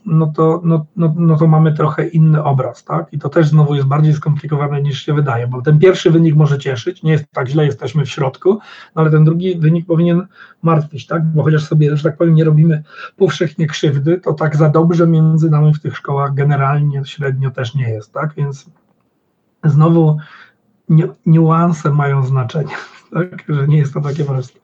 no 0.06 0.28
to, 0.36 0.62
no, 0.64 0.86
no, 0.96 1.14
no 1.18 1.38
to 1.38 1.48
mamy 1.48 1.74
trochę 1.74 2.08
inny 2.08 2.43
obraz, 2.43 2.84
tak? 2.84 3.08
I 3.12 3.20
to 3.20 3.30
też 3.30 3.48
znowu 3.48 3.76
jest 3.76 3.88
bardziej 3.88 4.14
skomplikowane 4.14 4.82
niż 4.82 5.06
się 5.06 5.14
wydaje, 5.14 5.48
bo 5.48 5.62
ten 5.62 5.80
pierwszy 5.80 6.12
wynik 6.12 6.36
może 6.36 6.60
cieszyć, 6.60 7.04
nie 7.04 7.12
jest 7.12 7.26
tak 7.32 7.48
źle, 7.48 7.66
jesteśmy 7.66 8.06
w 8.06 8.10
środku, 8.10 8.60
no 8.96 9.02
ale 9.02 9.12
ten 9.12 9.26
drugi 9.26 9.56
wynik 9.60 9.86
powinien 9.86 10.28
martwić, 10.62 11.08
tak? 11.08 11.26
Bo 11.26 11.43
chociaż 11.43 11.64
sobie, 11.64 11.98
że 11.98 12.04
tak 12.04 12.18
powiem, 12.18 12.36
nie 12.36 12.43
robimy 12.43 12.84
powszechnie 13.18 13.68
krzywdy, 13.68 14.20
to 14.20 14.34
tak 14.34 14.56
za 14.56 14.70
dobrze 14.70 15.08
między 15.08 15.50
nami 15.50 15.74
w 15.74 15.80
tych 15.80 15.98
szkołach 15.98 16.34
generalnie 16.34 17.06
średnio 17.06 17.52
też 17.52 17.76
nie 17.76 17.89
jest, 17.89 18.14
tak? 18.14 18.34
Więc 18.38 18.66
znowu 19.64 20.18
niuanse 21.26 21.91
mają 21.91 22.26
znaczenie, 22.26 22.76
tak? 23.14 23.43
Że 23.50 23.68
nie 23.68 23.78
jest 23.78 23.93
to 23.93 24.02
takie 24.02 24.24
proste. 24.24 24.60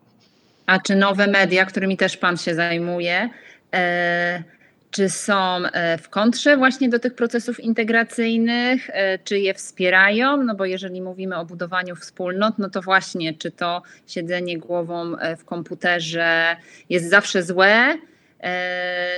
A 0.66 0.80
czy 0.80 0.96
nowe 0.96 1.28
media, 1.28 1.66
którymi 1.66 1.98
też 1.98 2.18
Pan 2.18 2.38
się 2.38 2.56
zajmuje, 2.56 3.30
e, 3.74 4.44
czy 4.92 5.10
są 5.10 5.34
e, 5.34 5.98
w 5.98 6.10
kontrze 6.10 6.58
właśnie 6.58 6.90
do 6.90 7.00
tych 7.00 7.16
procesów 7.16 7.60
integracyjnych, 7.60 8.90
e, 8.94 9.20
czy 9.20 9.40
je 9.40 9.54
wspierają? 9.54 10.44
No 10.44 10.56
bo 10.56 10.66
jeżeli 10.66 11.02
mówimy 11.02 11.38
o 11.38 11.46
budowaniu 11.46 11.96
wspólnot, 11.96 12.60
no 12.60 12.70
to 12.70 12.82
właśnie, 12.82 13.34
czy 13.34 13.52
to 13.52 13.82
siedzenie 14.08 14.58
głową 14.58 15.18
e, 15.18 15.38
w 15.38 15.46
komputerze 15.46 16.56
jest 16.90 17.10
zawsze 17.10 17.44
złe, 17.44 17.98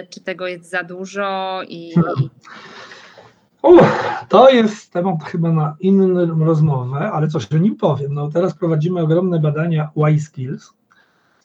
czy 0.09 0.19
tego 0.19 0.47
jest 0.47 0.69
za 0.69 0.83
dużo 0.83 1.61
i. 1.67 1.93
to 4.29 4.49
jest 4.49 4.93
temat 4.93 5.23
chyba 5.23 5.51
na 5.51 5.75
inną 5.79 6.45
rozmowę, 6.45 7.11
ale 7.11 7.27
coś 7.27 7.51
o 7.51 7.57
nim 7.57 7.75
powiem. 7.75 8.13
No 8.13 8.31
teraz 8.31 8.53
prowadzimy 8.53 9.01
ogromne 9.01 9.39
badania 9.39 9.89
Y-Skills, 9.95 10.73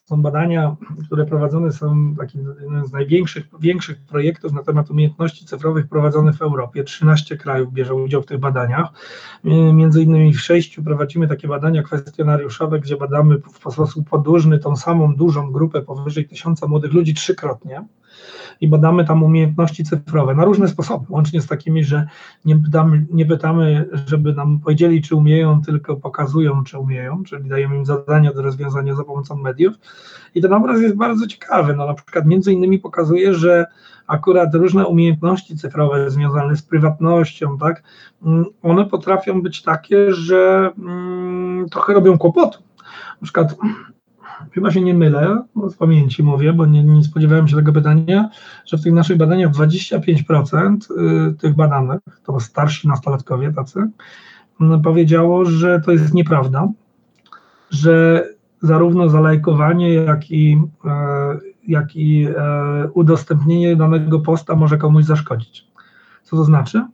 są 0.08 0.22
badania, 0.22 0.76
które 1.06 1.26
prowadzone 1.26 1.72
są, 1.72 2.14
taki 2.18 2.38
jeden 2.38 2.86
z 2.86 2.92
największych 2.92 3.48
większych 3.60 4.00
projektów 4.00 4.52
na 4.52 4.62
temat 4.62 4.90
umiejętności 4.90 5.46
cyfrowych 5.46 5.88
prowadzonych 5.88 6.36
w 6.36 6.42
Europie. 6.42 6.84
13 6.84 7.36
krajów 7.36 7.72
bierze 7.72 7.94
udział 7.94 8.22
w 8.22 8.26
tych 8.26 8.38
badaniach. 8.38 8.88
Między 9.72 10.02
innymi 10.02 10.34
w 10.34 10.40
sześciu 10.40 10.82
prowadzimy 10.82 11.28
takie 11.28 11.48
badania 11.48 11.82
kwestionariuszowe, 11.82 12.80
gdzie 12.80 12.96
badamy 12.96 13.38
w 13.38 13.72
sposób 13.72 14.08
podłużny 14.08 14.58
tą 14.58 14.76
samą 14.76 15.16
dużą 15.16 15.52
grupę 15.52 15.82
powyżej 15.82 16.28
tysiąca 16.28 16.66
młodych 16.66 16.92
ludzi 16.92 17.14
trzykrotnie 17.14 17.84
i 18.60 18.68
badamy 18.68 19.04
tam 19.04 19.22
umiejętności 19.22 19.84
cyfrowe 19.84 20.34
na 20.34 20.44
różne 20.44 20.68
sposoby, 20.68 21.06
łącznie 21.08 21.40
z 21.40 21.46
takimi, 21.46 21.84
że 21.84 22.06
nie 22.44 22.56
pytamy, 22.56 23.06
nie 23.10 23.26
pytamy, 23.26 23.88
żeby 24.06 24.34
nam 24.34 24.60
powiedzieli, 24.60 25.02
czy 25.02 25.16
umieją, 25.16 25.62
tylko 25.62 25.96
pokazują, 25.96 26.64
czy 26.64 26.78
umieją, 26.78 27.24
czyli 27.24 27.48
dajemy 27.48 27.76
im 27.76 27.86
zadania 27.86 28.32
do 28.32 28.42
rozwiązania 28.42 28.94
za 28.94 29.04
pomocą 29.04 29.36
mediów. 29.36 29.74
I 30.34 30.40
ten 30.40 30.52
obraz 30.52 30.80
jest 30.80 30.96
bardzo 30.96 31.26
ciekawy. 31.26 31.76
No, 31.76 31.86
na 31.86 31.94
przykład 31.94 32.26
między 32.26 32.52
innymi 32.52 32.78
pokazuje, 32.78 33.34
że 33.34 33.66
akurat 34.06 34.54
różne 34.54 34.86
umiejętności 34.86 35.56
cyfrowe 35.56 36.10
związane 36.10 36.56
z 36.56 36.62
prywatnością, 36.62 37.58
tak, 37.58 37.82
mm, 38.22 38.44
one 38.62 38.86
potrafią 38.86 39.42
być 39.42 39.62
takie, 39.62 40.12
że 40.12 40.70
mm, 40.78 41.68
trochę 41.68 41.92
robią 41.92 42.18
kłopotu. 42.18 42.62
Na 43.20 43.24
przykład 43.24 43.56
chyba 44.52 44.70
się 44.70 44.80
nie 44.80 44.94
mylę, 44.94 45.42
z 45.68 45.74
pamięci 45.74 46.22
mówię, 46.22 46.52
bo 46.52 46.66
nie, 46.66 46.84
nie 46.84 47.04
spodziewałem 47.04 47.48
się 47.48 47.56
tego 47.56 47.72
pytania, 47.72 48.30
że 48.66 48.78
w 48.78 48.82
tych 48.82 48.92
naszych 48.92 49.16
badaniach 49.16 49.52
25% 49.52 50.76
y, 51.30 51.34
tych 51.34 51.56
badanych, 51.56 52.00
to 52.24 52.40
starsi 52.40 52.88
nastolatkowie 52.88 53.52
tacy, 53.52 53.90
mm, 54.60 54.82
powiedziało, 54.82 55.44
że 55.44 55.80
to 55.80 55.92
jest 55.92 56.14
nieprawda, 56.14 56.68
że 57.70 58.24
zarówno 58.62 59.08
zalajkowanie, 59.08 59.94
jak 59.94 60.30
i, 60.30 60.62
e, 60.84 61.38
jak 61.68 61.96
i 61.96 62.26
e, 62.36 62.88
udostępnienie 62.94 63.76
danego 63.76 64.20
posta 64.20 64.54
może 64.54 64.78
komuś 64.78 65.04
zaszkodzić. 65.04 65.68
Co 66.22 66.36
to 66.36 66.44
znaczy? 66.44 66.84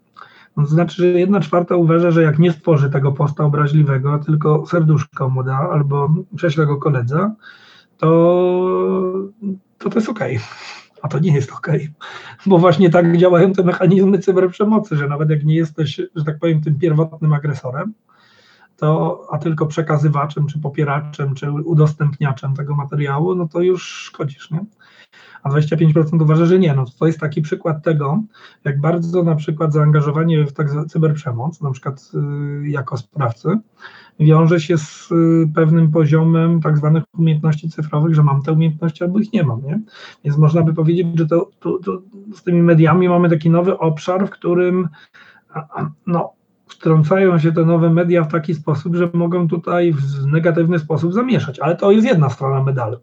To 0.55 0.67
znaczy, 0.67 1.03
że 1.03 1.07
jedna 1.07 1.41
czwarta 1.41 1.77
uważa, 1.77 2.11
że 2.11 2.23
jak 2.23 2.39
nie 2.39 2.53
stworzy 2.53 2.91
tego 2.91 3.13
posta 3.13 3.45
obraźliwego, 3.45 4.19
tylko 4.19 4.67
serduszko 4.67 5.29
mu 5.29 5.43
da 5.43 5.59
albo 5.59 6.15
prześle 6.37 6.67
go 6.67 6.77
koledze, 6.77 7.35
to 7.99 8.09
to, 9.79 9.91
to 9.91 9.99
jest 9.99 10.09
ok. 10.09 10.21
A 11.03 11.09
to 11.09 11.19
nie 11.19 11.35
jest 11.35 11.53
ok, 11.53 11.69
bo 12.47 12.59
właśnie 12.59 12.91
tak 12.91 13.17
działają 13.17 13.53
te 13.53 13.63
mechanizmy 13.63 14.19
cyberprzemocy, 14.19 14.97
że 14.97 15.09
nawet 15.09 15.31
jak 15.31 15.45
nie 15.45 15.55
jesteś, 15.55 16.01
że 16.17 16.25
tak 16.25 16.39
powiem, 16.39 16.61
tym 16.61 16.79
pierwotnym 16.79 17.33
agresorem, 17.33 17.95
to, 18.77 19.21
a 19.31 19.39
tylko 19.39 19.67
przekazywaczem, 19.67 20.47
czy 20.47 20.59
popieraczem, 20.59 21.35
czy 21.35 21.53
udostępniaczem 21.53 22.55
tego 22.55 22.75
materiału, 22.75 23.35
no 23.35 23.49
to 23.49 23.61
już 23.61 23.83
szkodzisz, 23.83 24.51
nie? 24.51 24.65
A 25.43 25.51
25% 25.51 26.23
uważa, 26.23 26.47
że 26.47 26.59
nie. 26.59 26.75
No 26.75 26.85
to 26.99 27.07
jest 27.07 27.21
taki 27.21 27.43
przykład 27.43 27.85
tego, 27.85 28.23
jak 28.65 28.81
bardzo 28.81 29.23
na 29.23 29.35
przykład 29.35 29.73
zaangażowanie 29.73 30.47
w 30.47 30.53
tak 30.53 30.69
cyberprzemoc, 30.89 31.61
na 31.61 31.71
przykład 31.71 32.11
y, 32.65 32.69
jako 32.69 32.97
sprawcy, 32.97 33.49
wiąże 34.21 34.61
się 34.61 34.79
z 34.79 35.13
y, 35.13 35.49
pewnym 35.55 35.91
poziomem 35.91 36.61
tak 36.61 36.79
zwanych 36.79 37.05
umiejętności 37.19 37.71
cyfrowych, 37.71 38.15
że 38.15 38.23
mam 38.23 38.43
te 38.43 38.53
umiejętności 38.53 39.05
albo 39.05 39.19
ich 39.19 39.33
nie 39.33 39.43
mam, 39.43 39.63
nie? 39.65 39.81
Więc 40.25 40.39
można 40.39 40.63
by 40.63 40.75
powiedzieć, 40.75 41.07
że 41.15 41.27
to, 41.27 41.51
to, 41.61 41.79
to 41.85 42.03
z 42.35 42.43
tymi 42.43 42.63
mediami 42.63 43.09
mamy 43.09 43.31
taki 43.31 43.51
nowy 43.51 43.79
obszar, 43.79 44.27
w 44.27 44.31
którym 44.31 44.89
no, 46.07 46.33
wtrącają 46.67 47.39
się 47.39 47.53
te 47.53 47.65
nowe 47.65 47.91
media 47.91 48.25
w 48.25 48.33
taki 48.33 48.55
sposób, 48.55 48.95
że 48.95 49.11
mogą 49.13 49.49
tutaj 49.49 49.93
w 49.93 50.27
negatywny 50.27 50.79
sposób 50.79 51.13
zamieszać, 51.13 51.61
ale 51.61 51.77
to 51.77 51.91
jest 51.91 52.07
jedna 52.07 52.31
strona 52.31 52.63
medalu. 52.63 52.99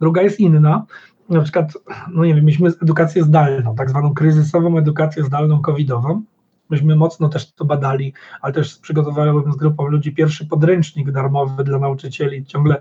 Druga 0.00 0.22
jest 0.22 0.40
inna, 0.40 0.86
na 1.28 1.42
przykład, 1.42 1.72
no 2.12 2.24
nie 2.24 2.34
wiem, 2.34 2.44
mieliśmy 2.44 2.68
edukację 2.82 3.24
zdalną, 3.24 3.74
tak 3.74 3.90
zwaną 3.90 4.14
kryzysową 4.14 4.78
edukację 4.78 5.24
zdalną 5.24 5.62
covidową. 5.62 6.22
Myśmy 6.70 6.96
mocno 6.96 7.28
też 7.28 7.52
to 7.52 7.64
badali, 7.64 8.12
ale 8.40 8.52
też 8.52 8.78
przygotowałem 8.78 9.52
z 9.52 9.56
grupą 9.56 9.86
ludzi 9.86 10.12
pierwszy 10.12 10.46
podręcznik 10.46 11.10
darmowy 11.10 11.64
dla 11.64 11.78
nauczycieli, 11.78 12.44
ciągle 12.44 12.76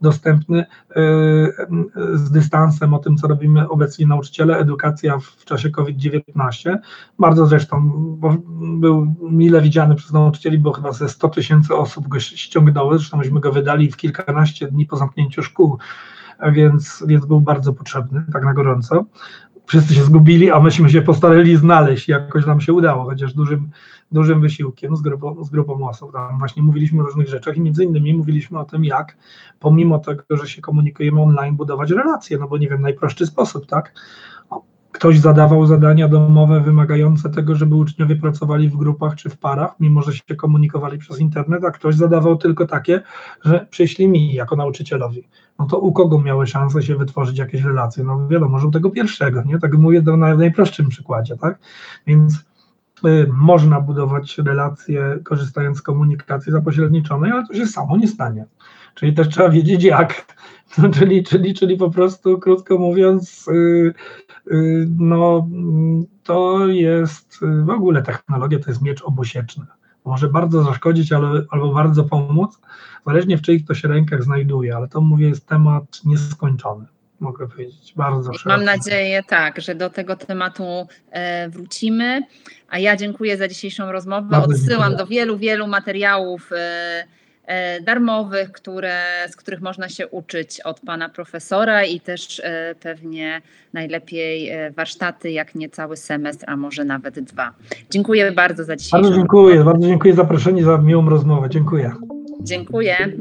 dostępny 0.00 0.66
yy, 0.96 1.04
z 2.14 2.30
dystansem 2.30 2.94
o 2.94 2.98
tym, 2.98 3.16
co 3.16 3.28
robimy 3.28 3.68
obecnie 3.68 4.06
nauczyciele, 4.06 4.58
edukacja 4.58 5.18
w 5.18 5.44
czasie 5.44 5.70
COVID-19. 5.70 6.78
Bardzo 7.18 7.46
zresztą 7.46 7.90
był 8.80 9.14
mile 9.20 9.62
widziany 9.62 9.94
przez 9.94 10.12
nauczycieli, 10.12 10.58
bo 10.58 10.72
chyba 10.72 10.92
ze 10.92 11.08
100 11.08 11.28
tysięcy 11.28 11.74
osób 11.74 12.08
go 12.08 12.20
ściągnęły, 12.20 12.98
zresztą 12.98 13.16
myśmy 13.16 13.40
go 13.40 13.52
wydali 13.52 13.90
w 13.90 13.96
kilkanaście 13.96 14.66
dni 14.66 14.86
po 14.86 14.96
zamknięciu 14.96 15.42
szkół 15.42 15.78
więc, 16.52 17.04
więc 17.06 17.26
był 17.26 17.40
bardzo 17.40 17.72
potrzebny, 17.72 18.24
tak 18.32 18.44
na 18.44 18.54
gorąco. 18.54 19.04
Wszyscy 19.66 19.94
się 19.94 20.04
zgubili, 20.04 20.50
a 20.50 20.60
myśmy 20.60 20.90
się 20.90 21.02
postarali 21.02 21.56
znaleźć, 21.56 22.08
jakoś 22.08 22.46
nam 22.46 22.60
się 22.60 22.72
udało, 22.72 23.04
chociaż 23.04 23.34
dużym, 23.34 23.70
dużym 24.12 24.40
wysiłkiem 24.40 24.96
z 24.96 25.00
grupą, 25.00 25.44
z 25.44 25.50
grupą 25.50 25.88
osób. 25.88 26.12
Tam 26.12 26.38
właśnie 26.38 26.62
mówiliśmy 26.62 27.02
o 27.02 27.04
różnych 27.04 27.28
rzeczach 27.28 27.56
i 27.56 27.60
między 27.60 27.84
innymi 27.84 28.14
mówiliśmy 28.14 28.58
o 28.58 28.64
tym, 28.64 28.84
jak 28.84 29.16
pomimo 29.60 29.98
tego, 29.98 30.22
że 30.30 30.48
się 30.48 30.62
komunikujemy 30.62 31.22
online, 31.22 31.56
budować 31.56 31.90
relacje, 31.90 32.38
no 32.38 32.48
bo 32.48 32.58
nie 32.58 32.68
wiem, 32.68 32.82
najprostszy 32.82 33.26
sposób, 33.26 33.66
tak? 33.66 33.92
Ktoś 34.98 35.18
zadawał 35.18 35.66
zadania 35.66 36.08
domowe 36.08 36.60
wymagające 36.60 37.30
tego, 37.30 37.54
żeby 37.54 37.74
uczniowie 37.74 38.16
pracowali 38.16 38.68
w 38.68 38.76
grupach 38.76 39.14
czy 39.14 39.30
w 39.30 39.38
parach, 39.38 39.70
mimo 39.80 40.02
że 40.02 40.12
się 40.12 40.36
komunikowali 40.36 40.98
przez 40.98 41.20
internet, 41.20 41.64
a 41.64 41.70
ktoś 41.70 41.94
zadawał 41.94 42.36
tylko 42.36 42.66
takie, 42.66 43.02
że 43.44 43.66
przyślij 43.70 44.08
mi 44.08 44.34
jako 44.34 44.56
nauczycielowi. 44.56 45.28
No 45.58 45.66
to 45.66 45.78
u 45.78 45.92
kogo 45.92 46.20
miały 46.20 46.46
szanse 46.46 46.82
się 46.82 46.96
wytworzyć 46.96 47.38
jakieś 47.38 47.62
relacje? 47.62 48.04
No 48.04 48.28
wiadomo, 48.28 48.58
że 48.58 48.66
u 48.66 48.70
tego 48.70 48.90
pierwszego, 48.90 49.42
nie? 49.42 49.58
Tak 49.58 49.74
mówię 49.74 50.02
to 50.02 50.16
na 50.16 50.34
najprostszym 50.34 50.88
przykładzie, 50.88 51.36
tak? 51.36 51.58
Więc 52.06 52.34
y, 53.06 53.30
można 53.32 53.80
budować 53.80 54.38
relacje 54.38 55.18
korzystając 55.24 55.78
z 55.78 55.82
komunikacji 55.82 56.52
zapośredniczonej, 56.52 57.32
ale 57.32 57.46
to 57.46 57.54
się 57.54 57.66
samo 57.66 57.96
nie 57.96 58.08
stanie. 58.08 58.46
Czyli 58.94 59.14
też 59.14 59.28
trzeba 59.28 59.48
wiedzieć 59.48 59.84
jak. 59.84 60.26
No, 60.78 60.88
czyli, 60.88 61.24
czyli, 61.24 61.54
czyli 61.54 61.76
po 61.76 61.90
prostu, 61.90 62.38
krótko 62.38 62.78
mówiąc, 62.78 63.46
yy, 63.46 63.94
Y, 64.52 64.86
no 64.98 65.48
to 66.24 66.66
jest 66.68 67.42
y, 67.42 67.64
w 67.64 67.70
ogóle 67.70 68.02
technologia 68.02 68.58
to 68.58 68.70
jest 68.70 68.82
miecz 68.82 69.02
obusieczny. 69.02 69.66
Może 70.04 70.28
bardzo 70.28 70.62
zaszkodzić, 70.62 71.12
ale, 71.12 71.42
albo 71.50 71.74
bardzo 71.74 72.04
pomóc, 72.04 72.58
zależnie 73.06 73.38
w 73.38 73.42
czyich 73.42 73.66
to 73.66 73.74
się 73.74 73.88
rękach 73.88 74.22
znajduje, 74.22 74.76
ale 74.76 74.88
to 74.88 75.00
mówię 75.00 75.28
jest 75.28 75.46
temat 75.46 75.84
nieskończony 76.04 76.86
mogę 77.20 77.48
powiedzieć, 77.48 77.92
bardzo 77.96 78.32
szeroki. 78.32 78.48
Mam 78.48 78.64
nadzieję, 78.64 79.22
tak, 79.22 79.60
że 79.60 79.74
do 79.74 79.90
tego 79.90 80.16
tematu 80.16 80.86
e, 81.10 81.48
wrócimy. 81.48 82.22
A 82.68 82.78
ja 82.78 82.96
dziękuję 82.96 83.36
za 83.36 83.48
dzisiejszą 83.48 83.92
rozmowę. 83.92 84.28
Bardzo 84.30 84.50
Odsyłam 84.50 84.78
dziękuję. 84.78 84.98
do 84.98 85.06
wielu, 85.06 85.38
wielu 85.38 85.66
materiałów 85.66 86.50
E, 86.52 87.04
darmowych, 87.82 88.52
które, 88.52 89.02
z 89.28 89.36
których 89.36 89.60
można 89.60 89.88
się 89.88 90.08
uczyć 90.08 90.60
od 90.60 90.80
pana 90.80 91.08
profesora 91.08 91.84
i 91.84 92.00
też 92.00 92.40
e, 92.44 92.74
pewnie 92.80 93.42
najlepiej 93.72 94.48
e, 94.48 94.70
warsztaty, 94.70 95.30
jak 95.30 95.54
nie 95.54 95.68
cały 95.68 95.96
semestr, 95.96 96.44
a 96.48 96.56
może 96.56 96.84
nawet 96.84 97.20
dwa. 97.20 97.54
Dziękuję 97.90 98.32
bardzo 98.32 98.64
za 98.64 98.76
dzisiaj. 98.76 99.02
Bardzo 99.02 99.16
dziękuję, 99.16 99.64
bardzo 99.64 99.86
dziękuję 99.86 100.14
za 100.14 100.22
zaproszenie, 100.22 100.64
za 100.64 100.78
miłą 100.78 101.08
rozmowę. 101.08 101.48
Dziękuję. 101.50 101.92
Dziękuję. 102.40 103.12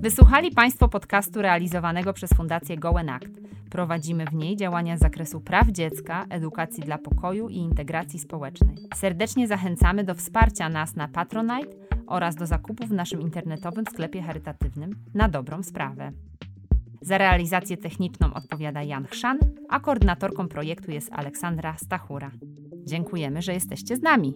Wysłuchali 0.00 0.50
Państwo 0.50 0.88
podcastu 0.88 1.42
realizowanego 1.42 2.12
przez 2.12 2.30
Fundację 2.36 2.76
Gołen 2.76 3.08
Act. 3.08 3.28
Prowadzimy 3.70 4.24
w 4.24 4.34
niej 4.34 4.56
działania 4.56 4.96
z 4.96 5.00
zakresu 5.00 5.40
praw 5.40 5.68
dziecka, 5.68 6.26
edukacji 6.30 6.82
dla 6.82 6.98
pokoju 6.98 7.48
i 7.48 7.56
integracji 7.56 8.18
społecznej. 8.18 8.76
Serdecznie 8.94 9.48
zachęcamy 9.48 10.04
do 10.04 10.14
wsparcia 10.14 10.68
nas 10.68 10.96
na 10.96 11.08
Patronite 11.08 11.79
oraz 12.10 12.36
do 12.36 12.46
zakupu 12.46 12.86
w 12.86 12.92
naszym 12.92 13.20
internetowym 13.20 13.84
sklepie 13.90 14.22
charytatywnym 14.22 14.94
na 15.14 15.28
dobrą 15.28 15.62
sprawę. 15.62 16.12
Za 17.02 17.18
realizację 17.18 17.76
techniczną 17.76 18.34
odpowiada 18.34 18.82
Jan 18.82 19.06
Chrzan, 19.06 19.38
a 19.68 19.80
koordynatorką 19.80 20.48
projektu 20.48 20.90
jest 20.90 21.12
Aleksandra 21.12 21.76
Stachura. 21.76 22.30
Dziękujemy, 22.84 23.42
że 23.42 23.54
jesteście 23.54 23.96
z 23.96 24.02
nami. 24.02 24.34